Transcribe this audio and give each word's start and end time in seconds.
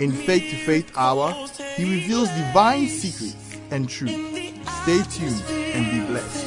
In 0.00 0.12
Faith 0.12 0.50
to 0.50 0.56
Faith 0.64 0.96
Hour, 0.96 1.34
he 1.76 1.84
reveals 1.84 2.30
divine 2.30 2.88
secrets 2.88 3.36
and 3.70 3.86
truth. 3.86 4.10
Stay 4.82 5.02
tuned 5.10 5.42
and 5.74 5.90
be 5.90 6.00
blessed. 6.10 6.46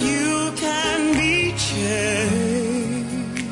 You 0.00 0.50
can 0.56 1.12
be 1.12 1.52
changed 1.58 3.44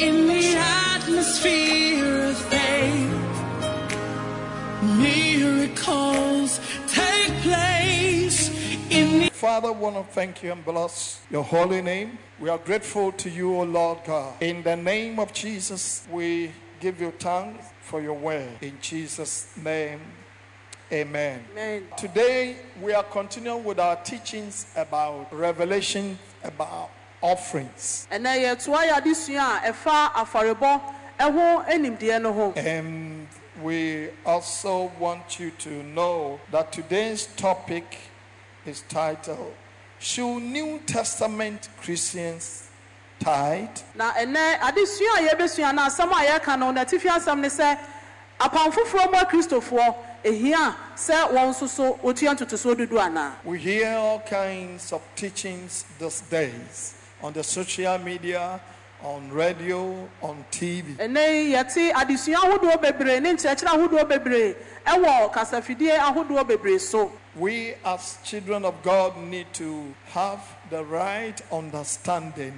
in 0.00 0.28
the 0.28 0.54
atmosphere 0.56 2.26
of 2.26 2.36
faith. 2.36 3.10
Miracles 4.96 6.60
take 6.86 7.32
place 7.42 8.50
in 8.90 9.18
the 9.18 9.30
Father, 9.30 9.72
want 9.72 9.96
to 9.96 10.04
thank 10.12 10.44
you 10.44 10.52
and 10.52 10.64
bless 10.64 11.20
your 11.28 11.42
holy 11.42 11.82
name. 11.82 12.18
We 12.38 12.50
are 12.50 12.58
grateful 12.58 13.10
to 13.10 13.28
you, 13.28 13.56
O 13.56 13.64
Lord 13.64 13.98
God. 14.06 14.40
In 14.40 14.62
the 14.62 14.76
name 14.76 15.18
of 15.18 15.32
Jesus, 15.32 16.06
we 16.08 16.52
give 16.84 17.00
you 17.00 17.10
thanks 17.18 17.64
for 17.80 18.02
your 18.02 18.12
word. 18.12 18.46
In 18.60 18.76
Jesus' 18.78 19.56
name, 19.56 20.00
amen. 20.92 21.42
Amen. 21.52 21.84
Today, 21.96 22.56
we 22.82 22.92
are 22.92 23.02
continuing 23.02 23.64
with 23.64 23.78
our 23.80 23.96
teachings 23.96 24.66
about 24.76 25.32
revelation 25.32 26.18
about 26.42 26.90
offerings. 27.22 28.06
ɛnɛ 28.12 28.32
yɛtoa 28.44 28.80
yɛ 28.88 29.00
adesua 29.00 29.64
a 29.64 29.72
ɛfa 29.72 30.12
afɔrebɔ 30.12 30.82
ɛho 31.20 31.66
animdeɛ 31.70 32.20
no 32.20 32.32
ho 32.34 32.52
And 32.54 33.28
we 33.62 34.10
also 34.26 34.92
want 34.98 35.40
you 35.40 35.52
to 35.52 35.70
know 35.84 36.38
that 36.50 36.70
today's 36.70 37.28
topic 37.36 37.96
is 38.66 38.82
titled 38.90 39.54
Should 39.98 40.42
New 40.42 40.80
Testament 40.84 41.66
Christians 41.80 42.68
Tithe? 43.20 43.82
na 43.94 44.12
ɛnɛ 44.12 44.58
adesua 44.60 45.18
a 45.18 45.28
yɛbɛsua 45.28 45.74
no 45.74 45.82
asɛm 45.82 46.10
a 46.12 46.26
yɛka 46.38 46.58
no 46.58 46.72
n'atifi 46.72 47.08
asɛm 47.08 47.38
ne 47.40 47.48
sɛ 47.48 47.78
apam 48.40 48.72
foforɔ 48.72 49.10
mu 49.12 49.18
akristofoɔ 49.18 49.94
ehia 50.24 50.74
sɛ 50.96 51.30
wɔn 51.32 51.48
nso 51.50 51.68
so 51.68 51.98
wɔtua 52.02 52.34
ntotosoɔ 52.36 52.74
dudu 52.76 52.98
anaa 53.00 53.32
We 53.44 53.58
hear 53.58 53.96
all 53.96 54.20
kinds 54.20 54.92
of 54.92 55.02
teachings 55.16 55.84
these 55.98 56.20
days 56.22 56.94
on 57.22 57.32
the 57.32 57.42
social 57.44 57.98
media, 57.98 58.60
on 59.02 59.30
radio, 59.30 60.08
on 60.20 60.44
TV. 60.50 60.96
ɛnɛ 60.96 61.44
yi 61.46 61.52
yɛte 61.54 61.92
adesua 61.92 62.36
ahodoɔ 62.36 62.80
bebree 62.82 63.20
ne 63.22 63.32
nkyerɛkyerɛ 63.34 63.68
ahodoɔ 63.68 64.08
bebree 64.08 64.56
ɛwɔ 64.86 65.32
kasafidie 65.32 65.96
ahodoɔ 65.98 66.46
bebree 66.46 66.78
so 66.80 67.10
We, 67.36 67.74
as 67.84 68.18
children 68.22 68.64
of 68.64 68.80
God, 68.84 69.16
need 69.16 69.52
to 69.54 69.92
have 70.12 70.38
the 70.70 70.84
right 70.84 71.40
understanding 71.50 72.54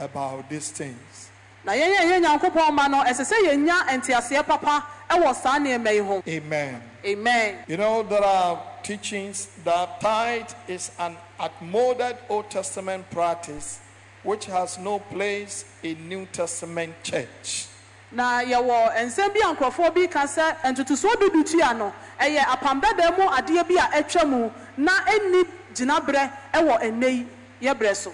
about 0.00 0.48
these 0.48 0.70
things. 0.70 1.30
na 1.64 1.72
yɛn 1.72 1.92
a 1.98 2.02
yɛn 2.04 2.24
nyankopɔn 2.24 2.72
ma 2.72 2.86
no 2.88 3.02
ɛsɛ 3.04 3.24
sɛ 3.32 3.46
yɛnya 3.46 3.86
nteaseɛ 3.88 4.46
papa 4.46 4.84
ɛwɔ 5.10 5.34
saa 5.34 5.58
nneɛma 5.58 5.92
yi 5.92 5.98
ho 5.98 6.22
Amen. 6.26 6.82
amen 7.04 7.58
You 7.68 7.76
know, 7.76 8.02
there 8.02 8.24
are 8.24 8.62
teachings 8.82 9.48
that 9.64 10.00
tithe 10.00 10.50
is 10.68 10.90
an 10.98 11.16
outmoded 11.38 12.16
Old 12.28 12.50
Testament 12.50 13.10
practice 13.10 13.80
which 14.22 14.46
has 14.46 14.78
no 14.78 14.98
place 14.98 15.64
in 15.82 16.08
New 16.08 16.26
Testament 16.32 16.94
church. 17.02 17.66
na 18.12 18.40
yɛwɔ 18.42 18.96
nsɛm 19.06 19.32
bi 19.34 19.40
a 19.44 19.54
nkurɔfoɔ 19.54 19.94
bi 19.94 20.06
ka 20.06 20.22
sɛ 20.26 20.56
ntotosoɔ 20.64 21.12
dudu 21.20 21.44
tua 21.44 21.74
no 21.74 21.92
ɛyɛ 22.18 22.38
apam 22.40 22.80
dada 22.80 23.12
mu 23.16 23.28
adeɛ 23.28 23.68
bi 23.68 23.74
a 23.76 24.02
ɛtwa 24.02 24.26
mu 24.28 24.50
na 24.78 24.92
ɛnni 25.04 25.46
gyinaberɛ 25.74 26.30
ɛwɔ 26.54 26.80
ɛnɛ 26.82 27.10
yi 27.12 27.26
yɛbrɛ 27.68 27.94
so 27.94 28.12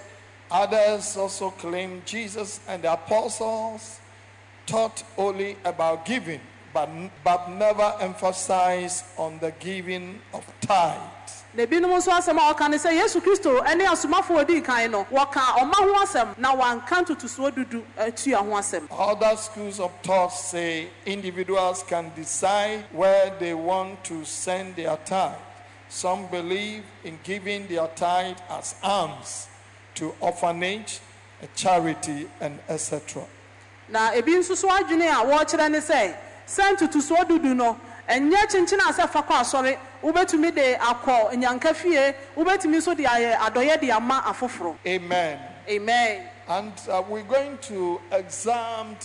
Others 0.51 1.17
also 1.17 1.51
claim 1.51 2.03
Jesus 2.05 2.61
and 2.69 2.83
the 2.83 2.93
apostles 2.93 4.01
taught 4.67 5.03
only 5.19 5.57
about 5.65 6.05
giving, 6.05 6.41
but, 6.73 6.89
but 7.25 7.51
never 7.51 7.95
emphasized 8.01 9.05
on 9.17 9.39
the 9.39 9.53
giving 9.59 10.21
of 10.33 10.45
tithe. 10.61 11.01
na 11.55 11.62
ebinom 11.65 11.91
nso 11.97 12.12
asɛm 12.12 12.37
a 12.37 12.53
wɔka 12.53 12.69
ne 12.71 12.77
sɛ 12.77 12.93
yesu 12.93 13.21
kristo 13.21 13.62
ne 13.77 13.84
asomafoɔ 13.87 14.41
a 14.41 14.45
odii 14.45 14.65
kan 14.65 14.91
no 14.91 15.05
wɔka 15.05 15.41
ɔma 15.57 15.75
ho 15.75 15.95
asɛm 16.05 16.39
na 16.39 16.55
wɔanka 16.55 17.05
ntotosoɔ 17.05 17.51
dudu 17.51 17.83
atua 17.97 18.37
ho 18.39 18.51
asɛm 18.51 18.87
Other 18.91 19.37
schools 19.37 19.81
of 19.81 19.91
thought 20.03 20.28
say 20.28 20.89
individuals 21.07 21.83
can 21.84 22.13
decide 22.15 22.84
where 22.93 23.31
they 23.39 23.55
want 23.55 24.05
to 24.05 24.25
send 24.27 24.77
their 24.77 24.97
tithe. 25.07 25.39
Some 25.89 26.27
believe 26.27 26.84
in 27.05 27.19
giving 27.23 27.67
their 27.69 27.87
tithe 27.89 28.37
as 28.51 28.75
alms 28.83 29.49
to 29.97 30.15
orphanage, 30.21 31.01
a 31.43 31.47
charity, 31.55 32.29
and 32.41 32.59
etc. 32.69 33.25
na 33.89 34.12
ebi 34.12 34.34
nso 34.37 34.57
so 34.57 34.69
adwene 34.69 35.07
a 35.09 35.25
wɔrekyerɛ 35.25 35.71
ne 35.71 35.79
sɛ 35.79 36.17
sɛ 36.47 36.77
ntotosoɔ 36.77 37.25
dudu 37.29 37.55
no 37.55 37.79
ɛnyɛ 38.09 38.47
kyenkyen 38.51 38.81
a 38.89 38.93
sɛ 38.93 39.09
fa 39.09 39.23
kɔ 39.23 39.41
asɔre 39.41 39.79
wobɛtumi 40.03 40.55
de 40.55 40.75
akɔ 40.77 41.33
nyanka 41.34 41.75
fie 41.75 42.15
wobɛtumi 42.37 42.77
nso 42.77 42.97
de 42.97 43.05
ayɛ 43.05 43.37
adɔyɛ 43.37 43.81
de 43.81 43.91
ama 43.91 44.23
afoforɔ 44.27 44.77
Amen. 44.87 45.39
amen 45.69 46.28
And 46.49 46.73
uh, 46.89 47.03
we're 47.09 47.25
going 47.25 47.59
to 47.63 48.01
examine 48.13 48.97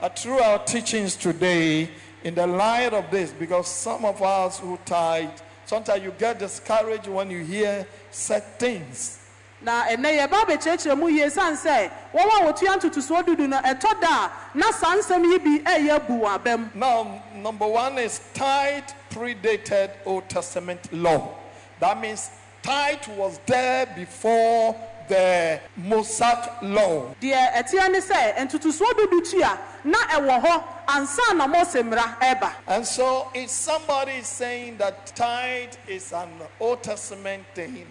uh, 0.00 0.08
through 0.08 0.38
our 0.38 0.58
teachings 0.64 1.14
today 1.14 1.90
in 2.24 2.34
the 2.34 2.46
light 2.46 2.94
of 2.94 3.10
this 3.10 3.32
because 3.32 3.68
some 3.68 4.04
of 4.06 4.22
us 4.22 4.58
who 4.58 4.78
tithe, 4.86 5.28
sometimes 5.66 6.02
you 6.02 6.12
get 6.18 6.38
discouraged 6.38 7.06
when 7.06 7.30
you 7.30 7.44
hear 7.44 7.86
said 8.10 8.42
things. 8.58 9.18
Na 9.66 9.84
ɛnɛ 9.88 10.10
yɛba 10.18 10.36
abɛkyerɛkyerɛ 10.44 10.96
mu 10.96 11.08
yie 11.08 11.28
san 11.28 11.54
sɛ 11.56 11.90
wɔn 12.14 12.26
a 12.40 12.44
wɔtua 12.46 12.76
ntotosoɔ 12.78 13.26
dudu 13.26 13.48
no 13.48 13.58
ɛtɔ 13.60 14.00
da 14.00 14.26
a 14.26 14.30
na 14.58 14.70
saa 14.70 14.94
nsɛm 14.96 15.24
yi 15.32 15.38
bi 15.38 15.58
ɛyɛ 15.70 16.06
wɔn 16.06 16.38
abɛm 16.38 16.74
Now, 16.74 17.20
number 17.34 17.66
one 17.66 17.98
is 17.98 18.20
tithe 18.32 18.84
predated 19.10 19.90
Old 20.04 20.28
Testament 20.28 20.92
law. 20.92 21.34
That 21.80 22.00
means 22.00 22.30
tithe 22.62 23.08
was 23.16 23.40
there 23.46 23.86
before 23.86 24.76
the 25.08 25.60
Mosaic 25.76 26.38
law. 26.62 27.12
deɛ 27.20 27.52
ɛteɛ 27.54 27.90
ne 27.90 27.98
sɛ 28.00 28.36
ntotosoɔ 28.36 28.92
dudu 28.94 29.30
tua 29.32 29.58
na 29.82 29.98
ɛwɔ 29.98 30.42
hɔ 30.44 30.64
ansa 30.88 31.34
na 31.34 31.46
mose 31.48 31.74
mmara 31.82 32.16
ɛba 32.20 32.52
And 32.68 32.86
so, 32.86 33.30
if 33.34 33.50
somebody 33.50 34.12
is 34.12 34.28
saying 34.28 34.76
that 34.78 35.06
tithe 35.16 35.74
is 35.88 36.12
an 36.12 36.28
Old 36.60 36.84
Testament 36.84 37.44
thing, 37.54 37.86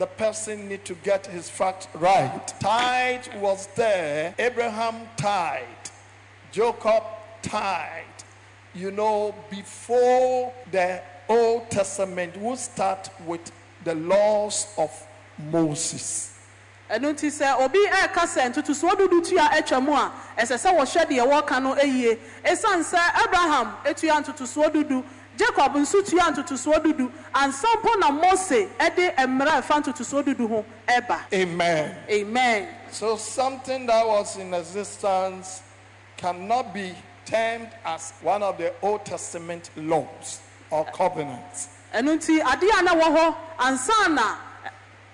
the 0.00 0.06
person 0.06 0.66
need 0.66 0.82
to 0.86 0.94
get 0.94 1.26
his 1.26 1.50
facts 1.50 1.86
right. 1.94 2.48
Tithe 2.58 3.26
was 3.36 3.66
there. 3.76 4.34
Abraham 4.38 5.06
tithe. 5.18 5.62
Jacob 6.50 7.04
tithe. 7.42 8.04
You 8.74 8.92
know, 8.92 9.34
before 9.50 10.54
the 10.70 11.02
Old 11.28 11.70
Testament, 11.70 12.34
we 12.38 12.56
start 12.56 13.10
with 13.26 13.52
the 13.84 13.94
laws 13.94 14.72
of 14.78 14.90
Moses. 15.52 16.28
ɛno 16.90 17.12
nti 17.14 17.28
sɛ 17.30 17.60
obi 17.60 17.78
ɛreka 17.86 18.26
sɛ 18.26 18.50
ntotosoɔ 18.50 18.96
dudu 18.98 19.22
tua 19.24 19.48
atwa 19.52 19.80
mu 19.80 19.92
a 19.92 20.12
ɛsɛ 20.36 20.56
sɛ 20.58 20.76
wɔhwɛ 20.76 21.06
deɛ 21.06 21.24
wɔka 21.30 21.62
no 21.62 21.76
yie 21.76 22.18
ɛsiane 22.44 22.82
sɛ 22.82 22.98
abraham 23.24 23.76
tua 23.94 24.20
ntotosoɔ 24.20 24.72
dudu 24.74 25.04
jacob 25.40 25.72
nso 25.76 26.02
tua 26.02 26.30
ntotosoɔ 26.30 26.82
dudu 26.82 27.10
ansa 27.34 27.66
mpo 27.78 27.98
na 27.98 28.10
mose 28.10 28.68
de 28.96 29.10
mmerɛ 29.16 29.48
a 29.58 29.62
ɛfa 29.62 29.82
ntotosoɔ 29.82 30.22
dudu 30.24 30.48
ho 30.48 30.64
ɛba 30.86 31.20
Amen. 31.32 31.96
amen 32.10 32.68
So 32.92 33.16
something 33.16 33.86
that 33.86 34.06
was 34.06 34.36
in 34.36 34.52
existence 34.52 35.62
cannot 36.16 36.74
be 36.74 36.92
termed 37.24 37.68
as 37.86 38.12
one 38.22 38.42
of 38.42 38.58
the 38.58 38.74
Old 38.82 39.04
Testament 39.06 39.70
laws 39.76 40.40
or 40.70 40.84
covenants. 40.86 41.68
ɛno 41.94 42.18
nti 42.18 42.40
adeɛ 42.40 42.78
a 42.78 42.82
na 42.82 42.94
wɔ 42.94 43.16
hɔ 43.16 43.34
ansa 43.60 44.14
na 44.14 44.36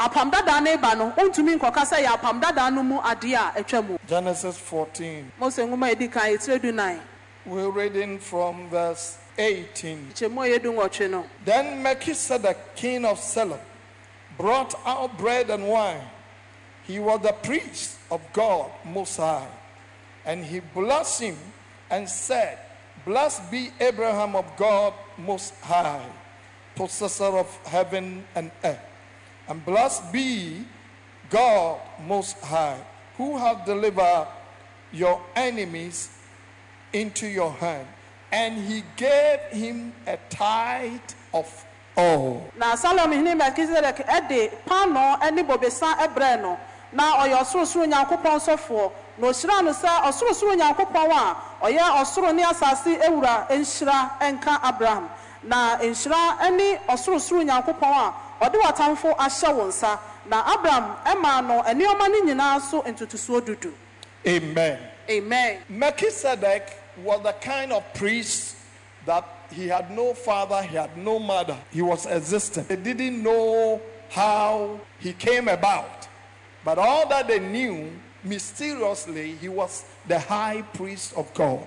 apam 0.00 0.31
dadaa 0.32 0.61
no 0.62 0.76
ba 0.78 0.94
no 0.96 1.11
wontumi 1.12 1.56
nkɔka 1.58 1.82
sɛ 1.87 2.05
yɛ 2.05 2.17
apam 2.19 2.40
dadaa 2.43 2.73
no 2.75 2.82
mu 2.82 2.99
adeɛ 3.00 3.34
a 3.56 3.62
atwa 3.62 3.87
mu 3.88 3.99
Genesis 4.08 4.58
14. 4.58 5.31
mose 5.38 5.58
nwoma 5.58 5.93
a 5.93 5.94
ɛdi 5.94 6.11
kan 6.11 6.23
ɛtire 6.32 6.61
du 6.61 6.73
nan 6.73 7.00
We're 7.44 7.70
reading 7.70 8.19
from 8.19 8.69
verse 8.70 9.19
18. 9.38 10.12
kyɛmu 10.14 10.42
a 10.42 10.58
yɛdu 10.58 11.24
Then 11.44 11.82
Melchizedek, 11.82 12.76
king 12.76 13.04
of 13.04 13.18
Salem, 13.18 13.60
brought 14.36 14.74
out 14.84 15.16
bread 15.18 15.50
and 15.50 15.68
wine. 15.68 16.02
He 16.84 16.98
was 16.98 17.20
the 17.22 17.32
priest 17.32 17.98
of 18.10 18.20
God 18.32 18.70
Most 18.84 19.16
High. 19.16 19.48
And 20.24 20.44
he 20.44 20.60
blessed 20.60 21.20
him 21.20 21.36
and 21.90 22.08
said, 22.08 22.58
Blessed 23.04 23.50
be 23.50 23.70
Abraham 23.80 24.34
of 24.34 24.56
God 24.56 24.94
Most 25.18 25.54
High, 25.60 26.04
possessor 26.74 27.24
of 27.38 27.48
heaven 27.66 28.24
and 28.34 28.50
earth. 28.64 28.80
And 29.48 29.64
blessed 29.64 30.12
be 30.12 30.64
God 31.30 31.80
Most 32.06 32.38
High, 32.40 32.80
who 33.16 33.36
hath 33.36 33.64
delivered 33.64 34.28
your 34.92 35.20
enemies 35.34 36.10
into 36.92 37.26
your 37.26 37.52
hand. 37.52 37.86
And 38.36 38.58
he 38.68 38.82
gave 38.96 39.40
him 39.50 39.94
a 40.06 40.18
tithe 40.28 41.00
of 41.32 41.48
all. 41.96 42.50
na 42.58 42.76
salom 42.76 43.10
hene 43.12 43.32
melkisedek 43.34 44.04
ɛde 44.06 44.50
paano 44.68 45.16
ne 45.32 45.42
bobesa 45.42 45.94
ɛbrɛ 46.04 46.42
no 46.42 46.58
na 46.92 47.16
ɔyɛ 47.24 47.36
ɔsorosoro 47.40 47.86
nyankopɔn 47.88 48.38
sɔfoɔ 48.46 48.92
na 49.18 49.26
ɔhyira 49.28 49.64
no 49.64 49.72
sɛ 49.72 49.88
ɔsorosoro 50.08 50.54
nyankopɔn 50.60 51.10
a 51.10 51.36
ɔyɛ 51.64 51.84
ɔsoro 52.02 52.34
ne 52.34 52.42
asase 52.44 52.98
ewura 53.08 53.48
nhyira 53.48 54.10
nka 54.20 54.60
abraham. 54.62 55.08
Na 55.42 55.78
nhyira 55.78 56.50
ne 56.54 56.76
ɔsorosoro 56.90 57.42
nyankopɔn 57.48 57.90
a 57.90 58.14
ɔde 58.44 58.54
w'atamfo 58.60 59.16
ahyɛ 59.16 59.54
wo 59.56 59.64
nsa 59.68 59.98
na 60.26 60.42
abraham 60.52 60.94
ɛmaa 61.06 61.46
no 61.46 61.62
nneɛma 61.62 62.10
no 62.10 62.20
nyinaa 62.34 62.60
so 62.60 62.82
ntotosoɔ 62.82 63.40
dudu 63.40 63.72
Amen. 64.26 64.78
amen. 65.08 65.58
Melchizedek 65.70 66.68
was 66.98 67.22
the 67.22 67.32
kind 67.32 67.72
of 67.72 67.82
priest 67.94 68.56
that 69.04 69.25
he 69.52 69.69
had 69.69 69.90
no 69.90 70.14
father, 70.14 70.62
he 70.62 70.76
had 70.76 70.96
no 70.96 71.19
mother. 71.19 71.56
He 71.72 71.82
was 71.82 72.06
existing. 72.06 72.64
They 72.69 72.76
didn't 72.76 73.22
know 73.22 73.81
how 74.10 74.81
he 74.98 75.12
came 75.12 75.48
about. 75.48 76.08
But 76.64 76.78
all 76.78 77.08
that 77.08 77.28
they 77.28 77.38
knew, 77.38 77.93
mysteriously, 78.25 79.32
he 79.37 79.48
was 79.48 79.84
the 80.08 80.19
high 80.19 80.62
priest 80.75 81.14
of 81.16 81.32
God. 81.34 81.64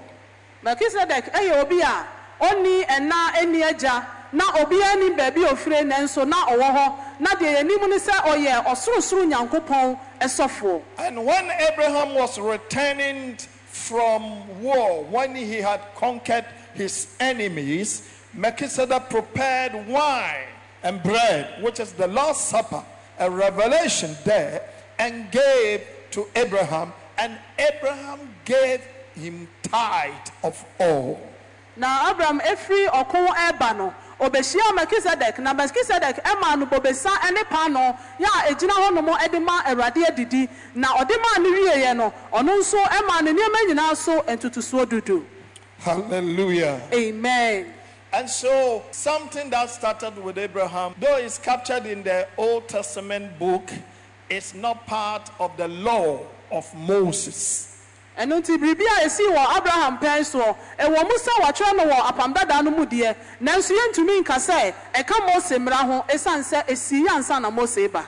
melkisedek 0.64 1.32
ɛyɛ 1.32 1.62
obi 1.62 1.80
a 1.80 2.06
ɔni 2.42 2.84
ɛna 2.86 3.32
ɛni 3.40 3.64
agya 3.64 4.06
na 4.34 4.44
obiara 4.60 5.00
ni 5.00 5.16
baabi 5.16 5.46
ofire 5.48 5.84
nanso 5.84 6.28
na 6.28 6.46
ɔwɔ 6.48 6.76
hɔ 6.76 6.96
na 7.20 7.30
deɛ 7.36 7.62
yɛnim 7.64 7.90
ne 7.90 7.98
sɛ 7.98 8.12
ɔyɛ 8.28 8.66
ɔsorosoro 8.66 9.26
nyankopɔn 9.32 9.98
ɛsɔfoɔ 10.20 10.82
And 10.98 11.26
when 11.26 11.50
Abraham 11.50 12.14
was 12.16 12.38
returning 12.38 13.38
from 13.90 14.62
war, 14.62 15.04
when 15.06 15.34
he 15.36 15.56
had 15.56 15.82
conquered 15.96 16.46
his 16.76 17.08
enemies, 17.20 18.08
Melchizedek 18.36 19.10
prepared 19.10 19.74
wine 19.88 20.46
and 20.84 21.02
bread, 21.02 21.64
which 21.64 21.80
is 21.80 21.92
the 21.94 22.08
Last 22.08 22.50
Supper, 22.50 22.84
a 23.18 23.30
revelation 23.30 24.16
there, 24.24 24.62
and 25.00 25.32
gave 25.32 25.82
to 26.12 26.28
Abraham. 26.36 26.94
And 27.18 27.40
Abraham 27.58 28.20
gave 28.46 28.82
him 29.16 29.48
tithe 29.64 30.30
of 30.44 30.64
all. 30.80 31.20
Now 31.76 32.12
abraham 32.12 32.40
efiri 32.42 32.88
ɔko 32.90 33.28
ɛreba 33.28 33.78
no 33.78 33.94
obehyia 34.20 34.74
melkisedek 34.76 35.40
na 35.40 35.54
melkisedek 35.54 36.24
ɛma 36.24 36.58
no 36.60 36.66
bobesa 36.66 37.10
ɛne 37.22 37.44
paano 37.50 37.98
yɛ 38.20 38.28
a 38.28 38.54
egyina 38.54 38.74
hɔnom 38.74 39.18
ɛde 39.18 39.42
ma 39.44 39.62
awurade 39.64 40.04
adidi 40.06 40.48
na 40.76 40.88
ɔde 40.98 41.16
maa 41.18 41.40
no 41.40 41.50
wieɛ 41.50 41.96
no 41.96 42.14
ɔno 42.34 42.60
nso 42.60 42.78
ɛma 42.84 43.22
no 43.24 43.32
nneɛma 43.34 43.68
nyinaa 43.70 43.96
so 43.96 44.22
ntotosoɔ 44.24 44.86
dudu 44.86 45.26
Hallelujah. 45.80 46.82
amen 46.94 47.74
And 48.12 48.28
so, 48.28 48.84
something 48.92 49.52
that 49.52 49.70
started 49.70 50.18
with 50.18 50.40
Abraham, 50.40 50.96
though 51.00 51.18
it's 51.18 51.38
captured 51.38 51.86
in 51.86 52.02
the 52.02 52.28
Old 52.38 52.68
Testament 52.68 53.38
book, 53.38 53.70
is 54.32 54.56
not 54.56 54.88
part 54.88 55.30
of 55.40 55.56
the 55.58 55.68
law 55.68 56.20
of 56.52 56.66
Moses. 56.74 57.69
Ɛno 58.20 58.40
nti 58.42 58.58
biribi 58.58 58.86
a 59.00 59.06
esi 59.06 59.24
wɔ 59.32 59.58
abraham 59.58 59.98
pɛn 59.98 60.20
soɔ 60.22 60.56
ɛwɔ 60.78 61.04
mu 61.04 61.16
sɛ 61.18 61.32
wɔatwerɛ 61.42 61.76
no 61.78 61.84
wɔ 61.86 62.00
apam 62.12 62.34
dada 62.34 62.62
no 62.62 62.72
mu 62.72 62.86
deɛ 62.86 63.16
nanso 63.42 63.72
yɛntumi 63.78 64.20
nka 64.24 64.36
sɛ 64.36 64.74
ɛka 64.94 65.26
mose 65.28 65.52
mmara 65.58 65.78
ho 65.86 66.06
ɛsiane 66.10 66.44
sɛ 66.44 66.66
esi 66.68 67.04
yɛ 67.06 67.10
ansa 67.18 67.40
na 67.42 67.50
mose 67.50 67.88
ba 67.88 68.06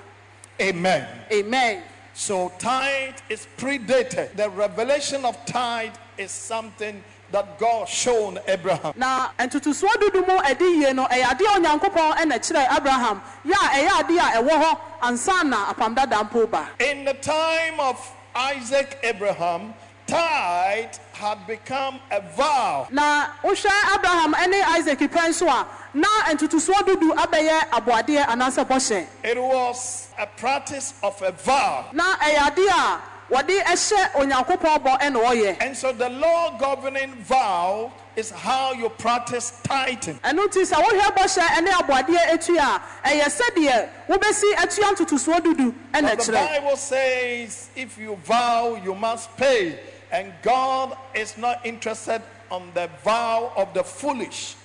Amen. 0.60 1.08
amen 1.32 1.84
So, 2.14 2.52
tithe 2.60 3.16
is 3.30 3.48
predated. 3.58 4.36
The 4.36 4.50
revelation 4.50 5.24
of 5.24 5.44
tithe 5.46 5.96
is 6.18 6.30
something 6.30 7.02
that 7.32 7.58
God 7.58 7.88
shown 7.88 8.38
Abraham. 8.46 8.94
na 8.98 9.30
ntotosoɔ 9.40 9.94
dudu 9.96 10.28
mu 10.28 10.38
ɛdi 10.40 10.82
yie 10.84 10.94
no 10.94 11.06
ɛyɛ 11.06 11.24
adeɛ 11.24 11.46
a 11.48 11.60
onyankopɔn 11.60 12.18
ɛna 12.18 12.36
kyerɛ 12.38 12.68
abraham 12.78 13.22
yɛ 13.46 13.54
a 13.54 13.68
ɛyɛ 13.80 13.90
adeɛ 14.04 14.20
a 14.20 14.44
ɛwɔ 14.44 14.62
hɔ 14.62 14.78
ansa 15.04 15.44
na 15.48 15.74
apam 15.74 15.96
dada 15.96 16.18
mpo 16.18 16.46
ba 16.52 16.68
In 16.82 17.06
the 17.06 17.14
time 17.14 17.80
of 17.80 17.98
Isaac 18.36 19.00
Abraham, 19.04 19.74
tithe 20.08 20.96
had 21.14 21.46
become 21.48 22.00
a 22.12 22.22
vow. 22.36 22.88
na 22.92 23.28
wohwɛ 23.44 23.96
abraham 23.96 24.34
ɛne 24.34 24.64
isaac 24.78 25.00
pɛn 25.00 25.34
so 25.34 25.48
a 25.48 25.68
na 25.94 26.08
ntotosoɔ 26.30 26.80
dudu 26.86 27.12
abɛyɛ 27.16 27.70
aboadeɛ 27.72 28.26
anaasɛ 28.28 28.66
bɔhyɛ 28.68 29.08
It 29.24 29.38
was 29.42 30.08
a 30.18 30.26
practice 30.28 30.94
of 31.04 31.22
a 31.22 31.32
vow. 31.32 31.86
na 31.94 32.16
ɛyɛ 32.18 32.38
adeɛ 32.56 32.70
a 32.70 33.02
wɔde 33.34 33.64
ɛhyɛ 33.64 34.12
onyankopɔn 34.14 34.80
bɔ 34.84 35.00
ɛna 35.00 35.24
ɔyɛ 35.24 35.58
And 35.62 35.78
so 35.78 35.92
the 35.94 36.10
law 36.10 36.58
governing 36.58 37.14
vow 37.24 37.92
is 38.16 38.30
how 38.32 38.74
you 38.74 38.90
practice 38.90 39.60
tithing. 39.64 40.20
ɛno 40.20 40.48
nti 40.48 40.66
sɛ 40.66 40.82
wohwɛ 40.84 41.16
bɔhyɛ 41.16 41.46
ɛne 41.48 41.68
aboadeɛ 41.80 42.30
etu 42.34 42.58
a 42.58 42.82
ɛyɛ 43.08 43.26
sɛdeɛ 43.40 43.90
wobɛsi 44.08 44.54
atua 44.58 44.94
ntotosoɔ 44.96 45.40
dudu 45.42 45.74
ɛna 45.94 46.18
But 46.18 46.26
the 46.26 46.32
Bible 46.34 46.78
says 46.78 47.70
if 47.76 47.98
you 47.98 48.16
vow, 48.24 48.76
you 48.84 48.94
must 48.96 49.36
pay. 49.38 49.80
And 50.12 50.34
God 50.42 50.98
is 51.16 51.38
not 51.38 51.66
interested 51.66 52.22
on 52.50 52.70
the 52.74 52.90
vow 53.04 53.54
of 53.56 53.74
the 53.74 53.84
foolish. 53.84 54.56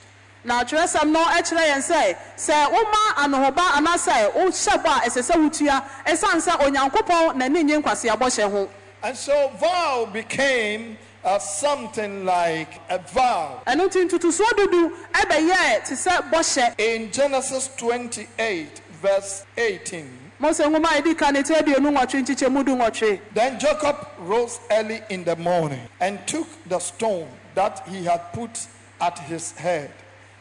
na 0.45 0.63
atwerɛsɛm 0.65 1.11
no 1.11 1.23
ɛkyerɛ 1.25 1.73
yɛn 1.73 1.83
sɛ 1.83 2.17
sɛ 2.37 2.71
woma 2.71 3.15
anohoba 3.17 3.65
anaasɛ 3.79 4.33
wohyɛ 4.35 4.83
bɔ 4.83 4.91
a 4.97 5.01
ɛsɛ 5.09 5.23
sɛ 5.23 5.35
wotua 5.43 5.85
ɛsiane 6.07 6.41
sɛ 6.43 6.53
onyankopɔn 6.61 7.35
n'ani 7.37 7.65
nye 7.65 7.77
nkwaseabɔhyɛ 7.83 8.51
ho 8.51 8.69
And 9.03 9.17
so 9.17 9.49
vow 9.61 10.09
became 10.13 10.99
uh, 11.27 11.39
something 11.41 12.25
like 12.25 12.81
a 12.89 12.99
vow. 12.99 13.61
ɛno 13.67 13.89
nti 13.89 14.09
ntotosoɔ 14.09 14.51
dudu 14.57 14.93
ɛbɛyɛɛ 15.13 15.85
te 15.85 15.95
sɛ 15.95 16.31
bɔhyɛ 16.31 16.79
In 16.79 17.11
Genesis 17.11 17.69
28, 17.77 18.81
verse 19.03 19.45
18, 19.59 20.09
mose 20.39 20.61
nwoma 20.61 20.87
a 20.97 21.03
ɛdi 21.03 21.19
ka 21.19 21.31
ne 21.31 21.43
tɛ 21.43 21.59
aduonu 21.61 21.91
nwɔtwe 21.93 22.23
nkyekyɛmu 22.25 22.65
du 22.65 22.77
nwɔtwe 22.77 23.21
then 23.35 23.59
Jacob 23.59 24.09
rose 24.19 24.61
early 24.71 25.03
in 25.11 25.25
the 25.25 25.35
morning 25.37 25.89
and 26.01 26.25
took 26.29 26.47
the 26.69 26.79
stone 26.79 27.29
that 27.55 27.87
he 27.89 28.05
had 28.05 28.33
put 28.33 28.67
at 29.01 29.19
his 29.19 29.51
head, 29.53 29.91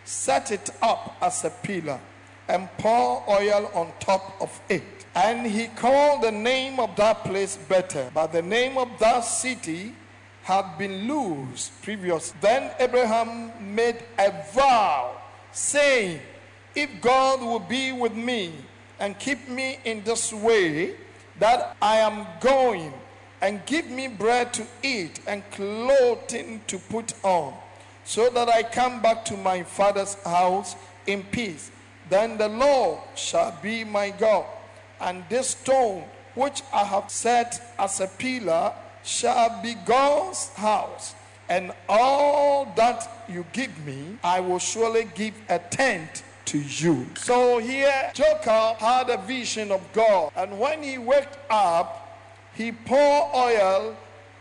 set 0.03 0.51
it 0.51 0.69
up 0.83 1.17
as 1.21 1.43
a 1.43 1.49
pillar, 1.49 1.99
and 2.47 2.69
poured 2.77 3.23
oil 3.27 3.71
on 3.73 3.91
top 3.99 4.39
of 4.39 4.61
it. 4.69 4.83
And 5.15 5.47
he 5.47 5.67
called 5.67 6.21
the 6.23 6.31
name 6.31 6.79
of 6.79 6.95
that 6.97 7.23
place 7.23 7.57
Bethel, 7.57 8.11
but 8.13 8.31
the 8.33 8.41
name 8.41 8.77
of 8.77 8.89
that 8.99 9.21
city 9.21 9.93
had 10.45 10.77
been 10.77 11.07
Luz 11.07 11.71
previous. 11.81 12.31
Then 12.39 12.69
Abraham 12.79 13.51
made 13.59 13.97
a 14.19 14.31
vow, 14.53 15.19
saying, 15.51 16.21
If 16.75 17.01
God 17.01 17.41
will 17.41 17.59
be 17.59 17.91
with 17.91 18.13
me 18.13 18.53
and 18.99 19.17
keep 19.17 19.49
me 19.49 19.79
in 19.85 20.03
this 20.03 20.31
way 20.31 20.97
that 21.39 21.75
I 21.81 21.97
am 21.97 22.27
going, 22.41 22.93
and 23.41 23.65
give 23.65 23.89
me 23.89 24.07
bread 24.07 24.53
to 24.53 24.67
eat 24.83 25.19
and 25.25 25.43
clothing 25.49 26.61
to 26.67 26.77
put 26.77 27.13
on, 27.23 27.55
so 28.03 28.29
that 28.29 28.47
I 28.47 28.61
come 28.61 29.01
back 29.01 29.25
to 29.25 29.37
my 29.37 29.63
father's 29.63 30.13
house 30.23 30.75
in 31.07 31.23
peace, 31.23 31.71
then 32.07 32.37
the 32.37 32.49
Lord 32.49 32.99
shall 33.15 33.57
be 33.63 33.83
my 33.83 34.11
God, 34.11 34.45
and 35.01 35.23
this 35.27 35.49
stone 35.49 36.03
which 36.35 36.61
I 36.71 36.83
have 36.83 37.09
set 37.09 37.73
as 37.79 37.99
a 37.99 38.07
pillar 38.07 38.73
shall 39.05 39.61
be 39.61 39.75
God's 39.85 40.49
house. 40.55 41.15
And 41.47 41.71
all 41.87 42.65
that 42.75 43.07
you 43.29 43.45
give 43.53 43.85
me, 43.85 44.17
I 44.23 44.39
will 44.39 44.59
surely 44.59 45.07
give 45.13 45.35
a 45.47 45.59
tenth 45.59 46.23
to 46.45 46.57
you. 46.57 47.05
So 47.15 47.59
here, 47.59 48.11
Jacob 48.13 48.77
had 48.77 49.09
a 49.09 49.17
vision 49.17 49.71
of 49.71 49.81
God. 49.93 50.31
And 50.35 50.59
when 50.59 50.81
he 50.81 50.97
waked 50.97 51.37
up, 51.49 52.19
he 52.55 52.71
poured 52.71 53.29
oil 53.35 53.95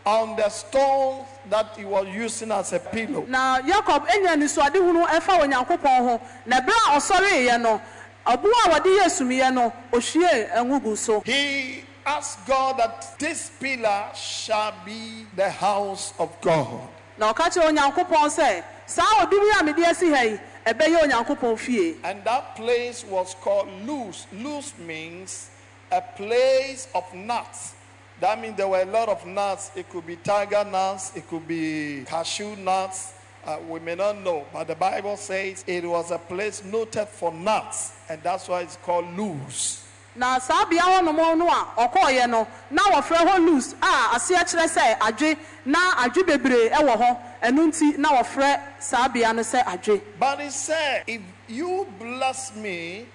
on 0.05 0.35
the 0.35 0.49
stones 0.49 1.27
that 1.49 1.75
he 1.77 1.85
was 1.85 2.07
using 2.07 2.51
as 2.51 2.73
a 2.73 2.79
pillow. 2.79 3.25
na 3.27 3.59
yakob 3.61 4.05
anya 4.09 4.29
anisoadehunu 4.37 5.05
ɛfa 5.07 5.41
onyankopɔn 5.41 5.97
ho 5.99 6.21
na 6.45 6.61
ɛberɛ 6.61 6.77
a 6.87 6.97
ɔsɔreeɛ 6.97 7.61
no 7.61 7.81
ɔboa 8.27 8.77
a 8.77 9.09
sumiyɛ 9.09 9.53
no 9.53 9.73
ohwie 9.91 10.49
ɛngo 10.53 10.83
gu 10.83 10.95
so 10.95 11.21
He 11.21 11.83
asked 12.05 12.45
God 12.47 12.77
that 12.77 13.15
this 13.19 13.51
pillar 13.59 14.05
shall 14.13 14.73
be 14.85 15.25
the 15.35 15.49
house 15.49 16.13
of 16.19 16.29
God. 16.41 16.87
na 17.17 17.33
ɔka 17.33 17.49
kyerɛ 17.49 17.71
onyankopɔn 17.71 18.29
sɛ 18.29 18.63
saa 18.85 19.25
ɔdum 19.25 19.43
yi 19.43 19.51
a 19.59 19.63
mede 19.63 19.85
asi 19.85 20.09
ha 20.11 20.21
yi 20.21 20.39
ɛbɛyɛ 20.65 21.01
onyankopɔn 21.03 21.57
fie 21.57 21.97
And 22.03 22.23
that 22.23 22.55
place 22.55 23.03
was 23.05 23.35
called 23.41 23.69
Luz. 23.85 24.27
Luz 24.33 24.73
means 24.79 25.49
a 25.91 26.01
place 26.01 26.87
of 26.93 27.11
nuts. 27.13 27.73
That 28.19 28.39
means 28.41 28.57
there 28.57 28.67
were 28.67 28.81
a 28.81 28.85
lot 28.85 29.09
of 29.09 29.25
nuts. 29.25 29.71
It 29.75 29.89
could 29.89 30.05
be 30.07 30.15
tiger 30.17 30.63
nuts, 30.63 31.15
it 31.15 31.27
could 31.27 31.47
be 31.47 32.03
cashew 32.07 32.55
nuts, 32.57 33.13
Uh, 33.45 33.59
we 33.69 33.79
may 33.79 33.93
not 33.93 34.17
know, 34.23 34.43
but 34.51 34.65
the 34.67 34.73
Bible 34.75 35.15
says 35.15 35.63
it 35.67 35.85
was 35.85 36.09
a 36.09 36.17
place 36.17 36.63
noted 36.63 37.07
for 37.07 37.31
nuts, 37.31 37.93
and 38.09 38.19
that's 38.23 38.47
why 38.47 38.61
it's 38.61 38.75
called 38.77 39.05
Luz. 39.15 39.84
Na 40.15 40.39
saa 40.39 40.65
bea 40.65 40.81
hɔnom 40.81 41.37
no 41.37 41.49
a 41.49 41.87
ɔkɔɔyɛ 41.87 42.29
no 42.29 42.47
na 42.71 42.83
wɔfrɛ 42.83 43.17
hɔ 43.27 43.45
lus 43.45 43.73
a 43.81 44.15
aseɛ 44.15 44.43
kyerɛ 44.43 44.67
sɛ 44.67 44.99
adwe 44.99 45.37
na 45.65 45.79
adwe 46.05 46.23
bebree 46.23 46.69
ɛwɔ 46.69 46.95
hɔ 46.97 47.17
ɛno 47.43 47.67
nti 47.67 47.97
na 47.97 48.09
wɔfrɛ 48.09 48.61
saa 48.79 49.07
bea 49.09 49.33
no 49.33 49.41
sɛ 49.41 49.63
adwe 49.65 50.01
But 50.17 50.39
he 50.39 50.49
said, 50.49 51.03
If 51.07 51.21
you 51.47 51.87
bless 51.99 52.55
me, 52.55 53.05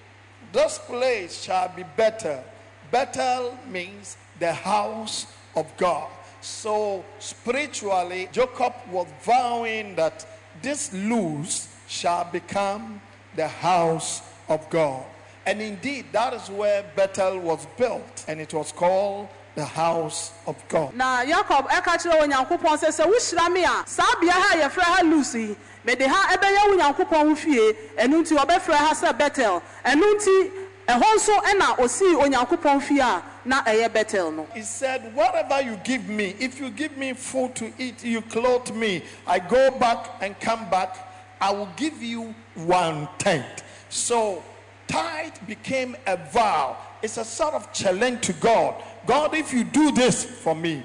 this 0.52 0.78
place 0.78 1.42
shall 1.42 1.68
be 1.74 1.84
Bethel. 1.96 2.44
Bethel 2.90 3.56
means 3.68 4.16
the 4.38 4.52
house 4.52 5.26
of 5.56 5.74
God. 5.76 6.08
So 6.40 7.04
spiritually, 7.18 8.28
Jacob 8.32 8.74
was 8.90 9.06
vowing 9.22 9.94
that 9.96 10.26
this 10.62 10.92
Luz 10.92 11.68
shall 11.86 12.24
become 12.24 13.00
the 13.36 13.48
house 13.48 14.22
of 14.48 14.68
God. 14.70 15.04
And 15.46 15.60
indeed, 15.62 16.06
that 16.12 16.34
is 16.34 16.48
where 16.50 16.84
Bethel 16.94 17.38
was 17.38 17.66
built, 17.78 18.24
and 18.28 18.40
it 18.40 18.52
was 18.52 18.72
called 18.72 19.28
the 19.54 19.64
house 19.64 20.32
of 20.46 20.56
God. 20.68 20.94
na 20.94 21.22
yakob 21.24 21.66
ɛka 21.68 21.98
kyerɛ 21.98 22.22
onyankopɔn 22.22 22.78
sɛ 22.78 22.88
sɛ 22.88 23.04
wohyira 23.06 23.52
me 23.52 23.64
a 23.64 23.82
saa 23.84 24.14
bea 24.20 24.30
ha 24.30 24.54
yɛfrɛ 24.56 24.82
ha 24.82 25.02
lus 25.02 25.34
yi 25.34 25.56
mede 25.84 26.02
ha 26.06 26.36
ɛbɛyɛ 26.36 26.68
wo 26.70 26.76
nyankopɔn 26.76 27.28
ho 27.28 27.34
fie 27.34 27.72
ɛno 27.98 28.22
nti 28.22 28.36
ɔbɛfrɛ 28.36 28.74
ha 28.74 28.94
sɛ 28.94 29.18
betel 29.18 29.60
ɛno 29.84 30.14
nti 30.14 30.50
ɛhɔ 30.86 31.14
nso 31.16 31.32
ɛna 31.42 31.76
osii 31.78 32.14
onyankopɔn 32.22 32.80
fie 32.80 33.00
a 33.00 33.22
na 33.44 33.62
ɛyɛ 33.64 33.92
betel 33.92 34.30
no 34.30 34.46
He 34.54 34.62
said, 34.62 35.12
Whatever 35.16 35.60
you 35.62 35.76
give 35.82 36.08
me, 36.08 36.36
if 36.38 36.60
you 36.60 36.70
give 36.70 36.96
me 36.96 37.12
food 37.14 37.54
to 37.56 37.72
eat, 37.76 38.04
you 38.04 38.22
clothe 38.22 38.70
me, 38.72 39.02
I 39.26 39.40
go 39.40 39.72
back 39.72 40.10
and 40.20 40.38
come 40.38 40.70
back, 40.70 40.96
I 41.40 41.50
will 41.52 41.68
give 41.76 42.00
you 42.02 42.34
one 42.54 43.08
tenth. 43.18 43.64
So 43.88 44.42
tithe 44.90 45.36
became 45.46 45.96
a 46.06 46.16
vow. 46.16 46.76
It's 47.02 47.16
a 47.16 47.24
sort 47.24 47.54
of 47.54 47.72
challenge 47.72 48.22
to 48.26 48.32
God. 48.34 48.82
God, 49.06 49.34
if 49.34 49.52
you 49.52 49.64
do 49.64 49.92
this 49.92 50.24
for 50.24 50.54
me, 50.54 50.82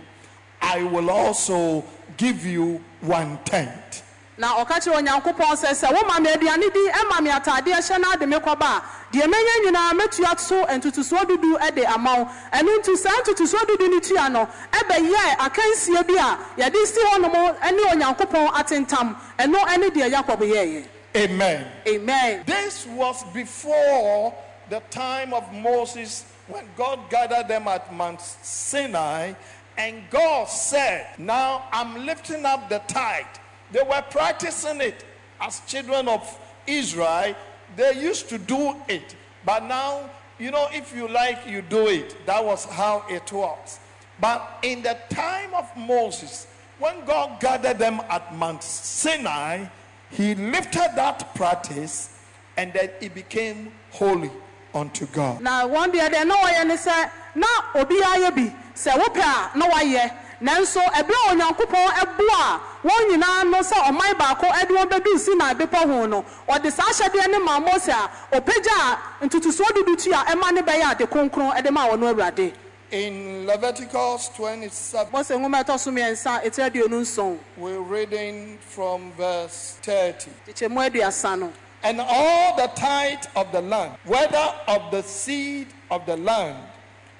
I 0.61 0.83
will 0.83 1.09
also 1.09 1.83
give 2.17 2.45
you 2.45 2.81
one 3.01 3.37
tenth. 3.45 4.03
na 4.37 4.47
ɔka 4.59 4.79
kyerɛ 4.83 4.95
onyankopɔn 4.99 5.55
sɛ 5.55 5.71
sɛ 5.71 5.87
woma 5.95 6.19
me 6.19 6.27
aduane 6.29 6.67
di 6.73 6.83
ɛma 6.91 7.21
me 7.23 7.29
atadeɛ 7.31 7.79
hyɛ 7.79 8.01
no 8.01 8.11
ade 8.11 8.25
me 8.27 8.35
kɔba 8.35 8.67
a 8.67 8.83
deɛ 9.13 9.25
mɛnya 9.31 9.55
nyinaa 9.63 9.91
mɛtua 9.99 10.37
so 10.37 10.65
ntotosoɔ 10.65 11.23
dudu 11.23 11.57
de 11.73 11.85
ama 11.85 12.15
wo 12.19 12.25
ɛno 12.51 12.79
nti 12.79 12.97
saa 12.97 13.15
ntotosoɔ 13.23 13.63
dudu 13.65 13.89
no 13.91 13.99
tua 14.01 14.27
no 14.29 14.49
ɛbɛyɛ 14.73 15.37
akansie 15.39 16.03
bi 16.05 16.15
a 16.19 16.37
yɛde 16.61 16.85
si 16.85 16.99
hɔnom 16.99 17.31
ne 17.77 17.83
onyankopɔn 17.93 18.51
atentam 18.59 19.15
ɛno 19.39 19.77
ne 19.79 19.89
deɛ 19.89 20.11
yakob 20.11 20.41
yɛeɛ 20.41 20.83
Amen. 21.15 21.65
amen 21.87 22.43
This 22.45 22.85
was 22.87 23.23
before 23.33 24.35
the 24.69 24.81
time 24.89 25.33
of 25.33 25.49
Moses 25.53 26.25
when 26.47 26.65
God 26.75 27.09
gathered 27.09 27.47
them 27.47 27.69
at 27.69 27.93
Mount 27.93 28.21
Sinai 28.21 29.33
and 29.77 30.03
God 30.09 30.49
said, 30.49 31.07
Now 31.17 31.69
I'm 31.71 32.05
lifting 32.05 32.45
up 32.45 32.67
the 32.67 32.79
tithe. 32.87 33.25
They 33.71 33.81
were 33.81 34.03
practicing 34.09 34.81
it 34.81 35.05
as 35.39 35.61
children 35.61 36.09
of 36.09 36.39
Israel. 36.67 37.33
They 37.77 37.93
used 37.93 38.27
to 38.29 38.37
do 38.37 38.75
it. 38.89 39.15
But 39.45 39.63
now, 39.63 40.09
you 40.37 40.51
know, 40.51 40.67
if 40.71 40.93
you 40.93 41.07
like, 41.07 41.47
you 41.47 41.61
do 41.61 41.87
it. 41.87 42.25
That 42.25 42.43
was 42.43 42.65
how 42.65 43.05
it 43.09 43.31
was. 43.31 43.79
But 44.19 44.59
in 44.63 44.81
the 44.81 44.97
time 45.09 45.53
of 45.53 45.69
Moses, 45.77 46.47
when 46.77 47.05
God 47.05 47.39
gathered 47.39 47.79
them 47.79 48.01
at 48.09 48.35
Mount 48.35 48.63
Sinai, 48.63 49.67
he 50.15 50.33
lifted 50.35 50.91
that 50.95 51.33
practice 51.35 52.09
and 52.57 52.71
then 52.73 52.89
it 53.01 53.13
became 53.13 53.71
holy 53.91 54.31
unto 54.73 55.05
God. 55.07 55.41
na 55.41 55.67
wɔn 55.67 55.91
deɛ 55.91 56.09
deɛ 56.09 56.25
na 56.27 56.35
wɔyɛ 56.35 56.67
ne 56.67 56.75
sɛ 56.75 57.09
na 57.35 57.47
obiara 57.75 58.15
yɛ 58.23 58.35
bi. 58.35 58.55
Sɛ 58.75 58.91
wopɛ 58.93 59.21
a 59.21 59.57
na 59.57 59.67
wayɛ 59.69 60.11
nanso 60.41 60.79
ɛberɛ 60.79 61.15
a 61.27 61.33
onyankopɔn 61.35 61.87
ɛboa 62.01 62.59
wɔn 62.83 63.09
nyinaa 63.09 63.49
no 63.51 63.59
sɛ 63.59 63.75
ɔman 63.89 64.17
baako 64.17 64.45
ɛde 64.47 64.69
wɔn 64.71 64.89
bɛdu 64.89 65.19
sinai 65.19 65.53
bepɔ 65.53 65.77
ho 65.85 66.05
no. 66.05 66.25
Ɔde 66.47 66.71
saa 66.71 66.83
ahyɛdeɛ 66.83 67.31
ne 67.31 67.39
maa 67.39 67.57
a 67.57 68.39
ɔpagya 68.39 68.77
a 69.21 69.25
ntotosoɔ 69.27 69.67
dudu 69.75 69.95
tu 70.01 70.11
a 70.11 70.23
ɛma 70.25 70.51
ne 70.53 70.61
bɛyɛ 70.61 70.91
ade 70.91 71.09
kronkron 71.09 71.53
ɛde 71.55 71.71
maa 71.71 71.87
wɔn 71.89 72.03
awurade 72.13 72.53
In 72.91 73.47
Leviticus 73.47 74.29
27, 74.35 75.11
mose 75.11 75.29
nwoma 75.31 75.63
ɛtɔ 75.63 75.79
so 75.79 75.91
mmiɛnsa 75.91 76.43
ɛtiri 76.43 76.69
aduonu 76.69 77.01
nson 77.01 77.39
we're 77.57 77.79
reading 77.79 78.59
from 78.59 79.11
verse 79.13 79.77
30. 79.81 80.29
kyekyɛmu 80.47 80.89
aduasa 80.89 81.39
no 81.39 81.51
And 81.81 81.99
all 81.99 82.55
the 82.55 82.67
tithe 82.75 83.25
of 83.35 83.51
the 83.51 83.61
land, 83.61 83.95
whether 84.05 84.53
of 84.67 84.89
the 84.91 85.01
seed 85.03 85.67
of 85.91 86.05
the 86.05 86.17
land 86.17 86.57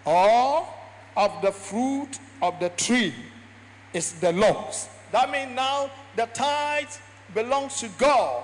or 0.06 0.68
of 1.18 1.42
the 1.42 1.52
fruit 1.52 2.20
of 2.42 2.60
the 2.60 2.70
tree, 2.70 3.14
is 3.94 4.14
the 4.14 4.32
Lord's. 4.34 4.88
That 5.12 5.30
means 5.32 5.56
now 5.56 5.92
the 6.16 6.26
tithe 6.28 6.90
belongs 7.34 7.80
to 7.80 7.88
God. 7.98 8.44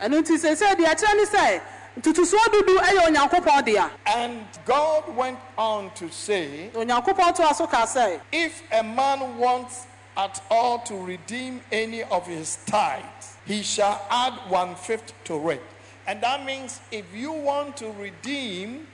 ɛno 0.00 0.22
nti 0.22 0.38
sɛsɛ 0.38 0.76
deɛ 0.76 1.60
ɛkyerɛ 1.96 2.06
ne 2.06 2.24
sɛ 2.24 2.36
ntotosoɔ 2.36 2.52
dudu 2.52 2.78
ɛyɛ 2.78 3.06
onyankopɔn 3.06 3.64
dea 3.64 3.90
And 4.06 4.46
God 4.64 5.16
went 5.16 5.38
on 5.58 5.90
to 5.94 6.10
say, 6.10 6.70
onyankopɔn 6.74 7.36
toa 7.36 7.54
so 7.54 7.66
kaa 7.66 7.86
sɛ 7.86 8.20
If 8.32 8.62
a 8.72 8.82
man 8.82 9.38
wants 9.38 9.86
at 10.16 10.42
all 10.50 10.78
to 10.80 10.94
redeem 10.94 11.60
any 11.70 12.02
of 12.04 12.26
his 12.26 12.58
tithes, 12.66 13.36
he 13.46 13.62
shall 13.62 14.00
add 14.10 14.34
one 14.50 14.74
fifth 14.74 15.12
to 15.24 15.50
it. 15.50 15.62
And 16.06 16.20
that 16.22 16.44
means 16.44 16.80
if 16.90 17.04
you 17.14 17.32
want 17.32 17.76
to 17.78 17.90
redeem, 17.92 18.86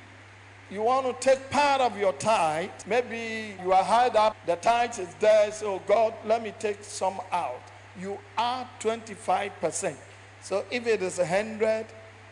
you 0.70 0.82
want 0.82 1.06
to 1.06 1.28
take 1.28 1.50
part 1.50 1.80
of 1.80 1.98
your 1.98 2.12
tithe, 2.12 2.70
maybe 2.86 3.56
you 3.62 3.72
are 3.72 3.82
hard 3.82 4.14
up, 4.16 4.36
the 4.46 4.56
tithe 4.56 4.98
is 4.98 5.08
there, 5.18 5.50
so 5.50 5.74
oh 5.74 5.82
God, 5.86 6.14
let 6.26 6.42
me 6.42 6.52
take 6.58 6.84
some 6.84 7.20
out. 7.32 7.62
You 7.98 8.18
add 8.36 8.66
25%. 8.80 9.96
So 10.42 10.64
if 10.70 10.86
it 10.86 11.02
is 11.02 11.18
a 11.18 11.22
100, 11.22 11.86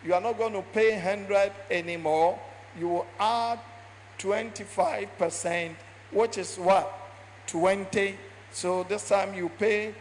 you 0.04 0.14
are 0.14 0.20
not 0.20 0.38
going 0.38 0.52
to 0.52 0.62
pay 0.62 0.92
100 0.92 1.52
anymore. 1.70 2.38
You 2.78 2.88
will 2.88 3.06
add 3.18 3.58
25%, 4.18 5.74
which 6.10 6.38
is 6.38 6.56
what? 6.56 6.92
20. 7.46 8.16
So 8.52 8.84
this 8.84 9.08
time 9.08 9.34
you 9.34 9.48
pay 9.48 9.94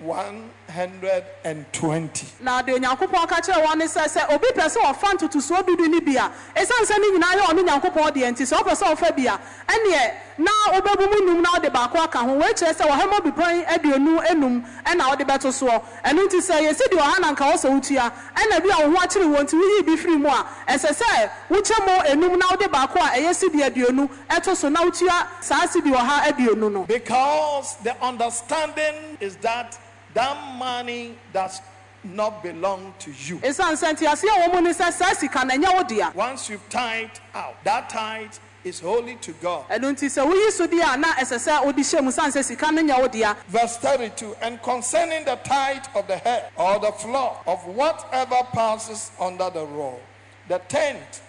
120. 0.00 2.26
na 2.40 2.62
deɛ 2.62 2.74
onyankopɔn 2.78 3.26
ka 3.28 3.40
kyerɛ 3.40 3.64
wɔn 3.66 3.76
ne 3.78 3.84
sɛ 3.86 4.04
sɛ 4.06 4.30
obi 4.32 4.46
pɛ 4.54 4.68
sɛ 4.68 4.80
ɔfa 4.84 5.12
ntotosoɔ 5.18 5.62
dudu 5.66 5.88
no 5.88 6.00
bi 6.00 6.14
a 6.16 6.30
ɛsiane 6.54 6.84
sɛ 6.86 6.98
ne 7.00 7.06
nyinaa 7.18 7.34
yɛ 7.34 7.42
ɔno 7.50 7.62
nyankopɔn 7.66 8.12
deɛ 8.14 8.30
nti 8.32 8.44
sɛ 8.46 8.56
wopɛ 8.62 8.74
sɛ 8.74 8.86
ɔfa 8.94 9.10
bi 9.16 9.26
a 9.26 9.38
ɛneɛ 9.66 10.12
na 10.38 10.50
wobɛbu 10.72 11.04
mu 11.10 11.18
num 11.26 11.42
na 11.42 11.50
wode 11.54 11.70
baako 11.72 11.98
aka 11.98 12.18
ho. 12.18 12.32
Wei 12.34 12.52
kyerɛ 12.52 12.72
sɛ 12.74 12.84
wɔhɛmɔ 12.86 13.20
bipɔn 13.26 13.64
aduonu 13.66 14.20
enum 14.30 14.62
ɛna 14.86 15.08
wode 15.08 15.24
bɛto 15.26 15.50
soɔ. 15.50 15.82
Ɛno 16.04 16.20
nti 16.28 16.38
sɛ 16.38 16.60
yɛsi 16.62 16.84
deɛ 16.92 17.00
ɔha 17.02 17.18
na 17.20 17.32
nka 17.32 17.44
wɔ 17.50 17.54
sɛ 17.58 17.68
wotua 17.74 18.12
ɛna 18.36 18.60
bi 18.62 18.68
a 18.70 18.76
wo 18.88 18.94
ho 18.96 19.02
akyere 19.02 19.26
wɔ 19.26 19.38
nti 19.42 19.54
woyii 19.58 19.82
bi 19.86 19.96
firi 19.96 20.16
mu 20.16 20.28
a 20.28 20.46
ɛsɛ 20.68 20.90
sɛ 20.94 21.30
wokyɛ 21.50 21.78
mu 21.86 21.94
enum 22.12 22.38
na 22.38 22.46
wode 22.50 22.68
baako 22.70 22.98
a 23.00 23.08
ɛyɛ 23.18 23.34
sidi 23.34 23.58
aduonu 23.62 24.08
ɛto 24.30 24.54
so 24.54 24.68
na 24.68 24.80
wotua 24.84 25.26
saa 25.42 25.66
sidi 25.66 25.90
ɔha 25.90 26.20
aduonu 26.28 26.70
no. 26.72 26.84
Because 26.84 27.74
the 27.82 27.96
understanding 28.04 29.16
is 29.20 29.34
that 29.38 29.76
that 30.18 30.58
money 30.58 31.14
does 31.32 31.60
not 32.02 32.42
belong 32.42 32.92
to 32.98 33.10
you. 33.12 33.38
ɛsiane 33.38 33.76
sɛ 33.76 33.94
nteaseɛ 33.94 34.28
wɔ 34.42 34.52
mu 34.54 34.60
ne 34.62 34.70
sɛ 34.72 34.92
saa 34.92 35.12
sika 35.14 35.44
no 35.44 35.54
ɛnyɛ 35.54 35.74
wo 35.76 35.82
dea 35.84 36.10
Once 36.14 36.48
you've 36.50 36.68
tithed 36.68 37.20
out, 37.34 37.54
that 37.64 37.88
tithe 37.88 38.34
is 38.64 38.80
holy 38.80 39.14
to 39.16 39.32
God. 39.34 39.64
ɛno 39.68 39.92
nti 39.94 40.06
sɛ 40.06 40.26
woyi 40.28 40.50
so 40.50 40.66
deɛ 40.66 40.94
a 40.94 40.96
na 40.96 41.12
ɛsɛ 41.14 41.38
sɛ 41.38 41.64
wode 41.64 41.76
hyɛ 41.76 42.02
mu 42.02 42.10
sane 42.10 42.30
sɛ 42.32 42.42
sika 42.44 42.72
no 42.72 42.82
nyɛ 42.82 42.98
wo 43.00 43.06
dea 43.08 43.34
Verse 43.48 43.76
32 43.78 44.34
And 44.40 44.60
concerning 44.62 45.24
the 45.24 45.36
tithe 45.36 45.84
of 45.94 46.06
the 46.08 46.16
head 46.18 46.50
or 46.56 46.78
the 46.80 46.90
flock 46.92 47.44
of 47.46 47.64
whatever 47.66 48.36
passes 48.52 49.12
under 49.20 49.50
the 49.50 49.64
robe, 49.66 50.00
the 50.48 50.58
tenth 50.68 51.22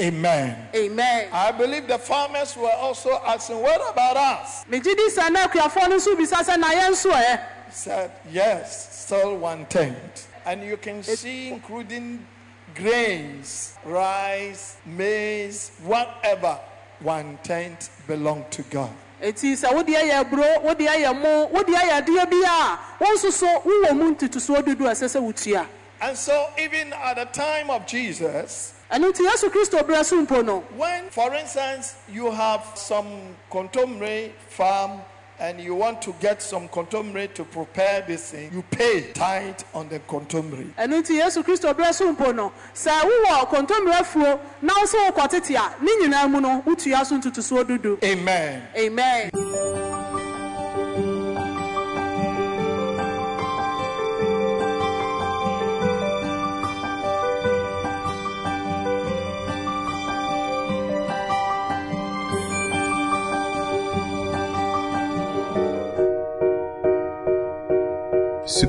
Amen. 0.00 0.68
amen 0.74 1.28
I 1.32 1.52
believe 1.52 1.86
the 1.86 1.98
farmers 1.98 2.56
were 2.56 2.70
also 2.72 3.20
asking, 3.26 3.60
What 3.60 3.90
about 3.92 4.16
us? 4.16 4.64
megye 4.70 4.96
di 4.96 5.08
sɛ 5.10 5.30
na 5.30 5.46
akuafoɔ 5.46 5.88
no 5.88 5.96
nso 5.96 6.16
bisa 6.16 6.36
sɛ 6.36 6.58
na 6.58 6.70
yɛn 6.70 6.90
nso 6.90 7.10
ɛ 7.12 7.40
He 7.66 7.72
said, 7.72 8.10
Yes, 8.30 9.04
still 9.04 9.36
one 9.36 9.64
tenth. 9.66 10.28
And 10.44 10.62
you 10.62 10.76
can 10.76 11.02
see, 11.02 11.48
including 11.48 12.26
grains, 12.74 13.76
rice, 13.84 14.76
maize, 14.84 15.70
whatever, 15.82 16.58
one 17.00 17.38
tenth 17.42 17.88
belong 18.06 18.44
to 18.50 18.62
God. 18.62 18.90
Eti 19.22 19.54
sɛ 19.54 19.68
wodeɛ 19.70 20.02
yɛ 20.10 20.14
aburo 20.24 20.42
wodeɛ 20.64 20.96
yɛ 21.04 21.14
mo 21.14 21.46
wodeɛ 21.54 21.80
yɛ 21.88 22.02
adeɛ 22.02 22.28
bi 22.28 22.42
a 22.44 22.78
nso 23.00 23.30
so 23.30 23.46
wowɔ 23.46 23.94
mu 23.94 24.14
ntotosoɔ 24.16 24.58
a 24.58 24.62
ɛsɛ 24.64 25.06
sɛ 25.06 25.20
wotua. 25.22 25.66
And 26.00 26.18
so, 26.18 26.48
even 26.58 26.92
at 26.92 27.14
the 27.14 27.26
time 27.26 27.70
of 27.70 27.86
Jesus, 27.86 28.72
ɛno 28.90 29.12
nti 29.12 29.24
yesu 29.24 29.48
kristo 29.48 29.78
berɛ 29.86 30.04
so 30.04 30.26
mpo 30.26 30.44
no 30.44 30.60
when, 30.76 31.08
for 31.10 31.32
instance, 31.34 31.94
you 32.12 32.32
have 32.32 32.64
some 32.74 33.36
kontomire 33.48 34.32
farm 34.48 35.00
and 35.42 35.60
you 35.60 35.74
want 35.74 36.00
to 36.00 36.14
get 36.20 36.40
some 36.40 36.68
kontomire 36.68 37.32
to 37.34 37.42
prepare 37.44 38.02
this 38.02 38.30
thing, 38.30 38.48
you 38.52 38.62
pay 38.70 39.10
tithe 39.12 39.60
on 39.74 39.88
the 39.88 39.98
kontomire. 40.00 40.72
ɛno 40.78 41.02
nti 41.02 41.18
yesu 41.20 41.42
kristo 41.44 41.74
berɛ 41.74 41.92
so 41.92 42.14
mpo 42.14 42.32
no 42.34 42.52
sɛ 42.72 42.90
wowɔ 43.02 43.48
kontommerɛfuo 43.48 44.40
na 44.62 44.72
wo 44.74 44.86
sɛ 44.86 45.10
wokɔ 45.10 45.28
tete 45.30 45.54
a 45.56 45.74
ne 45.82 45.90
nyinaa 46.00 46.30
mu 46.30 46.40
no 46.40 46.62
wotua 46.62 47.04
so 47.04 47.18
ntotosoɔ 47.18 47.64
dudu 47.64 48.02
Amen. 48.04 48.62
amen 48.76 49.81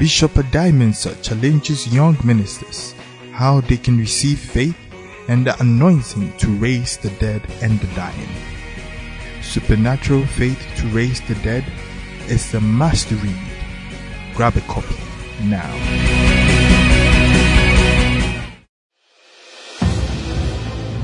Bishop 0.00 0.32
Adimensa 0.32 1.14
challenges 1.22 1.86
young 1.92 2.16
ministers 2.24 2.94
how 3.32 3.60
they 3.60 3.76
can 3.76 3.98
receive 3.98 4.38
faith 4.38 4.74
and 5.28 5.46
the 5.46 5.54
anointing 5.60 6.32
to 6.38 6.46
raise 6.56 6.96
the 6.96 7.10
dead 7.20 7.42
and 7.60 7.78
the 7.80 7.86
dying. 7.88 8.30
Supernatural 9.42 10.24
Faith 10.24 10.58
to 10.78 10.86
Raise 10.86 11.20
the 11.28 11.34
Dead 11.44 11.66
is 12.28 12.54
a 12.54 12.60
must 12.62 13.10
read. 13.10 13.36
Grab 14.34 14.56
a 14.56 14.62
copy 14.62 14.96
now. 15.44 15.70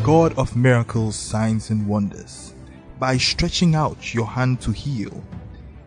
God 0.02 0.32
of 0.38 0.56
miracles, 0.56 1.16
signs, 1.16 1.68
and 1.68 1.86
wonders, 1.86 2.54
by 2.98 3.18
stretching 3.18 3.74
out 3.74 4.14
your 4.14 4.26
hand 4.26 4.62
to 4.62 4.72
heal, 4.72 5.22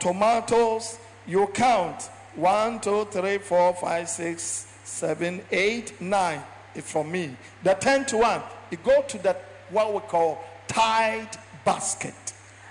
Tomatoes, 0.00 0.98
you 1.26 1.46
count 1.48 2.10
one, 2.34 2.80
two, 2.80 3.04
three, 3.06 3.38
four, 3.38 3.74
five, 3.74 4.08
six, 4.08 4.66
seven, 4.84 5.42
eight, 5.50 6.00
nine. 6.00 6.42
It's 6.74 6.90
from 6.90 7.10
me. 7.10 7.36
The 7.62 7.74
tenth 7.74 8.12
one, 8.14 8.42
you 8.70 8.78
go 8.78 9.02
to 9.02 9.18
that 9.18 9.44
what 9.70 9.92
we 9.92 10.00
call 10.00 10.44
tithe 10.68 11.34
basket. 11.64 12.14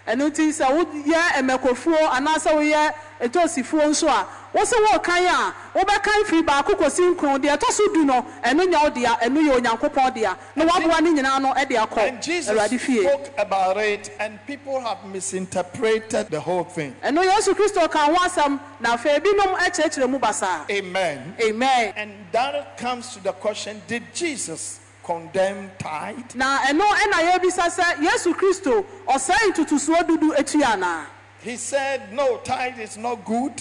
ɛno 0.08 0.30
nti 0.30 0.54
sɛ 0.54 0.68
woyɛ 0.72 1.44
mmɛkɔfuo 1.44 2.10
anaasɛ 2.12 2.52
woyɛ 2.56 2.94
etosifuo 3.20 3.84
nso 3.90 4.08
a 4.08 4.26
wɔsɛ 4.58 4.76
wɔɔkan 4.88 5.28
a 5.28 5.54
wobɛkan 5.80 6.26
firi 6.26 6.41
baako 6.43 6.74
kɔsi 6.74 7.13
nkron 7.15 7.38
deɛ 7.41 7.58
ɛtɔ 7.58 7.72
so 7.72 7.88
du 7.93 8.06
no. 8.06 8.26
Ɛno 8.43 8.67
nya 8.67 8.84
wo 8.84 8.89
dea 8.89 9.15
ɛno 9.22 9.38
yɛ 9.48 9.60
onyankopɔn 9.62 10.13
dea 10.15 10.36
na 10.56 10.65
waboa 10.65 11.02
ne 11.02 11.12
nyinaa 11.22 11.39
no 11.41 11.54
de 11.54 11.76
And 11.78 11.89
akɔ 11.89 12.22
Jesus 12.22 12.56
awurade 12.56 12.80
fie 12.80 13.04
spoke 13.04 13.30
about 13.38 13.78
it, 13.78 14.10
and 14.20 14.39
people 14.48 14.80
have 14.80 15.06
misinterpreted 15.06 16.30
the 16.30 16.39
whole 16.39 16.63
thing. 16.63 16.96
ɛno 17.04 17.24
yesu 17.24 17.54
kristo 17.54 17.89
ka 17.91 18.06
ho 18.06 18.15
asɛm 18.15 18.60
na 18.80 18.98
afei 18.98 19.20
binom 19.20 19.56
kyerɛkyerɛ 19.58 20.10
mu 20.10 20.20
basaa 20.20 20.70
Amen. 20.72 21.36
amen. 21.41 21.93
And 21.96 22.12
that 22.32 22.78
comes 22.78 23.13
to 23.13 23.20
the 23.24 23.34
question 23.34 23.82
Did 23.88 24.04
Jesus 24.13 24.80
condemn 25.04 25.70
tithe? 25.78 26.36
na 26.36 26.60
ɛno 26.60 26.82
ɛna 26.82 27.32
yɛbisa 27.32 27.70
sɛ 27.70 28.02
yesu 28.02 28.34
kristo 28.34 28.84
ɔsɛe 29.08 29.52
ntotosoɔ 29.54 30.02
dudu 30.08 30.36
akyi 30.36 30.62
anaa 30.63 31.06
He 31.43 31.56
said, 31.56 32.12
No, 32.12 32.38
tithe 32.38 32.80
is 32.80 32.98
not 32.98 33.24
good. 33.24 33.54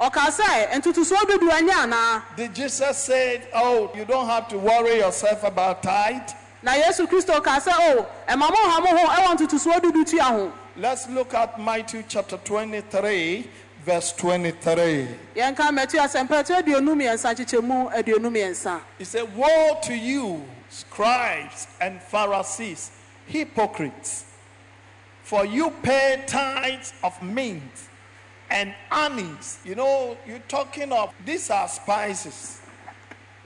Ɔka 0.00 0.30
sɛ 0.30 0.70
ntotosoɔ 0.80 1.26
dudu 1.28 1.48
ɛnyɛ 1.50 1.74
anaa 1.84 2.22
Did 2.36 2.54
Jesus 2.54 2.96
say, 2.96 3.42
Oh, 3.52 3.90
you 3.94 4.04
don't 4.06 4.26
have 4.26 4.48
to 4.48 4.58
worry 4.58 4.96
yourself 4.98 5.44
about 5.44 5.82
tithe? 5.82 6.30
na 6.62 6.72
yesu 6.72 7.06
kristo 7.06 7.42
ka 7.42 7.60
sɛ 7.60 7.72
o 7.72 7.98
oh, 7.98 8.06
ɛma 8.26 8.48
mo 8.50 8.56
ha 8.56 8.80
mo 8.80 8.96
ho 8.96 9.06
ɛwɔ 9.06 9.36
ntotosoɔ 9.36 9.80
dudu 9.80 10.04
tua 10.08 10.24
ho 10.24 10.52
Let's 10.76 11.08
look 11.08 11.34
at 11.34 11.60
Matthew 11.60 12.04
chapter 12.08 12.38
23, 12.38 13.46
verse 13.84 14.12
23. 14.12 15.08
yɛnka 15.36 15.68
matu 15.70 15.98
asɛmpɛto 15.98 16.56
aduonu 16.62 16.94
mmiɛnsa 16.96 17.34
nkyekyɛmu 17.34 17.92
aduonu 17.92 18.30
mmiɛnsa 18.30 18.80
He 18.96 19.04
said, 19.04 19.36
Woe 19.36 19.78
to 19.82 19.94
you, 19.94 20.42
scribes 20.70 21.66
and 21.78 22.00
Pharisees, 22.02 22.90
hypocrites, 23.26 24.24
for 25.22 25.44
you 25.44 25.70
pay 25.82 26.24
tithes 26.26 26.94
of 27.04 27.22
mint 27.22 27.89
and 28.50 28.74
anise. 28.90 29.58
You 29.64 29.74
know, 29.76 30.16
you're 30.26 30.38
talking 30.48 30.92
of 30.92 31.14
these 31.24 31.50
are 31.50 31.68
spices. 31.68 32.60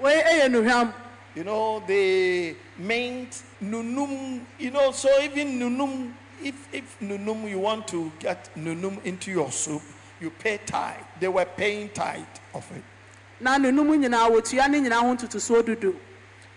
wei 0.01 0.23
ɛyɛ 0.23 0.51
nuhwam 0.51 0.93
You 1.37 1.43
know, 1.45 1.83
the 1.87 2.55
mint, 2.79 3.43
nunum, 3.61 4.41
you 4.59 4.71
know, 4.71 4.93
so 4.93 5.09
even 5.21 5.59
nunum, 5.59 6.13
if, 6.43 6.69
if 6.73 6.97
nunum, 7.01 7.49
you 7.51 7.59
want 7.59 7.89
to 7.89 8.13
get 8.21 8.49
nunum 8.57 9.01
into 9.05 9.33
your 9.33 9.51
soup, 9.51 9.83
you 10.21 10.31
pay 10.31 10.59
tithe. 10.65 11.03
They 11.19 11.27
were 11.27 11.45
paying 11.45 11.89
tithe 11.89 12.23
of 12.55 12.71
it. 12.77 12.85
na 13.41 13.59
nenum 13.59 13.89
nyinaa 13.99 14.31
wɔtua 14.31 14.71
ne 14.71 14.81
nyinaa 14.81 15.01
ho 15.01 15.15
ntotosoɔ 15.15 15.63
dudu 15.63 15.97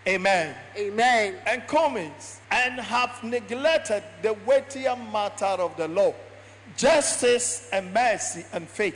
Amen. 0.08 0.56
amen 0.78 1.36
And 1.46 1.64
cummin, 1.68 2.12
and 2.50 2.80
have 2.80 3.22
neglected 3.24 4.04
the 4.22 4.34
weightier 4.46 4.96
matter 5.12 5.46
of 5.46 5.76
the 5.76 5.88
law, 5.88 6.14
justice 6.78 7.68
and 7.74 7.94
mercy 7.94 8.46
and 8.54 8.68
faith. 8.68 8.96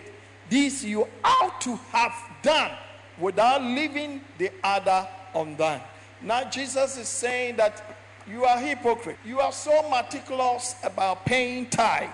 These 0.50 0.86
you 0.86 1.08
ought 1.24 1.60
to 1.62 1.76
have 1.91 2.13
done 2.41 2.72
without 3.17 3.62
leaving 3.63 4.22
the 4.38 4.52
other 4.63 5.08
undone. 5.36 5.82
Now, 6.22 6.44
Jesus 6.46 6.98
is 6.98 7.08
saying 7.08 7.56
that 7.58 7.84
you 8.30 8.46
are 8.46 8.60
hypocrite. 8.60 9.17
You 9.26 9.39
are 9.39 9.52
so 9.52 9.89
meticulous 9.89 10.76
about 10.84 11.26
paying 11.26 11.67
tithe 11.70 12.10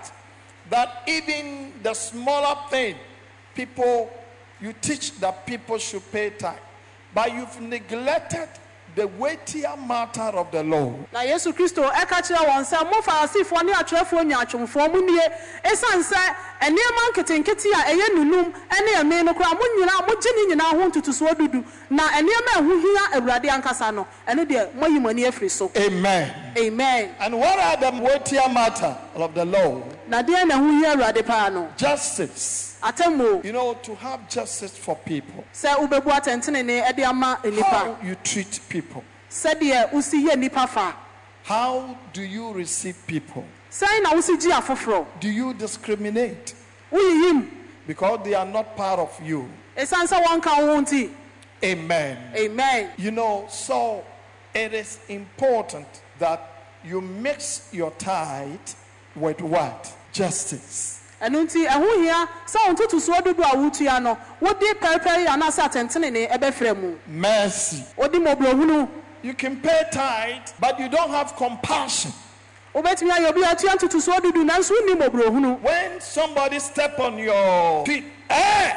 that 0.70 1.02
even 1.06 1.72
the 1.82 1.94
smaller 1.94 2.58
thing, 2.70 2.96
people, 3.54 4.10
you 4.60 4.72
teach 4.80 5.18
that 5.20 5.46
people 5.46 5.78
should 5.78 6.10
pay 6.10 6.30
tithe. 6.30 6.58
But 7.14 7.32
you've 7.34 7.60
neglected 7.60 8.48
the 8.94 9.06
weightier 9.18 9.76
matter 9.86 10.22
of 10.38 10.50
the 10.50 10.62
law. 10.62 10.92
na 11.12 11.20
yesu 11.20 11.52
kristo 11.52 11.82
ɛka 11.90 12.22
kyerɛ 12.22 12.46
wɔn 12.48 12.64
sɛ 12.64 12.84
mo 12.90 13.00
farisifoɔ 13.00 13.64
ne 13.64 13.72
atwerɛfoɔ 13.72 14.32
nyaatwomfoɔ 14.32 14.92
mu 14.92 15.00
nie 15.06 15.20
ɛsiane 15.64 16.02
sɛ 16.02 16.34
nneɛma 16.62 17.12
nketenkete 17.12 17.66
a 17.74 17.90
ɛyɛ 17.92 18.14
nunum 18.16 18.52
ne 18.52 18.94
ɛme 18.94 19.24
no 19.24 19.34
koraa 19.34 19.54
mo 19.54 19.64
nyinaa 19.78 20.06
mogye 20.08 20.30
ne 20.36 20.54
nyinaa 20.54 20.72
ho 20.72 20.90
ntotosoɔ 20.90 21.34
dudu 21.34 21.64
na 21.90 22.08
nneɛma 22.08 22.56
a 22.56 22.60
ɛho 22.60 22.80
hia 22.80 23.20
awurade 23.20 23.48
ankasa 23.50 23.94
no 23.94 24.06
ɛno 24.26 24.44
deɛ 24.46 24.72
moayi 24.74 25.00
mo 25.00 25.08
ani 25.10 25.22
afiri 25.24 25.50
so 25.50 25.70
Amen. 25.76 26.34
amen 26.58 27.14
And 27.20 27.38
what 27.38 27.58
are 27.58 27.76
the 27.76 28.02
weightier 28.02 28.48
matter 28.52 28.96
of 29.14 29.34
the 29.34 29.44
law? 29.44 29.82
na 30.08 30.22
deɛ 30.22 30.46
na 30.46 30.56
ɛho 30.56 30.80
hia 30.80 30.96
awurade 30.96 31.24
paa 31.26 31.48
no 31.50 31.68
Justice. 31.76 32.67
Atemmuo 32.82 33.44
You 33.44 33.52
know, 33.52 33.74
to 33.74 33.94
have 33.96 34.28
justice 34.28 34.76
for 34.76 34.96
people. 34.96 35.44
sɛ 35.52 35.74
wobɛbu 35.76 36.10
atɛntenene 36.10 36.94
de 36.96 37.04
ama 37.04 37.38
nnipa 37.42 37.62
How 37.64 37.96
you 38.02 38.14
treat 38.16 38.60
people. 38.68 39.04
sɛdeɛ 39.30 39.90
wosi 39.92 40.24
yɛ 40.26 40.34
nnipa 40.36 40.68
fa 40.68 40.94
How 41.44 41.96
do 42.12 42.22
you 42.22 42.52
receive 42.52 42.96
people? 43.06 43.44
sɛn 43.70 44.02
na 44.02 44.12
wosi 44.14 44.38
gye 44.40 44.50
afoforɔ 44.52 45.06
Do 45.20 45.28
you 45.30 45.54
discriminate? 45.54 46.54
woyiyim 46.92 47.48
Because 47.86 48.20
they 48.24 48.34
are 48.34 48.46
not 48.46 48.76
part 48.76 48.98
of 49.00 49.18
you. 49.24 49.48
ɛsiane 49.76 50.06
sɛ 50.08 50.22
wɔnka 50.24 50.58
wo 50.58 50.66
ho 50.74 50.80
nti 50.82 51.10
Amen. 51.64 52.16
amen 52.36 52.90
You 52.96 53.10
know, 53.10 53.46
so 53.48 54.04
it 54.54 54.72
is 54.72 54.98
important 55.08 55.86
that 56.18 56.40
you 56.84 57.00
mix 57.00 57.68
your 57.72 57.90
tithe 57.92 58.58
with 59.16 59.40
what? 59.40 59.92
Justice. 60.12 60.97
Ɛno 61.22 61.44
nti 61.44 61.66
ɛho 61.66 62.02
hia 62.02 62.28
sɛ 62.46 62.58
wo 62.68 62.74
ntotosoɔ 62.74 63.24
dodo 63.24 63.42
a 63.42 63.56
wotua 63.56 64.00
no 64.02 64.18
wode 64.40 64.60
pɛrepɛre 64.80 65.26
anaasɛ 65.26 65.62
atɛntenene 65.68 66.30
ɛbɛfrɛ 66.30 66.76
mu 66.80 66.96
Mercy. 67.06 67.84
wode 67.96 68.12
mmɔborɔhunu 68.14 68.88
You 69.20 69.34
can 69.34 69.56
pay 69.60 69.82
tithe, 69.92 70.52
but 70.60 70.78
you 70.78 70.88
don't 70.88 71.10
have 71.10 71.34
compassion. 71.34 72.12
wobɛtumi 72.74 73.10
ayɛ 73.10 73.30
obi 73.30 73.40
atua 73.42 73.70
ntotosoɔ 73.76 74.22
dodo 74.22 74.44
nanso 74.44 74.70
wonni 74.70 74.94
mmɔborɔhunu 74.94 75.60
When 75.60 76.00
somebody 76.00 76.60
step 76.60 76.98
on 77.00 77.18
your 77.18 77.84
feet, 77.84 78.04
eh, 78.30 78.72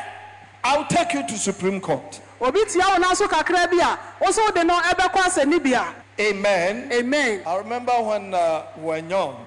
I'll 0.63 0.85
take 0.85 1.13
you 1.13 1.27
to 1.27 1.37
Supreme 1.37 1.79
Court. 1.79 2.19
obi 2.41 2.59
tia 2.65 2.81
wo 2.87 2.97
nanso 2.97 3.27
kakra 3.27 3.69
bi 3.69 3.77
a 3.87 3.99
wo 4.23 4.31
so 4.31 4.43
wode 4.45 4.65
no 4.65 4.79
ɛbɛkɔ 4.79 5.21
asɛnnibea 5.27 5.85
Amen. 6.19 6.89
amen 6.91 7.41
I 7.45 7.55
remember 7.57 7.93
when 7.93 8.33
uh, 8.33 8.63
we 8.77 8.83
were 8.83 8.97
young, 8.97 9.45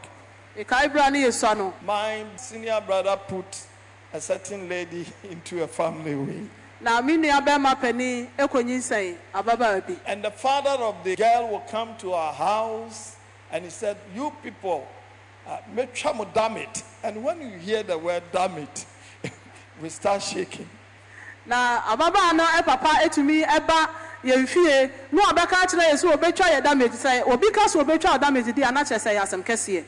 my 0.56 2.24
senior 2.36 2.80
brother 2.86 3.16
put 3.28 3.66
a 4.12 4.20
certain 4.20 4.68
lady 4.68 5.04
into 5.30 5.62
a 5.64 5.66
family 5.68 6.14
way. 6.14 6.46
na 6.80 7.00
me 7.00 7.16
nua 7.16 7.40
bɛrima 7.44 7.80
pani 7.80 8.28
ɛkɔnyinsɛn 8.38 9.16
ababaa 9.34 9.86
bi 9.86 9.96
And 10.06 10.22
the 10.22 10.30
father 10.30 10.82
of 10.84 11.02
the 11.02 11.16
girl 11.16 11.48
will 11.50 11.64
come 11.70 11.96
to 11.98 12.12
our 12.12 12.32
house 12.32 13.16
and 13.50 13.64
he 13.64 13.70
said, 13.70 13.96
You 14.14 14.32
people, 14.42 14.86
uh, 15.46 15.58
make 15.72 15.94
sure 15.96 16.14
damn 16.34 16.56
it. 16.56 16.82
And 17.02 17.22
when 17.24 17.40
you 17.40 17.58
hear 17.58 17.82
the 17.82 17.96
word 17.98 18.22
damn 18.32 18.56
it, 18.58 18.84
we 19.82 19.88
start 19.88 20.22
shaking. 20.22 20.68
na 21.46 21.80
ababaa 21.82 22.32
no 22.34 22.44
ɛpapa 22.44 23.02
etumi 23.04 23.44
ɛba 23.44 23.88
yɛn 24.24 24.46
fie 24.48 24.90
na 25.12 25.22
ɔbɛka 25.32 25.56
akyerɛ 25.64 25.90
yɛ 25.90 25.94
sɛ 25.94 26.12
obɛtwa 26.16 26.46
yɛ 26.52 26.62
damage 26.62 26.92
sɛ 26.92 27.26
obi 27.26 27.50
ka 27.50 27.66
so 27.66 27.82
obɛtwa 27.84 28.12
yɛ 28.14 28.20
damage 28.20 28.54
di 28.54 28.62
anakyerɛ 28.62 28.98
sɛ 28.98 29.14
yɛ 29.16 29.22
asɛm 29.22 29.44
kɛseɛ 29.44 29.84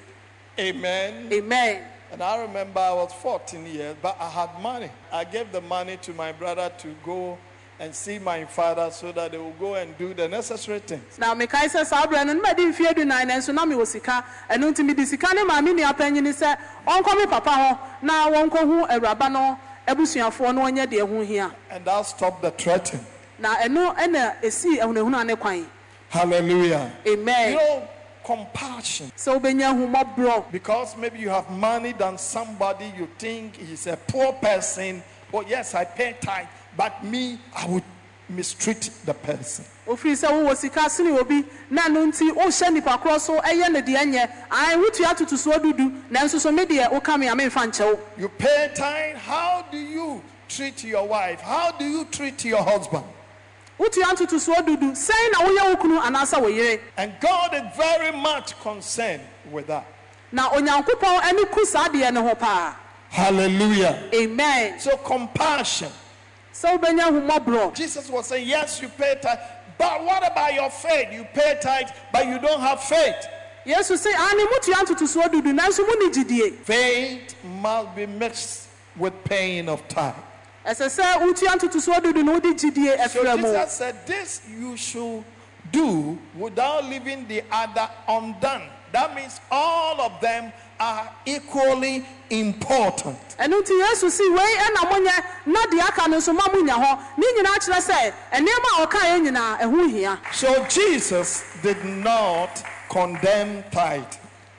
Amen. 0.59 1.29
amen 1.33 1.83
And 2.13 2.23
I 2.23 2.41
remember 2.43 2.81
I 2.81 2.93
was 2.93 3.13
14 3.15 3.67
years, 3.67 3.97
but 4.01 4.17
I 4.21 4.29
had 4.31 4.61
money. 4.63 4.91
I 5.13 5.25
gave 5.25 5.51
the 5.53 5.61
money 5.61 5.97
to 6.03 6.13
my 6.13 6.33
brother 6.33 6.71
to 6.79 6.95
go 7.05 7.37
and 7.79 7.95
see 7.95 8.19
my 8.19 8.45
father 8.47 8.91
so 8.91 9.13
that 9.13 9.33
they 9.33 9.39
will 9.39 9.51
go 9.59 9.75
and 9.75 9.97
do 9.99 10.15
the 10.15 10.27
necessary 10.27 10.79
things. 10.79 11.19
na 11.19 11.35
mekae 11.35 11.67
sɛ 11.69 11.85
saa 11.85 12.07
berɛ 12.07 12.25
no 12.27 12.33
no 12.33 12.41
madi 12.41 12.63
mfeɛ 12.65 12.95
adunan 12.95 13.29
nanso 13.29 13.53
na 13.53 13.67
mewɔ 13.67 13.87
sika 13.87 14.25
ɛno 14.49 14.73
nti 14.73 14.83
mede 14.87 15.07
sika 15.07 15.35
ne 15.35 15.45
maa 15.45 15.61
me 15.61 15.75
nua 15.75 15.93
panyini 15.95 16.33
sɛ 16.33 16.57
ɔnkɔ 16.87 17.17
me 17.19 17.27
papa 17.27 17.51
hɔ 17.51 17.79
na 18.03 18.31
wɔnkɔhu 18.31 18.89
awuraba 18.89 19.31
no 19.31 19.59
abusuafoɔ 19.87 20.55
na 20.55 20.63
ɔnyɛ 20.63 20.87
deɛ 20.87 21.07
ho 21.07 21.21
hia 21.23 21.51
And 21.71 21.85
that 21.85 22.07
stopped 22.07 22.41
the 22.41 22.51
threatening. 22.53 23.05
na 23.39 23.57
ɛno 23.57 23.95
ɛna 23.95 24.41
ɛsii 24.41 24.79
ahunahuna 24.81 25.27
ne 25.27 25.37
kwan 25.37 25.67
Hallelujah. 26.09 26.93
You 27.05 27.13
amen 27.15 27.53
know, 27.57 27.89
compassion. 28.27 29.11
sɛ 29.17 29.41
wobɛnya 29.41 29.73
ahumɔborɔ 29.73 30.51
Because 30.51 30.97
maybe 30.97 31.21
you 31.21 31.31
have 31.31 31.49
money 31.51 31.93
than 31.93 32.19
somebody 32.19 32.93
you 32.99 33.09
think 33.19 33.61
is 33.61 33.87
a 33.87 33.97
poor 33.97 34.33
person. 34.33 35.03
Oh, 35.33 35.43
yes, 35.43 35.75
I 35.75 35.85
pay 35.85 36.17
tithe, 36.21 36.47
but 36.77 37.05
me, 37.05 37.39
I 37.55 37.67
would 37.67 37.85
mistreat 38.29 38.91
the 39.05 39.15
person. 39.15 39.65
ofiri 39.87 40.13
sɛ 40.13 40.29
wowɔ 40.29 40.57
sika 40.57 40.91
sene 40.91 41.17
obi 41.17 41.45
na 41.71 41.83
ɛno 41.83 42.07
nti 42.11 42.33
wohyɛ 42.33 42.69
nnipa 42.71 43.01
korɔ 43.01 43.21
so 43.21 43.39
ɛyɛ 43.41 43.71
ne 43.71 43.81
deɛ 43.81 44.03
nyɛ 44.05 44.31
ae 44.51 44.75
wotua 44.77 45.15
totosoɔ 45.15 45.63
dudu 45.63 46.03
nanso 46.11 46.41
so 46.41 46.51
me 46.51 46.65
deɛ 46.65 46.91
woka 46.91 47.17
me 47.17 47.29
a 47.29 47.33
memfa 47.33 47.71
nkyɛ 47.71 47.85
wo 47.95 48.01
You 48.19 48.29
pay 48.29 48.73
time 48.75 49.15
how 49.15 49.65
do 49.71 49.79
you 49.79 50.21
treat 50.49 50.83
your 50.83 51.07
wife? 51.07 51.41
How 51.41 51.71
do 51.71 51.85
you 51.85 52.05
treat 52.07 52.45
your 52.45 52.63
husband? 52.65 53.05
Wotua 53.79 54.15
ntotosoɔ 54.15 54.67
dudu 54.67 54.93
sɛn 54.93 55.33
na 55.33 55.39
woyɛ 55.47 55.69
wo 55.71 55.77
kunu 55.77 56.01
anaasɛ 56.01 56.41
wo 56.41 56.49
yere 56.49 56.81
And 56.97 57.13
God 57.21 57.55
is 57.55 57.77
very 57.77 58.11
much 58.17 58.59
concerned 58.61 59.23
with 59.51 59.67
that. 59.69 59.87
na 60.33 60.51
onyankopɔn 60.51 61.23
ani 61.25 61.45
ku 61.47 61.65
saa 61.67 61.89
deɛ 61.89 62.13
ne 62.13 62.21
ho 62.21 62.35
paa 62.35 62.75
Hallelujah. 63.11 64.11
amen 64.15 64.79
So, 64.81 64.97
compassion. 64.99 65.91
sɛ 66.55 66.79
wobɛnya 66.79 67.11
ahumɔborɔ 67.11 67.75
Jesus 67.75 68.09
was 68.09 68.27
saying, 68.27 68.47
Yes, 68.49 68.81
you 68.81 68.89
pay 68.89 69.17
tithe, 69.21 69.39
but 69.79 70.03
what 70.05 70.27
about 70.31 70.55
your 70.55 70.71
faith? 70.71 71.13
You 71.13 71.25
pay 71.35 71.59
tithe, 71.61 71.89
but 72.13 72.27
you 72.27 72.39
don't 72.39 72.61
have 72.61 72.83
faith. 72.83 73.27
yesu 73.67 73.93
sɛ 73.95 74.07
ane 74.07 74.17
ah, 74.17 74.47
motua 74.53 74.75
ntotosoɔ 74.87 75.29
dudu 75.29 75.53
nanso 75.59 75.87
mone 75.87 76.11
gyidie 76.13 76.55
Faith 76.65 77.35
must 77.45 77.95
be 77.95 78.07
mixed 78.07 78.69
with 78.97 79.13
pain 79.25 79.69
of 79.69 79.87
tithe. 79.89 80.15
Ɛsɛ 80.67 80.89
sɛ 80.91 81.21
wotua 81.21 81.55
ntotosoɔ 81.57 82.01
dudu 82.03 82.25
na 82.25 82.33
wode 82.33 82.45
gyidie 82.59 82.97
So 83.11 83.23
ɛfrɛ 83.23 83.37
mu 83.41 83.43
Jesus 83.53 83.73
said, 83.73 84.07
This 84.07 84.41
you 84.59 84.77
should 84.77 85.25
do 85.73 86.19
without 86.37 86.85
leaving 86.85 87.27
the 87.29 87.43
other 87.51 87.89
undone. 88.09 88.63
That 88.93 89.15
means 89.15 89.41
all 89.51 90.01
of 90.01 90.21
them 90.21 90.53
are 90.81 91.09
equally 91.27 92.05
important. 92.31 93.19
ɛno 93.39 93.61
nti 93.63 93.71
yesu 93.81 94.11
si 94.11 94.29
wei 94.31 94.57
ɛna 94.59 94.91
monyɛ 94.91 95.25
na 95.47 95.61
deɛ 95.67 95.89
aka 95.89 96.09
no 96.09 96.17
nso 96.19 96.35
ma 96.35 96.43
monya 96.53 96.75
hɔ 96.75 96.99
ne 97.19 97.27
nyinaa 97.27 97.59
kyerɛ 97.59 97.81
sɛ 97.81 98.13
nneɛma 98.33 98.83
a 98.83 98.87
ɔkaeɛ 98.87 99.21
nyinaa 99.27 99.59
ɛho 99.61 99.91
hia 99.91 100.19
So 100.33 100.65
Jesus 100.67 101.45
did 101.63 101.85
not 101.85 102.63
condemn 102.89 103.63
tithe. 103.71 104.17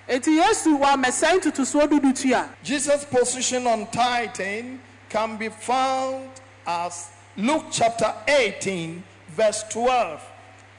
enti 0.10 0.38
yesu 0.42 0.78
wammɛsɛe 0.80 1.40
ntotosoɔ 1.42 1.88
dudu 1.90 2.14
tua 2.22 2.50
Jesus' 2.64 3.06
position 3.06 3.68
on 3.68 3.86
tithing 3.88 4.80
can 5.10 5.38
be 5.38 5.50
found 5.50 6.30
as 6.66 7.10
Luke 7.38 7.66
chapter 7.72 8.14
18, 8.28 9.04
verse 9.30 9.64
12. 9.70 10.22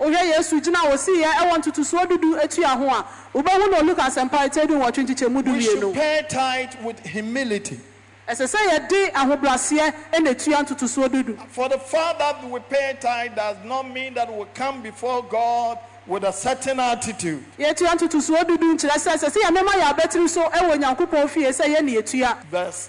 wohwɛ 0.01 0.31
yesu 0.33 0.61
gyina 0.61 0.79
a 0.85 0.91
wɔsiiɛ 0.91 1.25
ɛwɔ 1.25 1.57
ntotosoɔ 1.59 2.07
dudu 2.07 2.39
atua 2.43 2.69
ho 2.69 2.87
a 2.89 3.07
wobɛhu 3.35 3.71
no 3.71 3.81
luka 3.81 4.03
asɛmpa 4.03 4.49
ɛtɛdi 4.49 4.69
nwɔtwe 4.79 5.07
nkyekyɛmu 5.07 5.53
We 5.53 5.61
should 5.63 5.95
pay 5.95 6.25
tithe 6.29 6.75
with 6.85 7.01
humility. 7.05 7.81
ɛsɛ 8.29 8.47
sɛ 8.55 8.59
yɛde 8.69 9.13
ahobraseɛ 9.13 9.95
ɛna 10.13 10.39
tua 10.45 10.57
ntotosoɔ 10.65 11.09
dudu 11.09 11.39
For 11.49 11.69
the 11.69 11.79
fact 11.79 12.19
that 12.21 12.49
we 12.49 12.61
pay 12.61 12.97
tithe 13.01 13.35
does 13.35 13.57
not 13.65 13.91
mean 13.91 14.15
that 14.15 14.33
we 14.33 14.45
come 14.55 14.83
before 14.83 15.25
God 15.25 15.79
with 16.07 16.23
a 16.25 16.33
certain 16.33 16.79
attitude. 16.79 17.45
yɛtua 17.59 17.99
ntotosoɔ 17.99 18.43
dudu 18.45 18.77
nkyerɛ 18.77 18.95
sɛ 18.99 19.15
ɛsɛ 19.17 19.31
sɛ 19.31 19.43
yɛmɛma 19.43 19.73
yɛ 19.81 19.95
abɛtiri 19.95 20.29
so 20.29 20.43
ɛwɔ 20.49 20.81
nyankopɔn 20.81 21.29
fie 21.29 21.43
sɛ 21.47 21.75
yɛne 21.75 21.97
yɛtua 22.01 22.45
Verse 22.45 22.89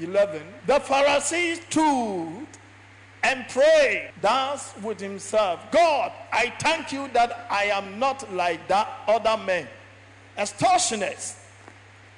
11. 0.00 0.42
The 0.66 0.78
Pharisee 0.80 1.56
stood 1.70 2.46
and 3.22 3.48
prayed 3.48 4.10
thus 4.20 4.72
with 4.82 5.00
himself 5.00 5.60
God, 5.72 6.12
I 6.32 6.52
thank 6.60 6.92
you 6.92 7.08
that 7.12 7.46
I 7.50 7.64
am 7.64 7.98
not 7.98 8.32
like 8.32 8.66
that 8.68 8.88
other 9.08 9.36
men, 9.42 9.66
extortioners, 10.38 11.36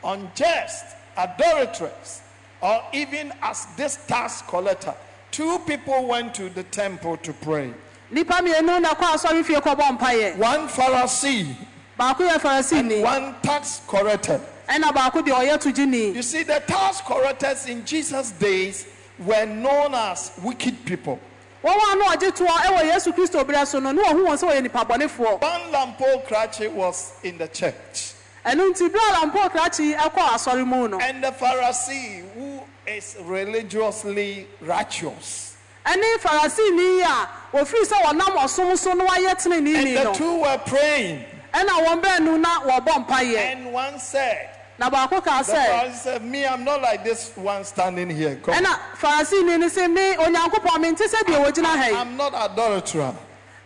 unjust, 0.05 0.85
adulterers, 1.17 2.23
or 2.61 2.83
even 2.93 3.33
as 3.43 3.67
this 3.77 3.99
tax 4.07 4.43
collector. 4.43 4.95
Two 5.31 5.59
people 5.61 6.07
went 6.07 6.35
to 6.35 6.49
the 6.51 6.63
temple 6.65 7.17
to 7.19 7.33
pray. 7.33 7.73
nnipa 8.13 8.41
mmienu 8.41 8.81
na 8.81 8.95
kɔ 8.95 9.15
asɔre 9.15 9.45
fie 9.45 9.57
kɔbɔ 9.61 9.99
mpayɛ 9.99 10.37
One 10.37 10.69
Pharisee 10.69 11.55
baako 11.99 12.29
yɛ 12.29 12.39
farisini 12.39 13.03
one 13.03 13.35
tax 13.43 13.81
collector. 13.87 14.41
Ɛna 14.69 14.93
baako 14.95 15.23
deɛ 15.23 15.35
ɔyɛ 15.47 15.59
togyini 15.63 16.15
You 16.15 16.23
see, 16.23 16.43
the 16.43 16.61
tax 16.67 17.01
collectors 17.01 17.67
in 17.67 17.85
Jesus' 17.85 18.31
days 18.33 18.87
were 19.19 19.47
known 19.47 19.95
as 19.95 20.33
wicked 20.43 20.85
people. 20.85 21.19
wɔn 21.65 21.77
a 21.93 21.97
na 21.97 22.05
ɔgye 22.15 22.31
toɔ 22.37 22.47
ɛwɔ 22.49 22.83
yesu 22.93 23.13
kristo 23.13 23.43
berɛ 23.45 23.67
so 23.67 23.81
no 23.81 23.91
ne 23.93 24.03
wɔhu 24.03 24.27
wɔn 24.27 24.37
sɛ 24.39 24.49
wɔyɛ 24.53 24.63
nipa 24.63 24.85
bɔnefoɔ 24.85 25.41
One 25.41 25.73
Lampo 25.73 26.75
was 26.75 27.13
in 27.25 27.39
the 27.39 27.49
church, 27.49 28.13
ɛno 28.47 28.71
nti 28.73 28.89
berɛ 28.89 29.09
a 29.23 29.27
lampo 29.27 29.49
krakye 29.51 29.97
ɛkɔ 29.97 30.29
asɔre 30.35 30.67
mu 30.67 30.87
no 30.89 30.99
and 31.01 31.25
the 31.25 31.33
Pharisee, 31.33 32.23
who 32.35 32.61
is 32.87 33.17
religiously 33.23 34.47
righteous, 34.61 35.57
ɛne 35.85 36.17
farisini 36.21 36.99
yi 36.99 37.03
a 37.03 37.29
ofiri 37.55 37.85
sɛ 37.87 38.03
wɔnam 38.03 38.37
ɔsom 38.37 38.77
so 38.79 38.93
na 38.93 39.05
wayɛ 39.07 39.35
tenenee 39.43 39.97
And 39.97 40.07
the 40.09 40.13
two 40.13 40.41
were 40.41 40.59
praying. 40.67 41.25
ɛna 41.53 41.85
wɔn 41.87 42.03
baanu 42.03 42.39
na 42.41 42.61
wɔbɔ 42.61 43.07
mpayɛ 43.09 43.37
And 43.53 43.73
one 43.73 43.99
said, 43.99 44.51
na 44.79 44.91
baako 44.91 45.21
kaa 45.23 45.43
The 45.43 45.53
sɛ 45.53 45.67
Pharisee 45.67 45.95
said, 45.95 46.25
Me, 46.25 46.47
I'm 46.47 46.65
not 46.65 46.81
like 46.81 47.05
this 47.05 47.33
one 47.37 47.65
standing 47.65 48.11
here. 48.11 48.37
Come. 48.37 48.55
ɛna 48.55 48.79
farisini 48.97 49.59
no 49.59 49.67
sɛ 49.69 49.93
me 49.93 50.15
onyankopɔn 50.17 50.81
mente 50.81 51.05
sɛ 51.05 51.23
deɛ 51.25 51.45
wɔgyina 51.47 51.77
ha 51.77 51.87
yi 51.89 51.95
I'm 51.97 52.17
not 52.17 52.33
adulterer. 52.35 53.15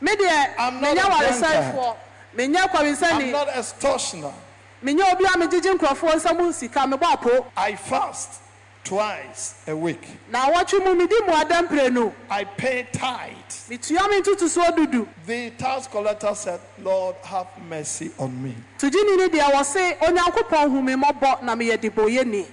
me 0.00 0.12
deɛ 0.16 0.54
I'm 0.58 0.80
not 0.80 0.96
menyɛ 0.96 1.06
a 1.06 1.10
waresɛefoɔ 1.10 1.96
menyɛ 2.36 3.02
I'm 3.12 3.30
not 3.30 3.48
extortioner. 3.48 4.32
menyɛ 4.84 5.12
obi 5.12 5.24
a 5.24 5.28
megyegye 5.38 5.78
nkurɔfoɔ 5.78 6.14
nsɛm 6.14 6.52
sika 6.52 6.80
mebɔ 6.80 7.12
apo 7.12 7.46
I 7.56 7.74
fast 7.76 8.41
twice 8.84 9.54
a 9.66 9.74
week. 9.76 10.02
na 10.30 10.50
wɔtwe 10.50 10.84
mu 10.84 10.94
medi 10.94 11.14
mmuada 11.22 11.62
mprenu 11.62 12.12
I 12.30 12.44
pay 12.44 12.86
tithe. 12.92 13.68
metua 13.70 14.08
me 14.10 14.20
ntotosoɔ 14.20 14.76
dudu 14.76 15.08
The 15.26 15.50
tax 15.50 15.86
collector 15.86 16.34
said, 16.34 16.60
Lord, 16.82 17.16
have 17.24 17.46
mercy 17.68 18.10
on 18.18 18.42
me. 18.42 18.54
togyini 18.78 19.16
ni 19.16 19.28
deɛ 19.38 19.50
wɔse 19.52 19.98
onyankopɔn 19.98 20.70
hu 20.70 20.82
me 20.82 20.94
mmɔbɔ 20.94 21.42
na 21.42 21.54
meyɛ 21.54 21.78
debɔyɛni 21.78 22.46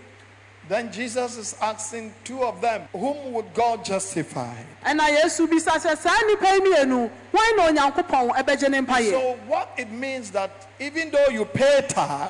Then 0.70 0.92
Jesus 0.92 1.36
is 1.38 1.56
asking 1.64 2.14
two 2.24 2.44
of 2.44 2.62
them, 2.62 2.84
Whom 2.94 3.34
would 3.34 3.52
God 3.56 3.84
justify? 3.84 4.54
ɛna 4.86 5.10
yesu 5.10 5.48
bisa 5.48 5.72
sɛ 5.72 5.98
saa 5.98 6.12
nnipa 6.24 6.54
yi 6.54 6.60
mmienu 6.62 7.10
wɔn 7.34 7.58
na 7.58 7.70
onyankopɔn 7.72 8.30
ɛbɛgye 8.36 8.70
ne 8.70 8.82
mpayɛ 8.82 9.10
So, 9.12 9.40
what 9.48 9.74
it 9.78 9.90
means 9.90 10.30
that 10.30 10.52
even 10.80 11.10
though 11.10 11.30
you 11.32 11.44
pay 11.46 11.84
tithe, 11.90 12.30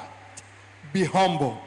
be 0.94 1.04
humble. 1.04 1.60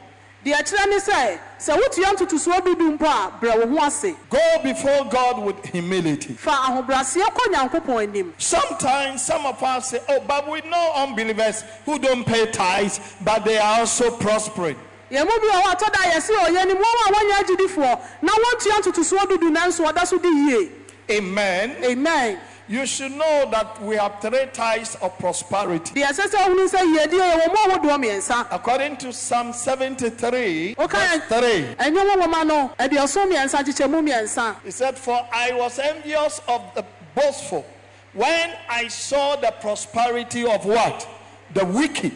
Deɛ 0.45 0.59
kyerɛ 0.63 0.89
ne 0.89 0.97
sɛ 0.99 1.39
sɛ 1.59 1.77
wotua 1.79 2.13
ntotosoɔ 2.15 2.59
dudu 2.65 2.97
mpo 2.97 3.05
a 3.05 3.31
brɛ 3.39 3.65
wo 3.65 3.77
ho 3.79 3.85
ase 3.85 4.13
Go 4.29 4.39
before 4.63 5.05
God 5.05 5.39
with 5.43 5.65
humility. 5.65 6.33
fa 6.33 6.51
ahobrɛaseɛ 6.51 7.23
kɔ 7.33 7.53
nyankopɔn 7.53 8.03
anim 8.03 8.33
Sometimes 8.37 9.21
some 9.25 9.45
of 9.45 9.61
us 9.63 9.89
say, 9.91 9.99
Oh, 10.09 10.19
but 10.27 10.49
we 10.49 10.61
know 10.69 10.91
unbelievers 10.95 11.63
who 11.85 11.97
don't 11.99 12.25
pay 12.25 12.45
tithes, 12.51 12.99
but 13.23 13.45
they 13.45 13.57
are 13.57 13.79
also 13.79 14.11
prospering. 14.17 14.75
yɛn 15.11 15.23
mu 15.25 15.31
bi 15.39 15.47
wɔ 15.47 15.61
hɔ 15.61 15.71
atɔ 15.75 15.91
da 15.93 15.99
yɛse 16.11 16.29
ɔyɛ 16.35 16.57
anim 16.61 16.77
wɔn 16.77 17.07
a 17.07 17.11
wɔnyɛ 17.13 17.43
agyidifoɔ 17.43 17.99
na 18.23 18.31
wɔntua 18.33 18.81
ntotosoɔ 18.81 19.19
dudu 19.29 19.49
nanso 19.55 19.85
ɔda 19.89 20.05
so 20.05 20.17
di 20.17 20.27
yie 20.27 20.69
Amen. 21.11 21.75
amen 21.83 22.39
You 22.67 22.85
should 22.85 23.11
know 23.11 23.49
that 23.51 23.81
we 23.81 23.97
have 23.97 24.21
three 24.21 24.45
types 24.53 24.95
of 24.95 25.17
prosperity. 25.19 25.93
deɛ 25.99 26.07
ɛsɛ 26.07 26.27
sɛ 26.29 26.37
wohunu 26.47 26.69
sɛ 26.69 26.79
yiedie 26.95 27.19
yɛwɔ 27.19 27.47
mu 27.47 27.55
a 27.73 27.77
wodoɔ 27.77 27.97
mmiɛnsa 28.03 28.47
According 28.51 28.97
to 28.97 29.11
Psalm 29.11 29.51
73, 29.51 30.75
woka 30.77 30.91
verse 30.93 31.41
3, 31.41 31.75
ɛnwom 31.75 32.15
nwoma 32.15 32.47
no 32.47 32.71
aduɔso 32.79 33.27
mmiɛnsa 33.29 33.63
kyekyɛmu 33.65 34.01
mmiɛnsa 34.07 34.55
he 34.63 34.71
said, 34.71 34.97
For 34.97 35.27
I 35.33 35.51
was 35.51 35.77
envious 35.77 36.39
of 36.47 36.61
the 36.75 36.85
boastful 37.15 37.65
when 38.13 38.51
I 38.69 38.87
saw 38.87 39.35
the 39.35 39.51
prosperity 39.59 40.45
of 40.45 40.65
what? 40.65 41.05
The 41.53 41.65
wicked. 41.65 42.15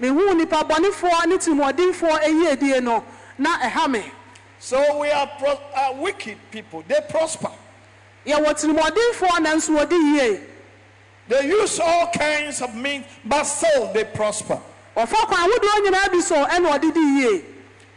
mehuu 0.00 0.34
nnipa 0.40 0.68
bɔnefoɔ 0.68 1.26
ne 1.26 1.36
tirimuɔdenfoɔ 1.36 2.20
ayiedie 2.22 2.80
no 2.82 3.02
na 3.38 3.58
ɛha 3.58 3.90
me 3.90 4.04
So 4.60 4.98
we 4.98 5.10
are 5.10 5.26
pro- 5.38 5.58
uh, 5.74 5.94
wicked 5.96 6.36
people. 6.50 6.84
They 6.86 7.00
prosper. 7.08 7.48
Yɛwɔ 8.26 8.54
tirimuɔdenfoɔ 8.54 9.38
nanso 9.40 9.70
wɔde 9.78 9.92
yie 9.92 10.40
They 11.28 11.46
use 11.46 11.78
all 11.78 12.08
kinds 12.08 12.60
of 12.60 12.74
means, 12.74 13.04
but 13.24 13.44
still 13.44 13.92
they 13.92 14.04
prosper. 14.04 14.58
ɔfa 14.96 15.14
kwan 15.26 15.48
ahodoɔ 15.50 15.86
nyinaa 15.86 16.12
bi 16.12 16.20
so 16.20 16.44
ɛna 16.44 16.78
ɔde 16.78 16.92
di 16.94 17.00
yie 17.00 17.44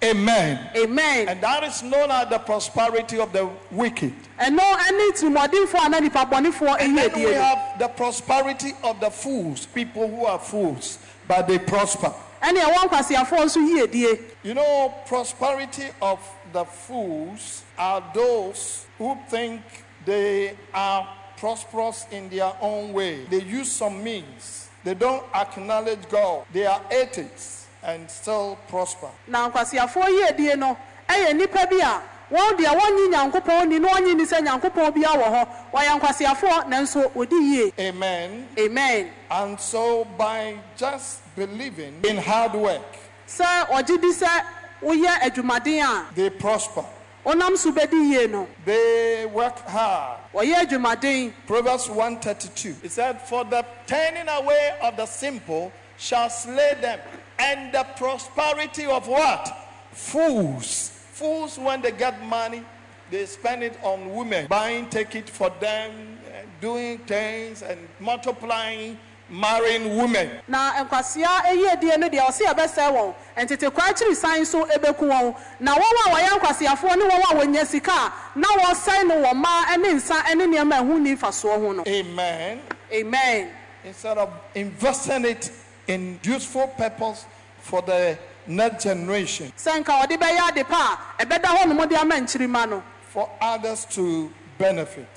Amen. 0.04 0.60
amen 0.76 1.30
And 1.30 1.40
that 1.42 1.64
is 1.64 1.82
known 1.82 2.12
as 2.12 2.28
the 2.30 2.38
prosperity 2.38 3.20
of 3.20 3.32
the 3.34 3.50
wicked. 3.72 4.14
ɛno 4.40 4.58
ne 4.58 5.12
tirimuɔdenfoɔ 5.12 5.86
a 5.86 5.90
na 5.90 6.00
nnipa 6.00 6.30
bɔnefoɔ 6.30 6.78
And 6.80 6.98
then 6.98 7.12
we 7.16 7.24
no 7.24 7.34
have 7.34 7.80
the 7.80 7.88
prosperity 7.88 8.74
of 8.84 9.00
the 9.00 9.10
fools, 9.10 9.66
people 9.68 10.08
who 10.08 10.26
are 10.26 10.38
fools, 10.40 11.00
but 11.28 11.48
they 11.48 11.58
prosper. 11.58 12.14
ɛne 12.44 12.60
ɛwɔ 12.62 12.76
nkwasiafoɔ 12.90 13.46
nso 13.46 13.58
yiedie 13.88 14.22
You 14.44 14.54
know, 14.54 14.94
prosperity 15.08 15.88
of 16.02 16.20
the 16.52 16.66
fools 16.66 17.64
are 17.80 18.04
those 18.14 18.86
who 19.00 19.18
think 19.30 19.62
they 20.06 20.56
are 20.74 21.08
prosperous 21.38 22.06
in 22.12 22.30
their 22.30 22.54
own 22.62 22.94
way. 22.94 23.26
They 23.26 23.42
use 23.42 23.72
some 23.72 24.04
means. 24.04 24.70
They 24.84 24.94
don't 24.94 25.24
acknowledge 25.34 26.08
God. 26.10 26.46
They 26.52 26.66
are 26.66 26.82
atheists 26.92 27.68
and 27.84 28.10
still 28.10 28.58
prosper. 28.70 29.10
na 29.28 29.50
nkwasiafoɔ 29.50 30.08
yiedie 30.08 30.58
no 30.58 30.78
ɛyɛ 31.10 31.34
nnipa 31.34 31.70
bi 31.70 31.78
a 31.84 32.02
wɔn 32.34 32.58
deɛ 32.58 32.80
wɔnyi 32.80 33.12
nyankopɔn 33.12 33.68
ni 33.68 33.80
na 33.80 33.90
wɔnyi 33.90 34.16
ni 34.16 34.24
sɛ 34.26 34.40
nyankopɔn 34.42 34.94
bia 34.94 35.10
wɔ 35.10 35.24
hɔ 35.24 35.48
wɔyɛ 35.74 36.00
nkwasiafoɔ 36.00 36.68
nanso 36.70 37.12
wɔdi 37.14 37.40
yie 37.42 37.74
Amen. 37.80 38.48
amen 38.58 39.10
And 39.30 39.60
so, 39.60 40.06
by 40.18 40.58
just 40.78 41.22
believing 41.36 42.00
in 42.06 42.18
hard 42.18 42.54
work, 42.54 42.82
sɛ 43.28 43.68
ɔgye 43.68 44.02
di 44.02 44.12
sɛ 44.14 44.46
woyɛ 44.82 45.20
adwumaden 45.22 45.84
a 45.84 46.14
they 46.16 46.30
prosper. 46.30 46.86
Wonam 47.26 47.58
so 47.58 47.72
bɛdi 47.72 48.12
yie 48.12 48.28
no 48.30 48.48
They 48.66 49.26
work 49.26 49.60
hard. 49.68 50.20
wɔyɛ 50.34 50.66
adwumaden 50.66 51.34
Proverbs 51.48 51.90
132. 51.90 52.76
It 52.84 52.92
said, 52.92 53.22
For 53.22 53.44
the 53.46 53.66
turning 53.88 54.28
away 54.28 54.78
of 54.82 54.98
the 54.98 55.06
simple 55.06 55.72
shall 55.98 56.30
slay 56.30 56.76
them, 56.82 57.00
and 57.40 57.74
the 57.74 57.84
prosperity 57.98 58.86
of 58.86 59.08
what? 59.08 59.48
Fools. 59.92 60.90
Fools, 61.14 61.58
when 61.60 61.82
they 61.82 61.92
get 61.92 62.22
money, 62.26 62.64
they 63.12 63.26
spend 63.26 63.64
it 63.64 63.78
on 63.84 64.14
women, 64.14 64.48
buying 64.48 64.90
ticket 64.90 65.30
for 65.30 65.52
them, 65.60 66.18
eh, 66.34 66.42
doing 66.60 66.98
things, 67.00 67.62
and 67.62 67.88
multiplying, 68.00 68.98
marrying 69.30 69.96
women. 69.98 70.30
na 70.48 70.84
nkwasia 70.84 71.30
yiedie 71.54 71.98
no 71.98 72.08
deɛ 72.10 72.28
ɔse 72.28 72.42
yɛbɛsɛe 72.46 72.92
wɔn. 72.92 73.14
Ntetekwa 73.38 73.84
akyiri 73.90 74.16
san 74.16 74.46
so 74.46 74.66
ɛbɛku 74.66 75.00
wɔn. 75.08 75.36
Na 75.60 75.76
wɔn 75.76 75.82
a 76.06 76.10
wɔyɛ 76.10 76.30
nkwasiafoɔ 76.40 76.96
ne 76.98 77.06
wɔn 77.10 77.22
a 77.32 77.36
wɔnya 77.36 77.66
sika 77.66 78.14
na 78.36 78.48
wɔsɛe 78.48 79.08
no 79.08 79.16
wɔ 79.16 79.34
mmaa 79.34 79.78
ne 79.78 79.94
nsa 79.94 80.36
ne 80.36 80.46
nneɛma 80.46 80.82
ɛho 80.82 81.00
ni 81.00 81.16
mfasoɔ 81.16 81.56
ho 81.62 81.72
no. 81.72 81.84
Amen. 81.88 82.62
amen. 82.92 83.50
Instead 83.84 84.18
of 84.18 84.30
investing 84.56 85.26
it 85.26 85.52
in 85.88 86.20
useful 86.24 86.68
purpose 86.68 87.26
for 87.60 87.82
the 87.82 88.18
next 88.48 88.84
generation, 88.84 89.52
sɛ 89.58 89.84
nka 89.84 90.06
ɔde 90.08 90.18
bɛyɛ 90.20 90.50
ade 90.58 90.68
pa 90.68 91.00
a 91.20 91.26
ɛbɛda 91.26 91.46
hɔ 91.46 91.68
nom 91.76 91.88
de 91.88 91.96
ama 92.00 92.16
nkyirima 92.16 92.70
no. 92.70 92.84
For 93.10 93.30
others 93.42 93.86
to 93.92 94.32
benefit. 94.58 95.08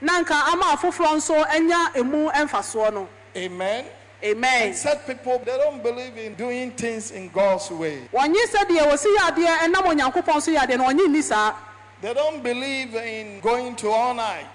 na 0.00 0.20
nka 0.22 0.34
ama 0.52 0.64
afoforɔ 0.76 1.16
nso 1.16 1.44
anya 1.54 1.90
emu 1.94 2.28
mfasoɔ 2.30 2.92
no 2.92 3.08
Amen. 3.36 3.84
amen 4.24 4.72
Said 4.74 5.06
people 5.06 5.38
they 5.44 5.56
don't 5.58 5.82
believe 5.82 6.16
in 6.16 6.34
doing 6.34 6.70
things 6.72 7.10
in 7.10 7.28
God's 7.28 7.70
way. 7.70 8.08
wɔnye 8.12 8.46
sɛdeɛ 8.48 8.88
wɔsi 8.90 9.14
yɛ 9.16 9.30
adeɛ 9.30 9.58
ɛnam 9.58 9.84
onyankopɔn 9.84 10.40
so 10.42 10.50
yɛ 10.52 10.58
adeɛ 10.66 10.78
no 10.78 10.84
wɔnye 10.84 11.06
nni 11.06 11.22
saa 11.22 11.54
They 12.00 12.12
don't 12.14 12.42
believe 12.42 12.94
in 12.94 13.40
going 13.40 13.76
to 13.76 13.90
all 13.90 14.14
night. 14.14 14.48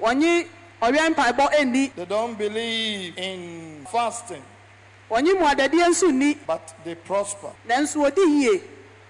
wɔnye 0.00 0.46
ɔwɛn 0.82 1.14
mpaebɔ 1.14 1.52
ɛnni 1.54 1.94
They 1.94 2.04
don't 2.04 2.36
believe 2.36 3.16
in 3.18 3.86
fasting, 3.90 4.42
wɔnye 5.10 5.34
mmuadadeɛ 5.38 5.88
nso 5.90 6.10
nni 6.10 6.38
but 6.46 6.74
they 6.84 6.96
prosper 6.96 7.50
nanso 7.68 8.04
wɔdi 8.10 8.42
yie 8.42 8.62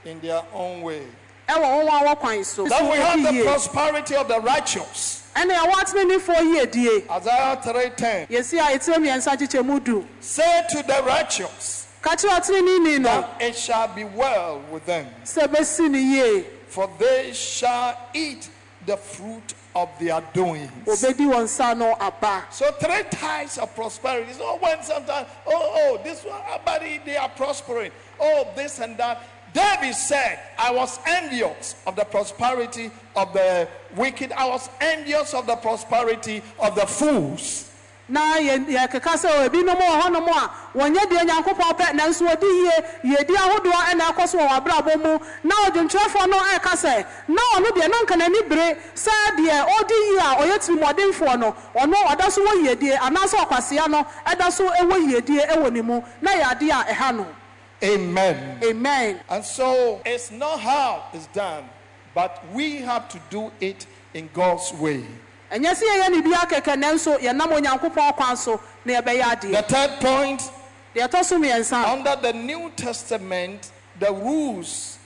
in 0.04 0.20
their 0.20 0.42
own 0.52 0.82
way. 0.82 1.02
ɛwɔ 1.48 1.64
wɔn 1.64 1.88
a 1.88 2.14
wɔkwan 2.14 2.44
so 2.44 2.66
Then 2.68 2.90
we 2.90 2.96
have 2.98 3.22
the 3.34 3.42
prosperity 3.42 4.14
of 4.16 4.28
the 4.28 4.38
righteous. 4.40 5.22
Ɛne 5.38 5.54
ɛwɔ 5.54 5.72
atenenefoɔ 5.82 6.40
yiedie 6.52 7.10
Isaiah 7.10 7.56
3:10. 7.62 8.26
yɛsi 8.28 8.58
a 8.58 8.76
ɛtire 8.78 8.96
mmiɛnsa 8.96 9.36
kyekyɛ 9.38 9.64
mu 9.64 9.78
du 9.80 10.04
Say 10.20 10.64
to 10.70 10.82
the 10.82 11.02
righteous 11.04 11.86
ka 12.02 12.10
kyerɛ 12.16 12.40
ɔteneneni 12.40 12.98
no 13.00 13.08
that 13.08 13.36
it 13.42 13.56
shall 13.56 13.88
be 13.88 14.04
well 14.04 14.60
with 14.70 14.84
them, 14.86 15.06
sɛ 15.24 15.46
bɛsi 15.46 15.90
ne 15.90 15.98
yie 16.00 16.44
for 16.66 16.90
they 16.98 17.32
shall 17.32 17.96
eat 18.14 18.48
the 18.86 18.96
fruit 18.96 19.54
of 19.76 19.88
their 20.00 20.20
doings. 20.32 20.70
obɛdi 20.86 21.26
wɔn 21.30 21.44
nsa 21.44 21.76
no 21.76 21.94
aba 22.00 22.44
So 22.50 22.70
three 22.72 23.02
types 23.10 23.58
of 23.58 23.74
prosperity. 23.74 24.32
So 24.32 24.56
when 24.56 24.82
sometimes, 24.82 25.28
oh, 25.46 25.52
oh, 25.52 26.00
this 26.02 26.24
one, 26.24 26.40
everybody, 26.50 27.00
they 27.04 27.16
are 27.16 27.28
prospering. 27.28 27.92
Oh, 28.18 28.48
this 28.56 28.78
and 28.80 28.96
that. 28.98 29.22
David 29.52 29.94
said, 29.94 30.38
I 30.58 30.70
was 30.70 30.98
envious 31.06 31.74
of 31.86 31.96
the 31.96 32.04
prosperity 32.04 32.90
of 33.16 33.32
the 33.32 33.66
wicked. 33.96 34.32
I 34.32 34.46
was 34.46 34.68
envious 34.80 35.32
of 35.34 35.46
the 35.46 35.56
prosperity 35.56 36.42
of 36.60 36.74
the 36.74 36.86
fools. 36.86 37.64
na 38.10 38.38
yɛ- 38.40 38.64
yɛkeka 38.64 39.20
sɛ 39.20 39.28
ebinom 39.50 39.76
wɔ 39.76 40.00
hɔnom 40.00 40.28
a 40.32 40.50
wɔnyɛ 40.78 41.02
deɛ 41.12 41.22
nyankopɔn 41.28 41.76
pɛ 41.76 41.92
nanso 41.92 42.24
wɔdi 42.26 42.48
yie 43.04 43.14
yɛdi 43.14 43.36
ahodoɔ 43.36 43.72
ɛna 43.92 44.04
ɛkɔ 44.14 44.26
so 44.28 44.38
wɔ 44.38 44.48
w'abrabɔ 44.48 44.96
mu 45.04 45.18
na 45.44 45.54
ɔdwomtwerɛfoɔ 45.66 46.30
no 46.30 46.38
ɛka 46.38 46.72
sɛ 46.72 47.04
na 47.28 47.42
ɔno 47.56 47.66
deɛ 47.76 47.90
na 47.90 47.96
nka 48.02 48.16
n'ani 48.16 48.48
bere 48.48 48.76
sɛ 48.94 49.12
deɛ 49.36 49.66
ɔdi 49.76 49.96
yie 50.08 50.18
a 50.20 50.36
ɔyɛ 50.40 50.56
tirimɔdenfoɔ 50.64 51.38
no 51.38 51.54
ɔno 51.76 51.94
ɔda 52.08 52.30
so 52.32 52.40
wɔ 52.46 52.64
yiedie 52.64 52.96
anaasɛ 52.96 53.44
ɔkwasea 53.44 53.88
no 53.90 54.06
ɛda 54.26 54.50
so 54.52 54.66
ɛwɔ 54.70 55.06
yiedie 55.12 55.46
ɛwɔ 55.46 55.70
ne 55.70 55.82
mu 55.82 56.02
na 56.22 56.30
yɛ 56.32 56.42
adeɛ 56.56 56.70
a 56.80 56.84
ɛha 56.94 57.14
no 57.14 57.26
Amen. 57.82 58.58
amen 58.64 59.20
And 59.28 59.44
so 59.44 60.00
it's 60.04 60.30
not 60.30 60.60
how 60.60 61.04
it's 61.12 61.26
done, 61.28 61.64
but 62.14 62.44
we 62.52 62.76
have 62.78 63.08
to 63.10 63.20
do 63.30 63.52
it 63.60 63.86
in 64.14 64.28
God's 64.32 64.72
way. 64.74 65.04
ɛnyɛ 65.52 65.74
sɛ 65.74 65.82
yɛyɛ 65.82 66.10
ne 66.10 66.20
bi 66.20 66.30
akɛkɛ 66.36 66.76
nanso 66.76 67.18
yɛnam 67.18 67.52
onyankopɔn 67.52 68.16
kwan 68.16 68.36
so 68.36 68.60
na 68.84 69.00
yɛbɛyɛ 69.00 69.40
The 69.52 69.62
third 69.62 69.90
point 70.00 70.40
deɛ 70.94 71.08
ɛtɔ 71.08 71.24
so 71.24 71.38
mmiɛnsa 71.38 71.84
under 71.84 72.16
the 72.16 72.32
New 72.32 72.70
Testament, 72.76 73.70
the 73.98 74.12
rules 74.12 74.98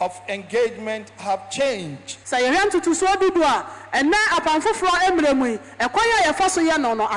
of 0.00 0.18
engagement 0.28 1.10
have 1.18 1.50
changed. 1.50 2.18
sɛ 2.26 2.40
yɛhwɛ 2.40 2.70
ntotosoɔ 2.70 3.16
dudu 3.20 3.42
a 3.42 3.66
ɛnɛ 3.96 4.14
apam 4.32 4.60
foforɔ 4.60 5.16
mmerɛ 5.16 5.36
mu 5.36 5.46
yi 5.46 5.58
ɛkwan 5.78 6.20
a 6.20 6.32
yɛfa 6.32 6.48
so 6.50 6.60
yɛ 6.62 6.78
no 6.80 6.94
no 6.94 7.08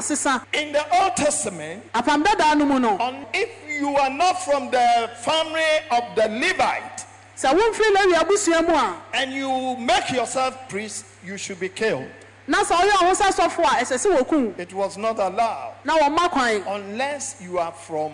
In 0.54 0.72
the 0.72 1.02
Old 1.02 1.16
Testament, 1.16 1.92
apam 1.94 2.24
dadaa 2.24 2.58
no 2.58 2.66
mu 2.66 2.80
no 2.80 2.98
on, 2.98 3.26
if 3.34 3.50
you 3.84 3.96
are 3.98 4.10
not 4.10 4.42
from 4.42 4.72
the 4.72 5.10
family 5.22 5.72
of 5.92 6.04
the 6.16 6.28
Levite 6.30 7.06
sɛ 7.36 7.50
womfiri 7.54 7.90
lewi 7.96 8.14
abusua 8.16 8.66
mu 8.68 8.74
a 8.74 8.96
and 9.14 9.34
you 9.34 9.76
make 9.78 10.10
yourself 10.12 10.70
priest, 10.70 11.04
you 11.26 11.36
should 11.38 11.60
be 11.60 11.68
killed. 11.68 12.08
na 12.48 12.64
sɛ 12.64 12.76
ɔyɛ 12.78 12.92
ɔho 12.92 13.14
sɛ 13.14 13.28
sɔfo 13.40 13.60
a 13.64 13.84
ɛsɛ 13.84 13.98
sɛ 14.06 14.18
wɔkum 14.20 14.58
It 14.60 14.74
was 14.74 14.98
not 14.98 15.20
allowed 15.20 15.74
na 15.84 15.98
wɔmma 15.98 16.30
kwan 16.32 16.64
unless 16.68 17.42
you 17.42 17.60
are 17.60 17.74
from 17.74 18.14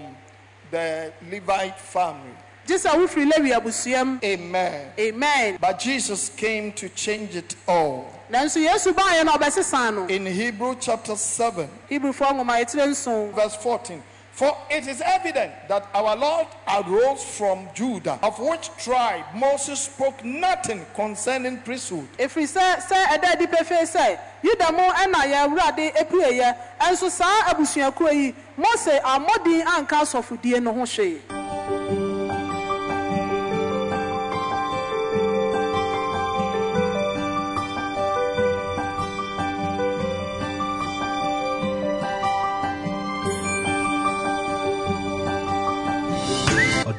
the 0.71 1.13
Levite 1.29 1.79
family. 1.79 2.33
gye 2.65 2.75
sɛ 2.77 2.89
wofiri 2.95 3.29
lewi 3.31 3.51
abusua 3.59 4.03
mu 4.07 4.19
Amen. 4.23 4.91
amen 4.97 5.57
But 5.61 5.77
Jesus 5.79 6.29
came 6.29 6.71
to 6.73 6.89
change 6.89 7.35
it 7.35 7.55
all. 7.67 8.11
nanso 8.31 8.57
yesu 8.65 8.91
baeɛ 8.93 9.23
no 9.25 9.33
ɔbɛsesa 9.33 9.93
no 9.93 10.05
In 10.07 10.25
Hebrew 10.25 10.75
chapter 10.79 11.15
7, 11.15 11.69
hebrifoɔ 11.91 12.31
nwoma 12.33 12.59
yɛtire 12.63 12.87
nson 12.87 13.31
verse 13.33 13.55
14. 13.57 14.01
For 14.39 14.55
it 14.69 14.87
is 14.87 15.01
evident 15.05 15.51
that 15.67 15.89
our 15.93 16.15
Lord 16.15 16.47
arose 16.65 17.21
from 17.25 17.67
Judah, 17.73 18.17
of 18.23 18.39
which 18.39 18.69
tribe 18.77 19.25
Moses 19.35 19.81
spoke 19.81 20.23
nothing 20.23 20.85
concerning 20.95 21.57
priesthood. 21.57 22.07
ɛfiri 22.17 22.47
sɛ 22.47 22.79
sɛ 22.87 23.03
ɛda 23.19 23.33
adi 23.35 23.47
pefee 23.47 23.83
sɛ 23.83 24.17
yuda 24.41 24.71
mu 24.71 24.85
ɛna 24.95 25.27
yɛwurade 25.27 25.91
apueyɛ 25.93 26.55
ɛnso 26.79 27.09
saa 27.09 27.51
abusuakuo 27.51 28.13
yi 28.13 28.33
mose 28.55 28.95
ammɔden 29.03 29.61
anka 29.75 29.97
asɔfodie 30.07 30.63
no 30.63 30.71
ho 30.73 30.85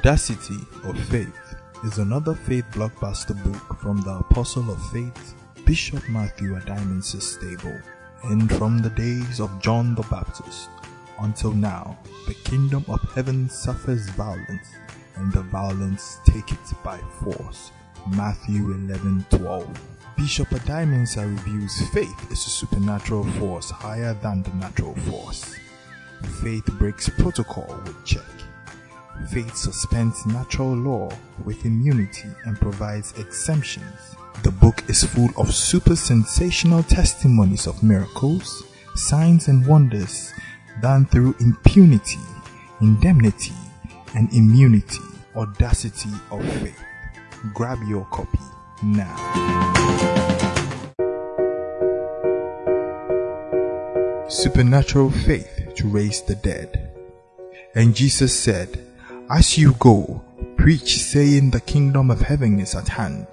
Audacity 0.00 0.66
of 0.84 0.98
Faith 1.08 1.56
is 1.84 1.98
another 1.98 2.34
faith 2.34 2.64
blockbuster 2.70 3.36
book 3.44 3.78
from 3.80 4.00
the 4.00 4.12
Apostle 4.12 4.70
of 4.70 4.90
Faith, 4.90 5.34
Bishop 5.66 6.08
Matthew 6.08 6.58
Adiman's 6.58 7.22
stable. 7.22 7.78
And 8.22 8.50
from 8.56 8.78
the 8.78 8.88
days 8.88 9.40
of 9.40 9.60
John 9.60 9.94
the 9.94 10.02
Baptist 10.04 10.70
until 11.18 11.52
now, 11.52 11.98
the 12.26 12.32
kingdom 12.32 12.82
of 12.88 13.02
heaven 13.14 13.50
suffers 13.50 14.08
violence, 14.08 14.68
and 15.16 15.30
the 15.34 15.42
violence 15.42 16.16
take 16.24 16.50
it 16.50 16.82
by 16.82 16.96
force. 17.22 17.70
Matthew 18.08 18.72
11:12. 18.72 19.68
Bishop 20.16 20.48
Adimensa 20.48 21.26
reviews 21.26 21.78
faith 21.90 22.32
is 22.32 22.46
a 22.46 22.50
supernatural 22.50 23.24
force 23.32 23.68
higher 23.70 24.14
than 24.14 24.44
the 24.44 24.54
natural 24.54 24.94
force. 25.10 25.56
Faith 26.42 26.64
breaks 26.78 27.10
protocol 27.10 27.82
with 27.84 28.02
check. 28.06 28.39
Faith 29.28 29.54
suspends 29.54 30.26
natural 30.26 30.74
law 30.74 31.08
with 31.44 31.64
immunity 31.64 32.28
and 32.44 32.58
provides 32.58 33.12
exemptions. 33.18 34.16
The 34.42 34.50
book 34.50 34.82
is 34.88 35.04
full 35.04 35.30
of 35.36 35.54
super 35.54 35.94
sensational 35.94 36.82
testimonies 36.82 37.66
of 37.66 37.82
miracles, 37.82 38.64
signs, 38.96 39.48
and 39.48 39.66
wonders 39.66 40.32
done 40.80 41.06
through 41.06 41.36
impunity, 41.40 42.18
indemnity, 42.80 43.54
and 44.14 44.32
immunity. 44.32 44.98
Audacity 45.36 46.10
of 46.32 46.44
faith. 46.60 46.82
Grab 47.54 47.78
your 47.86 48.04
copy 48.06 48.38
now. 48.82 49.16
Supernatural 54.28 55.10
faith 55.10 55.74
to 55.76 55.86
raise 55.86 56.22
the 56.22 56.34
dead. 56.34 56.96
And 57.76 57.94
Jesus 57.94 58.36
said, 58.36 58.89
As 59.32 59.56
you 59.56 59.74
go, 59.74 60.20
preach, 60.56 60.98
saying, 60.98 61.50
The 61.50 61.60
kingdom 61.60 62.10
of 62.10 62.20
heaven 62.20 62.58
is 62.58 62.74
at 62.74 62.88
hand. 62.88 63.28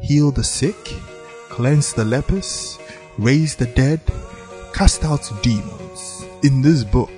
Heal 0.00 0.30
the 0.30 0.42
sick, 0.42 0.94
cleanse 1.50 1.92
the 1.92 2.06
lepers, 2.06 2.78
raise 3.18 3.54
the 3.54 3.66
dead, 3.66 4.00
cast 4.72 5.04
out 5.04 5.30
demons. 5.42 6.24
In 6.44 6.62
this 6.62 6.82
book, 6.82 7.10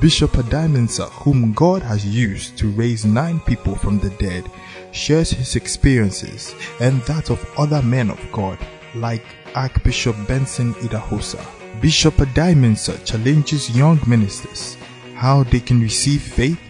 Bishop 0.00 0.32
Adimensa, 0.32 1.08
whom 1.22 1.52
God 1.52 1.80
has 1.82 2.04
used 2.04 2.58
to 2.58 2.72
raise 2.72 3.04
nine 3.04 3.38
people 3.38 3.76
from 3.76 4.00
the 4.00 4.10
dead, 4.18 4.50
shares 4.90 5.30
his 5.30 5.54
experiences 5.54 6.56
and 6.80 7.00
that 7.02 7.30
of 7.30 7.48
other 7.56 7.82
men 7.82 8.10
of 8.10 8.20
God, 8.32 8.58
like 8.96 9.24
Archbishop 9.54 10.16
Benson 10.26 10.74
Idahosa. 10.74 11.46
Bishop 11.80 12.14
Adimensa 12.14 12.98
challenges 13.04 13.70
young 13.76 14.00
ministers 14.08 14.76
how 15.14 15.42
they 15.44 15.58
can 15.58 15.80
receive 15.80 16.22
faith 16.22 16.60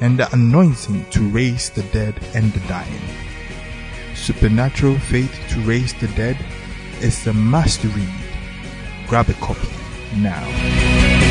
and 0.00 0.18
the 0.18 0.32
anointing 0.32 1.04
to 1.10 1.20
raise 1.28 1.70
the 1.70 1.82
dead 1.84 2.14
and 2.34 2.52
the 2.52 2.60
dying. 2.68 3.02
Supernatural 4.14 4.98
Faith 4.98 5.32
to 5.50 5.60
Raise 5.60 5.94
the 5.94 6.08
Dead 6.08 6.36
is 7.00 7.26
a 7.26 7.32
must 7.32 7.82
read. 7.84 8.08
Grab 9.06 9.28
a 9.28 9.34
copy 9.34 9.68
now. 10.16 11.27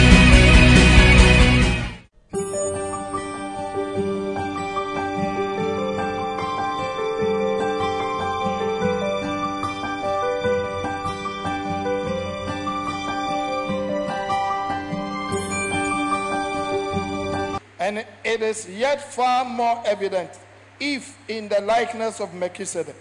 It 18.38 18.44
is 18.44 18.70
yet 18.70 19.02
far 19.02 19.44
more 19.46 19.82
evident 19.86 20.30
if, 20.80 21.18
in 21.28 21.50
the 21.50 21.60
likeness 21.62 22.20
of 22.22 22.34
Melchizedek, 22.36 22.96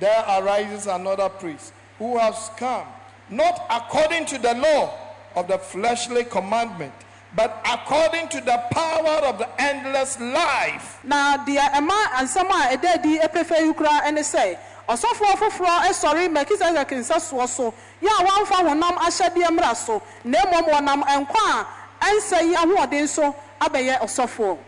there 0.00 0.24
arises 0.26 0.86
another 0.86 1.28
priest 1.28 1.74
who 1.98 2.16
has 2.16 2.50
come 2.56 2.86
not 3.28 3.66
according 3.68 4.24
to 4.24 4.38
the 4.38 4.54
law 4.54 4.94
of 5.36 5.46
the 5.46 5.58
fleshly 5.58 6.24
commandment, 6.24 6.94
but 7.36 7.60
according 7.70 8.28
to 8.30 8.40
the 8.40 8.56
power 8.70 9.26
of 9.28 9.36
the 9.38 9.48
endless 9.60 10.18
life. 10.20 11.00
na 11.04 11.36
deɛ 11.44 11.68
ɛma 11.76 12.24
nsɛm 12.24 12.48
a 12.48 12.76
ɛda 12.76 12.94
adi 12.94 13.18
ɛpɛfɛ 13.18 13.66
yi 13.66 13.72
koraa 13.74 14.00
ɛne 14.08 14.24
sɛ 14.24 14.56
ɔsɔfoɔ 14.88 15.36
foforɔ 15.36 15.80
ɛsɔre 15.90 16.32
melkisedek 16.32 16.88
nsɛsoɔ 16.96 17.46
so 17.46 17.74
yɛ 18.00 18.08
a 18.08 18.24
wɔamfa 18.24 18.56
honam 18.64 18.96
ahyɛdeɛ 18.96 19.48
mmra 19.52 19.76
so 19.76 20.00
na 20.24 20.38
mmom 20.46 20.64
wɔnam 20.64 21.02
nkwa 21.04 21.66
a 22.00 22.04
ɛnsɛ 22.06 22.42
yi 22.48 22.54
ahoɔden 22.54 23.06
so 23.06 23.34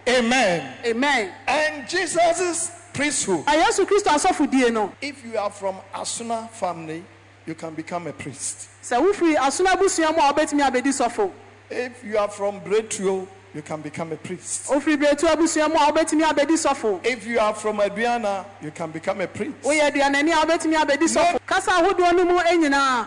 Amen. 0.08 0.74
amen 0.84 1.32
And 1.46 1.88
Jesus' 1.88 2.70
priesthood. 2.92 3.46
na 3.46 3.52
yesu 3.52 3.86
kristo 3.86 4.10
asɔfodie 4.10 4.72
no 4.72 4.92
If 5.00 5.24
you 5.24 5.38
are 5.38 5.50
from 5.50 5.76
Asona 5.94 6.48
family, 6.50 7.04
you 7.46 7.54
can 7.54 7.74
become 7.74 8.06
a 8.08 8.12
priest. 8.12 8.68
sɛ 8.82 8.98
wofiri 9.00 9.36
asoma 9.36 9.70
abusua 9.76 10.10
mu 10.14 10.18
a 10.22 10.32
wobɛtumi 10.32 10.68
abɛdi 10.68 11.30
If 11.70 12.04
you 12.04 12.18
are 12.18 12.28
from 12.28 12.60
Bretuo, 12.60 13.26
you 13.54 13.62
can 13.62 13.80
become 13.80 14.12
a 14.12 14.16
priest. 14.16 14.66
wofiri 14.68 14.96
beretu 14.96 15.28
abusua 15.28 15.68
mu 15.68 15.76
a 15.76 15.92
wobɛtumi 15.92 16.22
abɛdi 16.24 16.56
sɔfo 16.56 17.04
If 17.04 17.26
you 17.26 17.38
are 17.38 17.54
from 17.54 17.78
Aduana, 17.78 18.44
you 18.60 18.70
can 18.72 18.90
become 18.90 19.20
a 19.20 19.26
priest. 19.28 19.62
woyɛ 19.62 19.90
aduanani 19.90 20.32
a 20.32 20.44
wobɛtumi 20.46 20.74
abɛdi 20.76 21.06
sɔfo 21.08 21.38
kasa 21.46 21.70
ahodoɔ 21.72 22.16
no 22.16 22.24
mu 22.24 22.38
nyinaa 22.40 23.06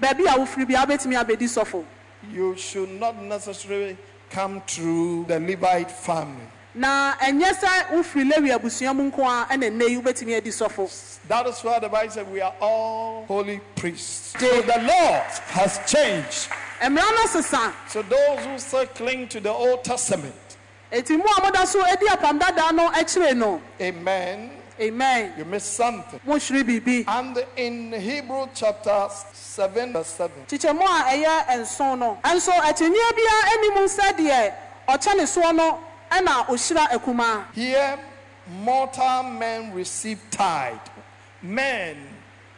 baabi 0.00 0.26
a 0.26 0.38
wofiri 0.38 0.66
bia 0.68 0.78
wobɛtumi 0.86 1.20
abɛdi 1.24 1.48
sɔfo 1.48 1.84
You 2.32 2.56
should 2.56 2.88
not 3.00 3.16
necessarily 3.16 3.98
come 4.30 4.60
through 4.66 5.24
the 5.26 5.38
Levite 5.40 5.90
family. 5.90 6.46
na 6.74 7.14
ɛnyɛ 7.16 7.52
sɛ 7.54 7.86
wofiri 7.92 8.30
lewi 8.32 8.50
abusua 8.58 8.94
mu 8.94 9.10
nko 9.10 9.18
a 9.22 9.46
ɛna 9.54 9.70
nnɛ 9.70 9.88
yi 9.90 9.96
wobɛtumi 10.00 10.36
adi 10.36 10.50
sɔfo 10.50 11.18
That 11.28 11.46
is 11.46 11.60
why 11.60 11.78
the 11.78 11.88
Bible 11.88 12.10
said 12.12 12.30
we 12.32 12.40
are 12.40 12.52
all 12.60 13.24
holy 13.26 13.60
priests. 13.76 14.34
So 14.38 14.60
the 14.62 14.78
law 14.82 15.20
has 15.54 15.78
changed. 15.86 16.48
mmara 16.82 16.96
no 17.14 17.26
sesa 17.26 17.72
So 17.88 18.02
those 18.02 18.44
who 18.44 18.58
still 18.58 18.86
cling 18.86 19.28
to 19.28 19.40
the 19.40 19.50
Old 19.50 19.84
Testament, 19.84 20.34
eti 20.92 21.16
mu 21.16 21.22
a 21.22 21.40
moda 21.40 21.64
so 21.64 21.80
edi 21.86 22.06
apam 22.06 22.40
dadaa 22.40 22.74
no 22.74 22.90
akyire 22.90 23.36
no 23.36 23.62
amen, 23.80 24.50
amen 24.80 25.32
you 25.38 25.44
miss 25.44 25.64
something. 25.64 26.20
mohwere 26.26 26.64
biribi 26.64 27.04
And 27.06 27.44
in 27.56 27.92
Hebrew 27.92 28.46
chapter 28.54 29.08
7, 29.32 29.92
verse 29.92 30.08
7, 30.08 30.30
kyekyɛmu 30.48 30.82
a 30.82 31.10
ɛyɛ 31.12 31.60
nson 31.60 31.98
no 31.98 32.18
nso 32.24 32.50
akyinnyeɛ 32.52 33.12
biara 33.16 33.42
anim 33.52 33.88
sɛdeɛ 33.88 34.54
ɔkyɛ 34.88 35.16
ne 35.16 35.22
soɔ 35.24 35.54
no 35.54 35.80
ɛna 36.10 36.46
ohyira 36.46 36.88
akumaa 36.90 37.44
here 37.54 37.98
mortal 38.62 39.22
men 39.22 39.72
receive 39.72 40.20
tithe. 40.30 40.78
Men 41.42 41.96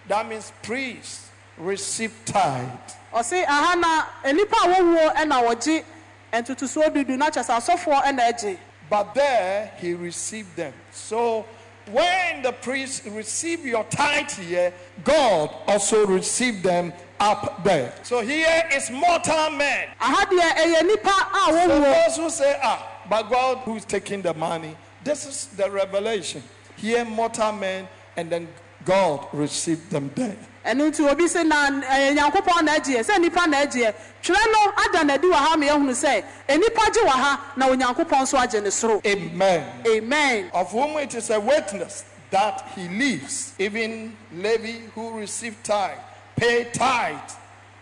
That 0.08 0.28
means 0.28 0.52
priests 0.62 1.28
receive 1.58 2.12
tithe. 2.24 2.68
ɔse 3.12 3.44
aha 3.46 3.74
na 3.74 4.30
nnipa 4.30 4.56
a 4.64 4.68
wɔwuo 4.74 5.14
ɛna 5.14 5.42
wɔgye 5.48 5.84
ntotosoɔ 6.32 6.92
dudu 6.94 7.16
na 7.18 7.30
kyɛ 7.30 7.44
sɛ 7.44 7.56
asɔfoɔ 7.60 8.02
ɛna 8.04 8.20
agye 8.32 8.58
But 8.88 9.14
there 9.14 9.72
he 9.78 9.94
received 9.94 10.54
them. 10.56 10.72
So 10.92 11.44
when 11.90 12.42
the 12.42 12.52
priests 12.52 13.06
receive 13.06 13.64
your 13.64 13.84
tithe 13.84 14.30
here, 14.30 14.72
God 15.04 15.54
also 15.66 16.06
received 16.06 16.62
them 16.62 16.92
up 17.20 17.62
there. 17.64 17.94
So 18.02 18.20
here 18.20 18.68
is 18.72 18.90
mortal 18.90 19.50
men. 19.50 19.88
aha 20.00 20.26
deɛ 20.26 20.48
ɛyɛ 20.62 20.80
nnipa 20.82 21.14
a 21.32 21.68
So 21.68 21.80
those 21.80 22.16
who 22.16 22.30
say, 22.30 22.58
ah, 22.62 23.02
but 23.08 23.30
God 23.30 23.58
who's 23.58 23.84
taking 23.84 24.22
the 24.22 24.34
money, 24.34 24.76
this 25.04 25.26
is 25.26 25.46
the 25.56 25.70
revelation. 25.70 26.42
Here 26.76 27.04
mortal 27.04 27.52
men, 27.52 27.88
and 28.16 28.28
then 28.30 28.48
God 28.84 29.26
received 29.32 29.90
them 29.90 30.10
there. 30.14 30.36
Ɛno 30.66 30.90
nti 30.90 31.08
obi 31.10 31.24
sɛ 31.24 31.46
na 31.46 31.70
ɛyɛ 31.70 32.14
nyankopɔn 32.16 32.64
na 32.64 32.72
agyeɛ 32.76 33.02
sɛ 33.04 33.16
nnipa 33.18 33.46
na 33.48 33.58
agyeɛ 33.64 33.94
twerɛ 34.22 34.52
no 34.52 34.72
ada 34.84 35.04
n'adi 35.04 35.30
wɔ 35.30 35.34
ha 35.34 35.56
ma 35.56 35.66
yɛhunu 35.66 35.94
sɛ 35.94 36.24
nnipa 36.48 36.92
gye 36.92 37.02
wɔ 37.02 37.10
ha 37.10 37.40
na 37.56 37.68
onyankopɔn 37.68 38.22
nso 38.22 38.38
agye 38.38 38.62
ne 38.62 38.70
soro 38.70 39.00
Amen. 39.06 39.64
amen 39.86 40.50
Of 40.52 40.72
whom 40.72 40.96
it 40.98 41.14
is 41.14 41.30
a 41.30 41.38
witness 41.40 42.04
that 42.30 42.68
he 42.74 42.88
lives. 42.88 43.54
Even 43.58 44.16
Levi, 44.34 44.80
who 44.94 45.12
received 45.12 45.62
tithe, 45.64 45.96
paid 46.34 46.74
tithe 46.74 47.20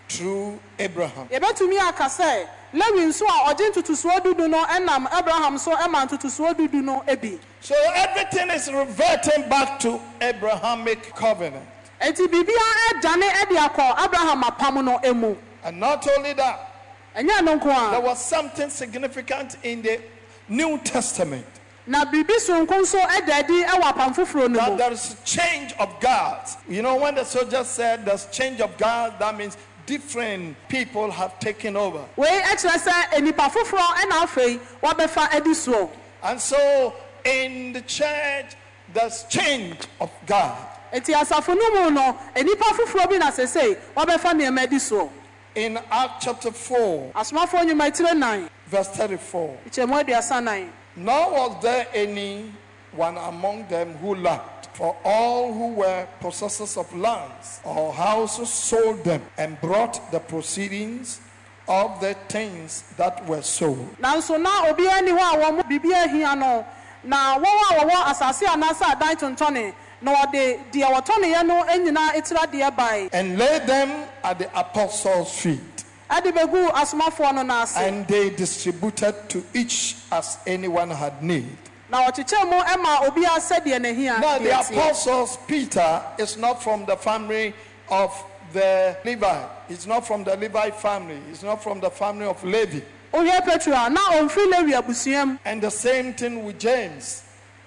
through 0.09 0.59
Abraham. 0.79 1.27
yɛbɛtumi 1.29 1.79
aka 1.89 2.05
sɛ 2.05 2.47
lewi 2.75 3.07
nso 3.09 3.25
a 3.25 3.55
ɔgye 3.55 3.71
ntotosoɔ 3.73 4.21
dudu 4.23 4.49
no 4.51 4.63
ɛnam 4.65 5.07
abraham 5.13 5.57
so 5.59 5.75
ɛma 5.75 6.07
ntotosoɔ 6.09 6.55
dudu 6.55 6.83
no 6.83 7.03
bi 7.07 7.39
So 7.61 7.75
everything 7.95 8.51
is 8.51 8.71
reverting 8.71 9.49
back 9.49 9.81
to 9.81 9.99
Abrahamic 10.21 11.15
covenant. 11.15 11.65
Enti 12.05 12.27
biribiara 12.29 12.83
ɛdane 12.93 13.29
ɛde 13.41 13.57
akɔ 13.69 14.05
abraham 14.05 14.43
apam 14.43 14.85
no 14.85 15.15
mu 15.15 15.37
And 15.63 15.81
not 15.81 16.07
only 16.17 16.35
that, 16.35 16.71
no 17.17 17.59
nko 17.59 17.91
there 17.93 18.01
was 18.01 18.23
something 18.23 18.69
significant 18.69 19.57
in 19.63 19.81
the 19.83 20.01
New 20.49 20.79
Testament 20.79 21.47
na 21.87 22.05
biribi 22.05 22.35
sonko 22.41 22.81
nso 22.81 22.99
ɛda 22.99 23.39
adi 23.39 23.63
ɛwɔ 23.65 23.83
apam 23.93 24.15
foforɔ 24.15 24.51
no 24.51 24.59
that 24.59 24.79
there 24.79 24.93
is 24.93 25.13
a 25.15 25.25
change 25.27 25.73
of 25.79 26.01
guards. 26.01 26.57
You 26.69 26.83
know, 26.83 26.97
when 26.97 27.15
the 27.15 27.25
soldier 27.25 27.63
said 27.65 28.05
there's 28.07 28.27
change 28.27 28.61
of 28.61 28.77
guards, 28.79 29.17
that 29.19 29.37
means 29.37 29.57
different 29.87 30.57
people 30.69 31.11
have 31.11 31.39
taken 31.41 31.77
over. 31.77 32.05
wei 32.17 32.41
ɛkyerɛ 32.43 32.79
sɛ 32.79 32.93
nnipa 33.21 33.51
foforɔ 33.51 33.87
ɛna 33.97 34.25
afei 34.25 34.61
wɔbɛfa 34.83 35.35
adi 35.35 35.51
soɔ 35.51 35.91
And 36.23 36.41
so 36.41 36.95
in 37.25 37.75
the 37.75 37.83
church, 37.83 38.55
there's 38.95 39.25
change 39.25 39.79
of 40.01 40.11
guard. 40.27 40.74
Enti 40.95 41.13
asafo 41.15 41.55
no 41.55 41.71
mu 41.85 41.91
no 41.91 42.19
nnipa 42.37 42.65
foforɔ 42.77 43.11
bi 43.11 43.19
na 43.19 43.31
sesei 43.31 43.77
wɔbɛfa 43.97 44.33
nneɛma 44.35 44.63
adi 44.63 44.77
soɔ 44.77 45.11
In 45.57 45.79
Acts 45.89 46.25
chapter 46.25 46.51
4, 46.51 47.13
asomafoɔ 47.15 47.63
nnwuma 47.65 47.95
tire 47.95 48.15
nan 48.15 48.49
verse 48.67 48.89
34, 48.89 49.57
nkyɛmu 49.69 50.03
aduasa 50.05 50.43
nan 50.43 50.73
nor 50.97 51.31
was 51.33 51.63
there 51.63 51.87
any 51.95 52.53
one 52.93 53.17
among 53.17 53.67
them 53.69 53.95
who 53.95 54.15
lacked, 54.15 54.69
for 54.77 54.97
all 55.05 55.53
who 55.53 55.69
were 55.75 56.07
possessors 56.21 56.77
of 56.77 56.93
lands 56.97 57.61
or 57.65 57.93
houses 57.93 58.49
sold 58.49 59.03
them 59.05 59.23
and 59.37 59.61
brought 59.61 60.11
the 60.13 60.21
proceedings 60.21 61.21
of 61.69 62.01
the 62.01 62.15
things 62.29 62.85
that 62.97 63.25
were 63.27 63.43
sold. 63.43 63.97
nanso 64.01 64.41
na 64.41 64.67
obiara 64.73 65.03
ni 65.05 65.11
hɔ 65.11 65.35
a 65.35 65.37
wɔn 65.53 65.63
biribi 65.69 65.93
ahia 65.93 66.37
no 66.39 66.65
na 67.03 67.39
wɔn 67.39 67.45
a 67.71 67.85
wɔwɔ 67.85 68.05
asase 68.13 68.43
anaasɛ 68.47 68.93
adan 68.93 69.17
tontɔne 69.17 69.73
na 70.05 70.13
wɔde 70.15 70.61
deɛ 70.73 70.93
wɔtɔneɛ 70.93 71.47
no 71.47 71.65
nyinaa 71.65 72.13
etira 72.15 72.47
deɛ 72.47 72.77
bae 72.77 73.09
And 73.13 73.39
lay 73.39 73.59
them 73.61 74.07
at 74.23 74.39
the 74.39 74.49
apostles' 74.59 75.33
feet. 75.39 75.85
ɛde 76.11 76.31
bɛgu 76.33 76.71
asomafoɔ 76.73 77.35
no 77.35 77.43
n'ase 77.43 77.77
And 77.77 78.07
they 78.07 78.31
distributed 78.31 79.29
to 79.31 79.43
each 79.55 79.97
as 80.13 80.37
anyone 80.47 80.91
had 80.91 81.23
need. 81.23 81.57
na 81.91 82.07
wɔkyekyɛ 82.07 82.45
mu 82.51 82.61
ɛma 82.61 83.07
obiara 83.09 83.39
sɛdeɛ 83.41 83.81
n'ahia 83.81 84.21
Now, 84.21 84.39
the 84.39 84.51
apostles, 84.61 85.39
Peter, 85.47 86.03
is 86.19 86.37
not 86.37 86.63
from 86.63 86.85
the 86.85 86.97
family 86.97 87.55
of 87.89 88.13
the 88.53 88.97
Levi. 89.05 89.43
He's 89.69 89.87
not 89.87 90.07
from 90.07 90.23
the 90.25 90.37
Levi 90.37 90.71
family. 90.71 91.19
He's 91.29 91.43
not 91.43 91.63
from 91.63 91.81
the 91.81 91.91
family 91.91 92.27
of 92.27 92.43
Levi. 92.45 92.81
wohwɛ 93.13 93.45
petro 93.45 93.73
a 93.73 93.89
na 93.91 94.01
ɔmfiri 94.13 94.53
lewi 94.53 94.73
abusuam 94.83 95.39
And 95.45 95.63
the 95.63 95.71
same 95.71 96.13
thing 96.15 96.45
with 96.45 96.59
James. 96.59 97.23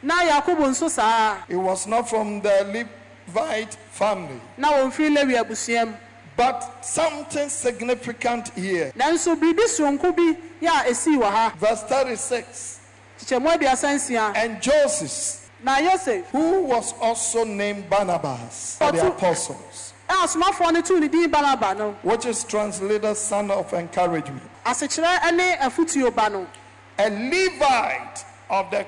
Na 0.08 0.24
yakobo 0.24 0.68
nso 0.68 0.90
saa 0.90 1.38
He 1.50 1.56
was 1.56 1.86
not 1.86 2.10
from 2.10 2.40
the 2.42 2.64
Levite 3.28 3.76
family. 3.92 4.40
na 4.58 4.72
wɔmfiri 4.72 5.16
lewi 5.16 5.36
abusuam 5.38 5.94
But 6.38 6.86
something 6.86 7.50
significant 7.50 8.50
here. 8.56 8.92
nanso 8.96 9.36
biribi 9.36 9.68
soronko 9.68 10.16
bi 10.16 10.38
yɛ 10.62 10.70
a 10.70 10.90
esii 10.92 11.22
ha 11.22 11.52
Verse 11.60 11.84
36. 11.84 12.80
kyekyɛmu 13.20 13.48
aduasa 13.58 13.90
nsia 13.96 14.34
And 14.36 14.62
Joseph, 14.62 15.50
na 15.64 15.78
yosef 15.80 16.26
who 16.32 16.62
was 16.62 16.94
also 17.02 17.44
named 17.44 17.90
Barnabas, 17.90 18.78
for 18.78 18.92
the 18.94 19.08
apostles, 19.08 19.94
a 20.10 20.14
asomafoɔ 20.14 20.72
no 20.74 20.82
too 20.82 21.00
ne 21.02 21.08
din 21.10 21.30
baraba 21.30 21.76
no 21.78 21.92
which 22.04 22.26
is 22.26 22.44
translated 22.46 23.18
son 23.18 23.52
of 23.52 23.74
encouragement. 23.74 24.42
asekyerɛ 24.66 25.36
ne 25.36 25.56
afotuo 25.58 26.16
ba 26.16 26.30
no 26.30 26.48
a 27.00 27.10
Levite 27.10 28.24
of 28.50 28.72
the 28.72 28.86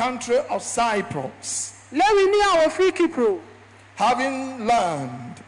country 0.00 0.38
of 0.48 0.62
Cyprus, 0.62 1.74
lewi 1.92 2.24
ni 2.30 2.40
a 2.40 2.68
wɔfiri 2.68 2.90
kipro. 2.96 3.38
Having 3.96 4.66
land, 4.66 5.42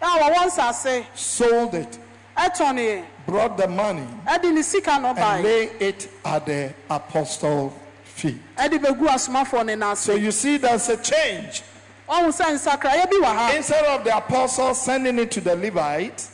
a 0.00 0.06
wɔwɔ 0.06 0.46
nsase 0.46 1.04
sold 1.14 1.74
it, 1.74 1.98
ɛtɔneɛ 2.34 3.04
brought 3.26 3.58
the 3.58 3.68
money, 3.68 4.06
ɛde 4.26 4.54
ne 4.54 4.62
sika 4.62 4.98
no 4.98 5.08
and 5.08 5.18
bae 5.18 5.42
lay 5.42 5.64
it 5.80 6.08
at 6.24 6.46
the 6.46 6.72
apostles' 6.88 7.74
feet. 8.04 8.40
ɛde 8.56 8.78
bɛgu 8.82 9.06
asomafoɔ 9.06 9.66
ne 9.78 9.94
So 9.96 10.14
you 10.14 10.32
see, 10.32 10.56
there's 10.56 10.88
a 10.88 10.96
change. 10.96 11.62
ɔhu 12.08 12.28
sɛ 12.32 12.54
nsakraeɛ 12.56 13.10
bi 13.10 13.16
wɔ 13.20 13.26
ha 13.26 13.52
Instead 13.54 13.84
of 13.84 14.02
the 14.02 14.16
apostles 14.16 14.80
sending 14.80 15.18
it 15.18 15.30
to 15.30 15.42
the 15.42 15.54
Levite, 15.56 16.26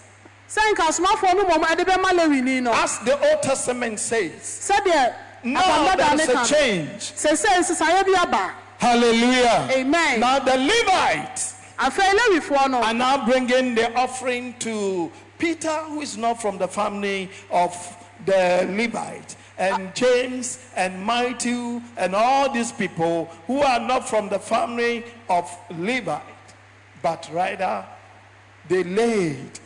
sɛ 0.48 0.60
nka 0.72 0.86
asomafoɔ 0.86 1.34
no 1.34 1.44
mmom 1.46 1.64
ɛde 1.64 1.84
bɛma 1.84 2.10
lewini 2.16 2.62
no 2.62 2.72
as 2.74 3.00
the 3.00 3.18
Old 3.28 3.42
Testament 3.42 3.98
says, 3.98 4.70
sɛdeɛ 4.70 5.14
now 5.44 5.94
there's 5.96 6.28
a 6.28 6.44
change. 6.54 7.12
sɛsɛ 7.14 7.58
nsesaeɛ 7.58 8.04
bi 8.06 8.22
aba 8.22 8.54
Hallelujah. 8.78 9.68
amen. 9.72 10.20
Now 10.20 10.38
the 10.38 10.56
Levites 10.56 11.54
afei 11.78 12.10
lewifoɔ 12.14 12.70
no 12.70 12.82
are 12.82 12.94
now 12.94 13.24
bringing 13.26 13.74
the 13.74 13.92
offering 13.94 14.54
to 14.60 15.10
Peter, 15.38 15.74
who 15.88 16.00
is 16.00 16.16
not 16.16 16.40
from 16.40 16.58
the 16.58 16.68
family 16.68 17.30
of 17.50 17.74
the 18.26 18.66
Levite, 18.70 19.36
and 19.58 19.94
James 19.94 20.58
and 20.76 21.04
Matthew, 21.04 21.80
and 21.96 22.14
all 22.14 22.50
these 22.52 22.72
people 22.72 23.26
who 23.46 23.60
are 23.62 23.80
not 23.80 24.06
from 24.08 24.28
the 24.28 24.38
family 24.38 25.04
of 25.30 25.50
Levite, 25.78 26.22
but 27.02 27.28
rather 27.32 27.84
they 28.68 28.84
laid 28.84 29.58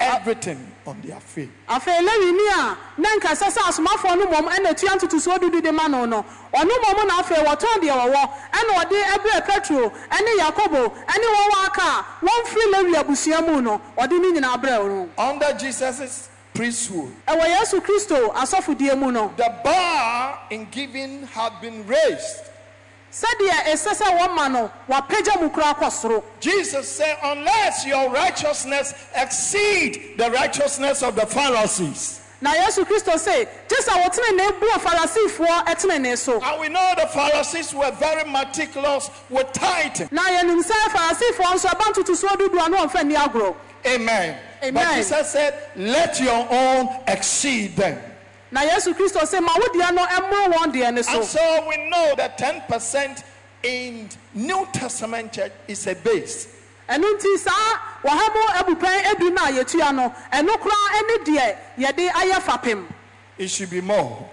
everything. 0.00 0.66
On 0.86 1.00
their 1.02 1.20
feet. 1.20 1.50
afei 1.68 2.00
lewini 2.00 2.48
a 2.58 2.76
na 3.00 3.08
nka 3.16 3.34
sɛ 3.34 3.46
asomafoɔ 3.68 4.18
no 4.18 4.26
mmom 4.26 4.48
ɛna 4.48 4.76
tua 4.76 4.90
ntotosoɔ 4.96 5.38
dudu 5.38 5.62
de 5.62 5.70
ma 5.72 5.86
no 5.86 6.04
no. 6.06 6.24
Ɔno 6.54 6.70
mmom 6.70 7.06
na 7.06 7.22
afei 7.22 7.44
wɔtɔn 7.44 7.80
deɛ 7.82 7.94
wɔwɔ. 7.94 8.30
Ɛna 8.52 8.84
ɔde 8.84 9.02
ɛbrɛ 9.02 9.46
petro 9.46 9.90
ɛne 10.10 10.38
yakobo 10.38 10.88
ɛne 11.06 11.26
wɔn 11.34 11.50
wɔ 11.50 11.66
aka 11.66 11.82
a 11.82 12.04
wɔmfiri 12.24 12.72
lewi 12.72 12.94
abusua 12.96 13.46
mu 13.46 13.60
no 13.62 13.80
ɔde 13.98 14.12
ne 14.20 14.40
nyinaa 14.40 14.56
brɛ 14.60 14.86
no. 14.88 15.08
Under 15.18 15.52
Jesus' 15.52 16.28
priesthood, 16.54 17.14
ɛwɔ 17.28 17.46
yesu 17.60 17.80
kristo 17.80 18.32
asɔfodie 18.34 18.98
mu 18.98 19.12
no. 19.12 19.32
the 19.36 19.54
bar 19.62 20.38
in 20.50 20.66
giving 20.70 21.26
had 21.28 21.52
been 21.60 21.86
raised. 21.86 22.49
Jesus 26.40 26.88
said, 26.88 27.18
Unless 27.22 27.86
your 27.86 28.10
righteousness 28.10 28.94
exceed 29.16 30.14
the 30.16 30.30
righteousness 30.30 31.02
of 31.02 31.16
the 31.16 31.26
Pharisees. 31.26 32.20
na 32.42 32.54
yesu 32.54 32.84
kristo 32.86 33.18
se 33.18 33.44
gye 33.68 33.76
sɛ 33.82 34.02
wɔtene 34.02 34.36
ne 34.36 34.50
buo 34.58 34.78
farisifoɔ 34.78 35.66
ɛtene 35.66 36.00
ne 36.00 36.16
so 36.16 36.40
And 36.40 36.60
we 36.60 36.68
know 36.70 36.94
the 36.96 37.06
Pharisees 37.08 37.74
were 37.74 37.90
very 37.90 38.24
meticulous 38.30 39.10
with 39.28 39.52
tithing. 39.52 40.08
na 40.10 40.22
yɛnim 40.22 40.62
sɛ 40.62 40.72
farisifoɔ 40.90 41.54
nso 41.54 41.68
ɛba 41.68 41.92
ntotosoɔ 41.92 42.64
a 42.64 42.68
na 42.70 42.86
ɔmfa 42.86 43.02
nni 43.02 43.14
agorɔ 43.16 43.54
Amen. 43.86 44.38
But 44.60 44.68
Amen. 44.68 44.96
Jesus 44.96 45.30
said, 45.30 45.54
Let 45.74 46.20
your 46.20 46.46
own 46.50 46.88
exceed 47.06 47.76
them. 47.76 47.98
Na 48.50 48.62
yesu 48.62 48.94
kristo 48.94 49.24
se 49.26 49.40
ma 49.40 49.52
wo 49.56 49.66
deɛ 49.74 49.94
no 49.94 50.04
ɛmmoro 50.06 50.52
wɔn 50.54 50.72
deɛ 50.72 50.92
ne 50.94 51.02
so 51.02 51.16
And 51.18 51.24
so 51.24 51.66
we 51.68 51.76
know 51.88 52.14
that 52.16 52.38
10% 52.38 53.22
in 53.62 54.08
New 54.34 54.66
Testament 54.72 55.32
church 55.32 55.52
is 55.68 55.86
a 55.86 55.94
base. 55.94 56.48
ɛno 56.88 57.04
nti 57.04 57.38
saa 57.38 57.78
wɔha 58.02 58.34
mu 58.34 58.74
abupɛn 58.74 59.02
edu 59.04 59.30
no 59.32 59.44
a 59.44 59.48
yɛtua 59.64 59.94
no 59.94 60.14
ɛno 60.32 60.56
koraa 60.58 61.02
ne 61.06 61.32
deɛ 61.32 61.56
yɛde 61.78 62.08
ayɛ 62.10 62.40
fapem 62.42 62.86
It 63.38 63.48
should 63.48 63.70
be 63.70 63.80
more. 63.80 64.28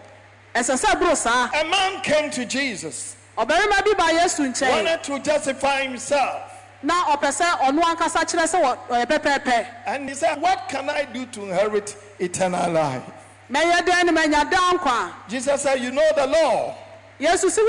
ɛsɛ 0.55 0.83
sɛ 0.83 0.99
boro 0.99 1.13
saa 1.13 1.49
A 1.53 1.63
man 1.65 2.01
came 2.01 2.31
to 2.31 2.45
Jesus, 2.45 3.15
ɔbarima 3.37 3.83
bi 3.85 3.93
ba 3.93 4.03
yesu 4.19 4.51
nkyɛn 4.51 4.71
wanted 4.71 5.03
to 5.03 5.19
justify 5.19 5.83
himself. 5.83 6.51
na 6.81 7.03
ɔpɛ 7.15 7.29
sɛ 7.41 7.45
ɔno 7.59 7.81
ankasa 7.83 8.23
kyerɛ 8.25 8.47
sɛ 8.47 8.63
wɔ- 8.63 8.77
ɔyɛ 8.89 9.05
pɛpɛɛpɛ 9.05 9.67
And 9.85 10.09
he 10.09 10.15
said, 10.15 10.41
What 10.41 10.67
can 10.69 10.89
I 10.89 11.03
do 11.03 11.25
to 11.27 11.41
inherit 11.43 11.95
eternal 12.19 12.71
life? 12.71 13.03
Mɛyɛ 13.51 13.85
dɛn 13.85 14.05
ne 14.05 14.11
manya 14.11 14.45
daa 14.45 14.73
nkwa 14.73 15.11
Jesus 15.29 15.61
said, 15.61 15.79
You 15.81 15.91
know 15.91 16.09
the 16.15 16.27
law, 16.27 16.75
yesu 17.19 17.49
si 17.49 17.61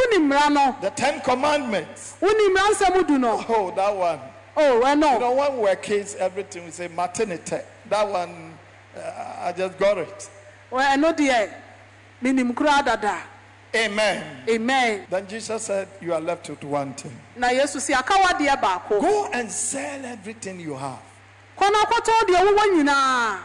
no 0.51 0.77
the 0.81 0.91
Ten 0.91 1.21
Commandments. 1.21 2.15
wonim 2.21 2.55
mmara 2.55 2.75
nsɛm 2.75 3.07
du 3.07 3.19
no 3.19 3.45
Oh, 3.49 3.71
that 3.77 3.95
one. 3.97 4.21
o 4.57 4.77
You 4.79 4.83
ɛno 4.85 5.21
know, 5.21 5.33
when 5.33 5.55
we 5.57 5.63
were 5.63 5.77
kids, 5.77 6.15
everything 6.17 6.65
we 6.65 6.71
say 6.71 6.89
maternity. 6.89 7.59
That 7.89 8.09
one, 8.09 8.59
uh, 8.97 9.01
I 9.47 9.53
just 9.53 9.79
got 9.79 9.99
it. 9.99 10.29
Wɔ- 10.73 10.97
ɛno 10.97 11.17
deɛ 11.17 11.51
menim 12.23 12.53
koraa 12.55 12.85
dada 12.85 13.23
Amen. 13.77 14.45
amen 14.49 15.07
Then 15.11 15.27
Jesus 15.29 15.65
said, 15.65 15.89
You 16.01 16.15
are 16.15 16.21
left 16.21 16.49
with 16.49 16.65
one 16.65 16.95
thing. 16.95 17.17
na 17.37 17.49
yesu 17.49 17.81
si 17.81 17.93
akawadeɛ 17.93 18.61
baako 18.61 19.01
Go 19.01 19.27
and 19.33 19.51
sell 19.53 20.05
everything 20.07 20.59
you 20.59 20.75
have. 20.75 20.99
kɔ 21.59 21.71
na 21.71 21.85
kɔtɔn 21.85 22.27
deɛ 22.29 22.75
nyinaa 22.75 23.39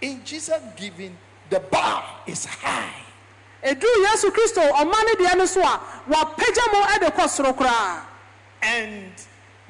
In 0.00 0.22
Jesus 0.24 0.60
giving, 0.76 1.16
the 1.50 1.60
bar 1.60 2.04
is 2.26 2.44
high. 2.44 2.92
ɛduru 3.62 4.04
yesu 4.06 4.30
kristo 4.30 4.60
ne 4.62 5.24
deɛ 5.24 5.36
no 5.36 5.46
so 5.46 5.62
a 5.62 5.80
wapagya 6.08 6.72
mu 6.72 7.28
soro 7.28 7.52
koraa 7.56 8.02
And 8.62 9.12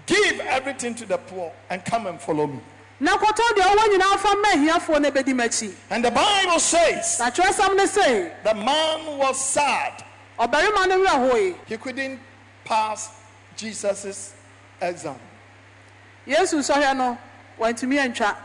give 0.07 0.41
everything 0.41 0.95
to 0.95 1.07
the 1.07 1.19
poor 1.19 1.53
and 1.71 1.85
come 1.85 2.07
and 2.07 2.21
follow 2.21 2.47
me. 2.47 2.61
na 3.01 3.17
kɔtɔn 3.17 3.57
deɛ 3.57 3.75
wowɔ 3.77 3.89
nyinaa 3.99 4.19
fa 4.19 4.35
ma 4.37 4.49
ahiafoɔ 4.53 5.01
no 5.03 5.11
bɛdi 5.11 5.35
m'akyi 5.35 5.75
And 5.91 6.05
the 6.05 6.11
Bible 6.11 6.59
says 6.61 7.19
na 7.19 7.31
kyerɛsɛm 7.31 7.77
ne 7.77 7.87
se 7.87 8.33
the 8.45 8.55
man 8.55 9.19
was 9.19 9.39
sad. 9.41 10.05
ɔbarima 10.39 10.89
no 10.89 10.99
werɛ 11.05 11.31
hoe 11.31 11.59
He 11.67 11.77
couldn't 11.77 12.21
pass 12.65 13.11
Jesus' 13.57 14.33
exam. 14.81 15.19
yesu 16.27 16.59
sɔhwɛ 16.59 16.97
no 16.97 17.19
wantumi 17.59 17.97
antwa 17.99 18.37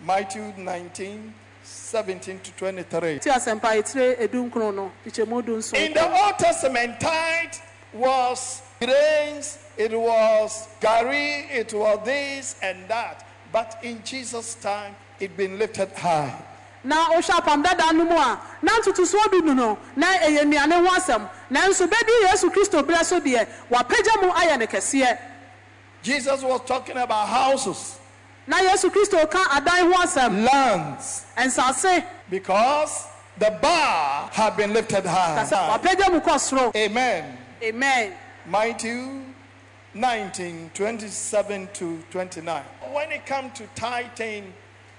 Matthew 0.00 0.52
19, 0.58 1.32
17 1.64 2.40
to 2.40 2.50
23. 2.52 3.18
ti 3.18 3.30
asɛmpa 3.30 3.76
etire 3.76 4.16
edu 4.20 4.50
nkron 4.50 4.74
no 4.74 4.92
tikyɛmu 5.06 5.44
du 5.44 5.56
nso 5.56 5.74
In 5.76 5.92
the 5.94 6.24
Old 6.24 6.38
Testament, 6.38 7.00
tithe 7.00 7.54
was 7.92 8.62
grains, 8.80 9.58
it 9.76 9.98
was 9.98 10.68
gari, 10.80 11.48
it 11.50 11.72
was 11.72 11.98
this 12.04 12.56
and 12.62 12.86
that. 12.88 13.26
But 13.52 13.78
in 13.82 14.02
Jesus' 14.04 14.56
time, 14.56 14.94
it 15.20 15.36
been 15.36 15.58
lifted 15.58 15.90
high. 15.92 16.34
na 16.84 17.08
wohwɛ 17.10 17.40
apam 17.40 17.62
dada 17.62 17.92
no 17.94 18.04
mu 18.04 18.16
a 18.16 18.38
na 18.62 18.72
ntotosoɔ 18.80 19.30
du 19.30 19.40
no 19.42 19.52
no 19.54 19.78
na 19.96 20.06
ɛyɛ 20.18 20.42
nnuane 20.44 20.86
ho 20.86 20.94
asɛm 20.94 21.30
nanso 21.50 21.86
bɛdi 21.86 22.28
yesu 22.28 22.50
kristo 22.50 22.82
berɛ 22.82 23.02
so 23.04 23.18
deɛ 23.20 23.46
wapagya 23.70 24.22
mu 24.22 24.30
ayɛ 24.32 24.58
ne 24.58 24.66
kɛseɛ 24.66 25.18
Jesus 26.02 26.42
was 26.42 26.60
talking 26.66 26.98
about 26.98 27.26
houses, 27.26 27.98
na 28.46 28.58
yesu 28.58 28.90
kristo 28.90 29.28
ka 29.30 29.46
adan 29.56 29.92
ho 29.92 30.02
asɛm 30.02 30.44
lands, 30.44 31.24
nsase 31.36 32.04
because 32.30 33.06
the 33.38 33.50
bar 33.62 34.28
had 34.32 34.56
been 34.56 34.72
lifted 34.72 35.04
high. 35.06 35.44
kasɛ 35.44 35.68
wapagya 35.78 36.12
mu 36.12 36.20
kɔ 36.20 36.34
soro 36.38 36.76
Amen. 36.76 37.38
amen 37.62 38.12
Matthew 38.46 39.22
19, 39.94 40.70
27 40.74 41.68
to 41.72 42.02
29. 42.10 42.62
When 42.92 43.12
it 43.12 43.24
comes 43.26 43.56
to 43.58 43.66
tithing, 43.76 44.52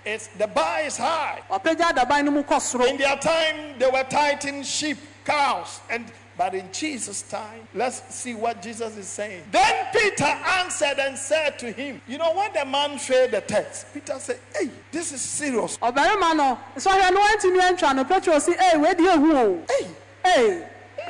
it's, 0.05 0.27
the 0.37 0.47
bar 0.47 0.81
is 0.81 0.97
high. 0.97 1.41
wapagya 1.49 1.91
adaban 1.93 2.25
no 2.25 2.31
mu 2.31 2.43
kɔ 2.43 2.57
soro 2.59 2.87
In 2.89 2.97
their 2.97 3.17
time, 3.17 3.77
they 3.77 3.87
were 3.89 4.03
tithing 4.09 4.63
sheep, 4.63 4.97
cows, 5.25 5.81
and 5.89 6.05
but 6.38 6.53
in 6.53 6.69
Jesus' 6.71 7.21
time, 7.23 7.67
let's 7.73 8.13
see 8.13 8.33
what 8.33 8.61
Jesus 8.61 8.97
is 8.97 9.07
saying. 9.07 9.43
Then 9.51 9.86
Peter 9.93 10.23
answered 10.25 10.99
and 10.99 11.17
said 11.17 11.57
to 11.59 11.71
him, 11.71 12.01
You 12.07 12.17
know, 12.17 12.33
when 12.36 12.51
the 12.53 12.65
man 12.65 12.97
failed 12.97 13.31
the 13.31 13.41
text, 13.41 13.88
Peter 13.93 14.19
said, 14.19 14.39
Hey, 14.53 14.69
this 14.91 15.11
is 15.13 15.21
serious. 15.21 15.77
ɔbarima 15.77 16.36
no 16.36 16.59
nsɔhwɛ 16.75 17.13
no 17.13 17.19
wantumi 17.21 17.59
antwa 17.61 17.95
no 17.95 18.03
petro 18.05 18.38
si 18.39 18.51
ei 18.51 18.77
wedi 18.77 19.05
ehu 19.07 19.33
o 19.36 19.65
Hey, 19.69 19.88
ei 20.25 20.67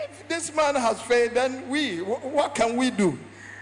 if 0.09 0.27
this 0.27 0.53
man 0.55 0.75
has 0.75 1.01
failed, 1.01 1.33
then 1.33 1.67
we, 1.69 1.97
what 1.99 2.53
can 2.55 2.75
we 2.75 2.89
do? 2.91 3.17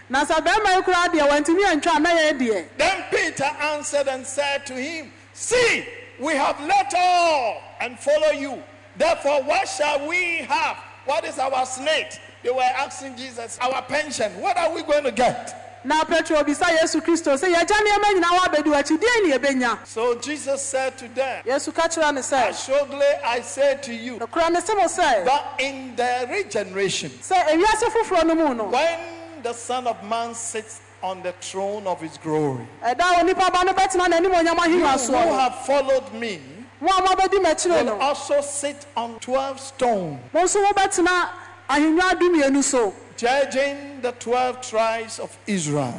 na 0.08 0.24
sɛ 0.24 0.44
barima 0.44 0.76
yi 0.76 0.82
koraa 0.82 1.08
deɛ 1.08 1.28
wantumi 1.30 1.64
antwa 1.64 2.00
na 2.00 2.10
yɛ 2.10 2.38
deɛ 2.38 2.66
Then 2.76 3.04
Peter 3.10 3.44
answered 3.44 4.08
and 4.08 4.26
said 4.26 4.66
to 4.66 4.74
him, 4.74 5.10
See, 5.32 5.86
we 6.20 6.34
have 6.34 6.60
left 6.60 6.94
all 6.96 7.60
and 7.80 7.98
follow 7.98 8.30
you. 8.30 8.62
Therefore, 8.96 9.42
what 9.42 9.66
shall 9.68 10.06
we 10.06 10.36
have? 10.48 10.76
What 11.06 11.24
is 11.24 11.38
our 11.38 11.66
snake? 11.66 12.18
They 12.42 12.50
were 12.50 12.62
asking 12.62 13.16
Jesus, 13.16 13.58
Our 13.60 13.82
pension, 13.82 14.32
what 14.40 14.56
are 14.56 14.74
we 14.74 14.82
going 14.82 15.04
to 15.04 15.12
get? 15.12 15.60
na 15.84 16.02
petro 16.04 16.42
bisa 16.42 16.64
yesu 16.80 17.00
kristo 17.02 17.36
sɛ 17.36 17.52
yɛgya 17.52 17.76
nneɛma 17.76 18.08
nyinaa 18.14 18.38
wabɛdi 18.40 18.70
w'akyi 18.72 18.96
deɛ 18.98 19.22
ne 19.22 19.36
yɛbɛnya 19.36 19.86
So 19.86 20.14
Jesus 20.18 20.62
said 20.64 20.96
to 20.96 21.08
them, 21.08 21.44
yesu 21.44 21.74
ka 21.74 21.82
kyerɛ 21.82 22.14
no 22.14 22.20
sɛ 22.22 22.48
Assuredly, 22.48 23.06
I 23.22 23.40
say 23.42 23.78
to 23.82 23.92
you, 23.94 24.16
nokora 24.18 24.50
ne 24.50 24.60
se 24.60 24.74
mo 24.74 24.84
sɛ 24.84 25.24
that 25.26 25.60
in 25.60 25.94
the 25.94 26.26
regeneration, 26.30 27.10
sɛ 27.10 27.36
ewiase 27.48 27.84
foforɔ 27.92 28.26
no 28.28 28.34
mu 28.34 28.54
no 28.54 28.64
when 28.64 28.98
the 29.42 29.52
Son 29.52 29.86
of 29.86 30.02
Man 30.04 30.34
sits 30.34 30.80
on 31.02 31.22
the 31.22 31.32
throne 31.32 31.86
of 31.86 32.00
his 32.00 32.16
glory, 32.16 32.66
ɛda 32.82 33.20
onipa 33.20 33.52
ba 33.52 33.64
no 33.66 33.74
bɛtena 33.74 34.08
n'anim 34.08 34.32
onyam 34.32 34.56
you 34.70 34.80
ahengua 34.80 34.92
who 34.92 35.12
soɔ 35.12 35.26
no 35.26 35.38
have 35.38 35.54
followed 35.66 36.14
me 36.14 36.40
mo 36.84 36.90
a 36.90 37.02
mobɛdi 37.02 37.86
will 37.86 38.00
also 38.00 38.40
sit 38.42 38.86
on 38.96 39.18
12 39.20 39.58
stones. 39.58 40.20
mo 40.34 40.42
nso 40.42 40.62
mobɛtena 40.66 41.28
ahengua 41.70 42.12
dumienu 42.20 42.62
so 42.62 42.94
judging 43.16 44.00
the 44.02 44.12
12 44.12 44.60
tribes 44.60 45.18
of 45.18 45.34
Israel. 45.46 45.94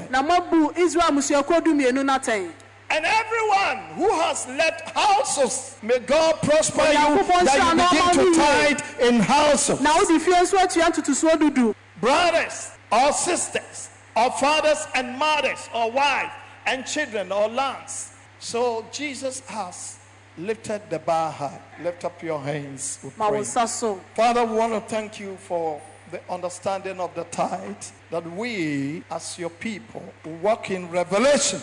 israel 0.77 1.11
mmusuakuo 1.11 1.61
dumienu 1.61 2.05
no 2.05 2.13
atɛn 2.19 2.51
And 2.87 3.03
everyone 3.03 3.77
who 3.95 4.11
has 4.21 4.45
left 4.47 4.91
houses, 4.91 5.75
may 5.81 5.97
God 5.99 6.35
prosper 6.43 6.83
you 6.85 6.93
that 6.93 8.13
you 8.13 8.13
begin 8.13 8.33
to 8.33 8.39
tithe 8.39 8.81
in 9.01 9.19
houses. 9.21 9.81
na 9.81 9.95
wode 9.97 10.21
fie 10.21 10.33
nso 10.33 10.57
atua 10.59 10.91
ntotosoɔ 10.91 11.39
dudu 11.39 11.75
Brothers 11.99 12.71
or 12.91 13.11
sisters 13.11 13.89
or 14.15 14.29
fathers 14.33 14.85
and 14.93 15.17
mothers 15.17 15.67
or 15.73 15.89
wives 15.91 16.31
and 16.67 16.85
children 16.85 17.31
or 17.31 17.49
lands. 17.49 18.11
So 18.39 18.85
Jesus 18.91 19.39
has 19.47 19.97
lifted 20.37 20.81
the 20.89 20.99
bar 20.99 21.31
high. 21.31 21.59
Lift 21.81 22.05
up 22.05 22.21
your 22.21 22.39
hands. 22.41 22.99
we 23.03 23.09
ma 23.17 23.25
wo 23.25 23.31
pray. 23.31 23.41
nsa 23.41 23.67
so 23.67 23.99
Father, 24.15 24.45
we 24.45 24.55
want 24.57 24.73
to 24.73 24.81
thank 24.81 25.19
you 25.19 25.37
for 25.37 25.81
the 26.11 26.19
understanding 26.29 26.99
of 26.99 27.13
the 27.15 27.23
tithe 27.25 27.83
that 28.11 28.25
we, 28.35 29.03
as 29.09 29.37
your 29.39 29.49
people, 29.49 30.03
will 30.23 30.37
walk 30.37 30.69
in 30.71 30.89
revelation 30.91 31.59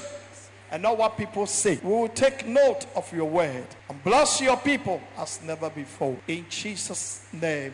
and 0.71 0.83
not 0.83 0.99
what 0.99 1.17
people 1.17 1.47
say. 1.47 1.79
We 1.83 1.91
will 1.91 2.09
take 2.09 2.47
note 2.47 2.87
of 2.97 3.13
your 3.13 3.29
word 3.29 3.67
and 3.89 4.03
bless 4.03 4.41
your 4.41 4.57
people 4.57 5.01
as 5.17 5.41
never 5.43 5.71
before. 5.71 6.17
In 6.27 6.47
Jesus' 6.49 7.25
name, 7.33 7.73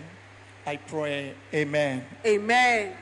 I 0.66 0.76
pray. 0.76 1.32
Amen. 1.54 2.04
amen 2.26 2.96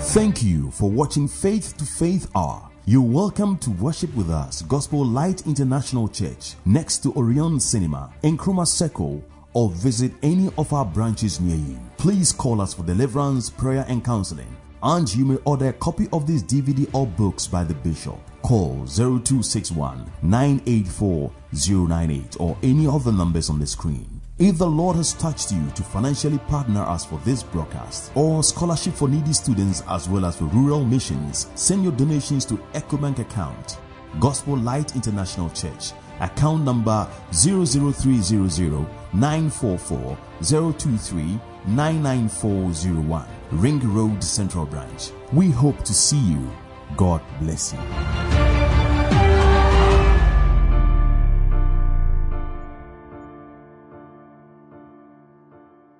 Thank 0.00 0.42
you 0.42 0.70
for 0.70 0.88
watching 0.88 1.28
Faith 1.28 1.76
to 1.76 1.84
Faith 1.84 2.30
Hour. 2.34 2.67
You're 2.88 3.02
welcome 3.02 3.58
to 3.58 3.70
worship 3.72 4.14
with 4.14 4.30
us, 4.30 4.62
Gospel 4.62 5.04
Light 5.04 5.46
International 5.46 6.08
Church, 6.08 6.54
next 6.64 7.02
to 7.02 7.12
Orion 7.12 7.60
Cinema, 7.60 8.10
in 8.22 8.38
Nkrumah 8.38 8.66
Circle, 8.66 9.22
or 9.52 9.68
visit 9.68 10.10
any 10.22 10.50
of 10.56 10.72
our 10.72 10.86
branches 10.86 11.38
near 11.38 11.58
you. 11.58 11.78
Please 11.98 12.32
call 12.32 12.62
us 12.62 12.72
for 12.72 12.84
deliverance, 12.84 13.50
prayer, 13.50 13.84
and 13.88 14.02
counseling. 14.02 14.56
And 14.82 15.14
you 15.14 15.26
may 15.26 15.36
order 15.44 15.68
a 15.68 15.72
copy 15.74 16.08
of 16.14 16.26
this 16.26 16.42
DVD 16.42 16.88
or 16.94 17.06
books 17.06 17.46
by 17.46 17.62
the 17.62 17.74
Bishop. 17.74 18.18
Call 18.40 18.86
0261 18.86 20.10
984 20.22 21.30
098 21.52 22.36
or 22.40 22.56
any 22.62 22.86
of 22.86 23.04
the 23.04 23.12
numbers 23.12 23.50
on 23.50 23.58
the 23.58 23.66
screen. 23.66 24.17
If 24.40 24.56
the 24.56 24.70
Lord 24.70 24.94
has 24.94 25.14
touched 25.14 25.50
you 25.50 25.68
to 25.74 25.82
financially 25.82 26.38
partner 26.38 26.82
us 26.82 27.04
for 27.04 27.18
this 27.24 27.42
broadcast 27.42 28.12
or 28.14 28.44
scholarship 28.44 28.94
for 28.94 29.08
needy 29.08 29.32
students 29.32 29.82
as 29.88 30.08
well 30.08 30.24
as 30.24 30.36
for 30.36 30.44
rural 30.44 30.84
missions, 30.84 31.48
send 31.56 31.82
your 31.82 31.90
donations 31.90 32.44
to 32.44 32.54
EcoBank 32.72 33.18
account, 33.18 33.78
Gospel 34.20 34.56
Light 34.56 34.94
International 34.94 35.50
Church, 35.50 35.90
account 36.20 36.62
number 36.62 37.08
00300 37.32 38.86
944 39.12 40.16
023 40.40 41.40
99401, 41.66 43.26
Ring 43.50 43.92
Road 43.92 44.22
Central 44.22 44.66
Branch. 44.66 45.10
We 45.32 45.50
hope 45.50 45.82
to 45.82 45.92
see 45.92 46.20
you. 46.20 46.48
God 46.96 47.22
bless 47.40 47.72
you. 47.72 48.67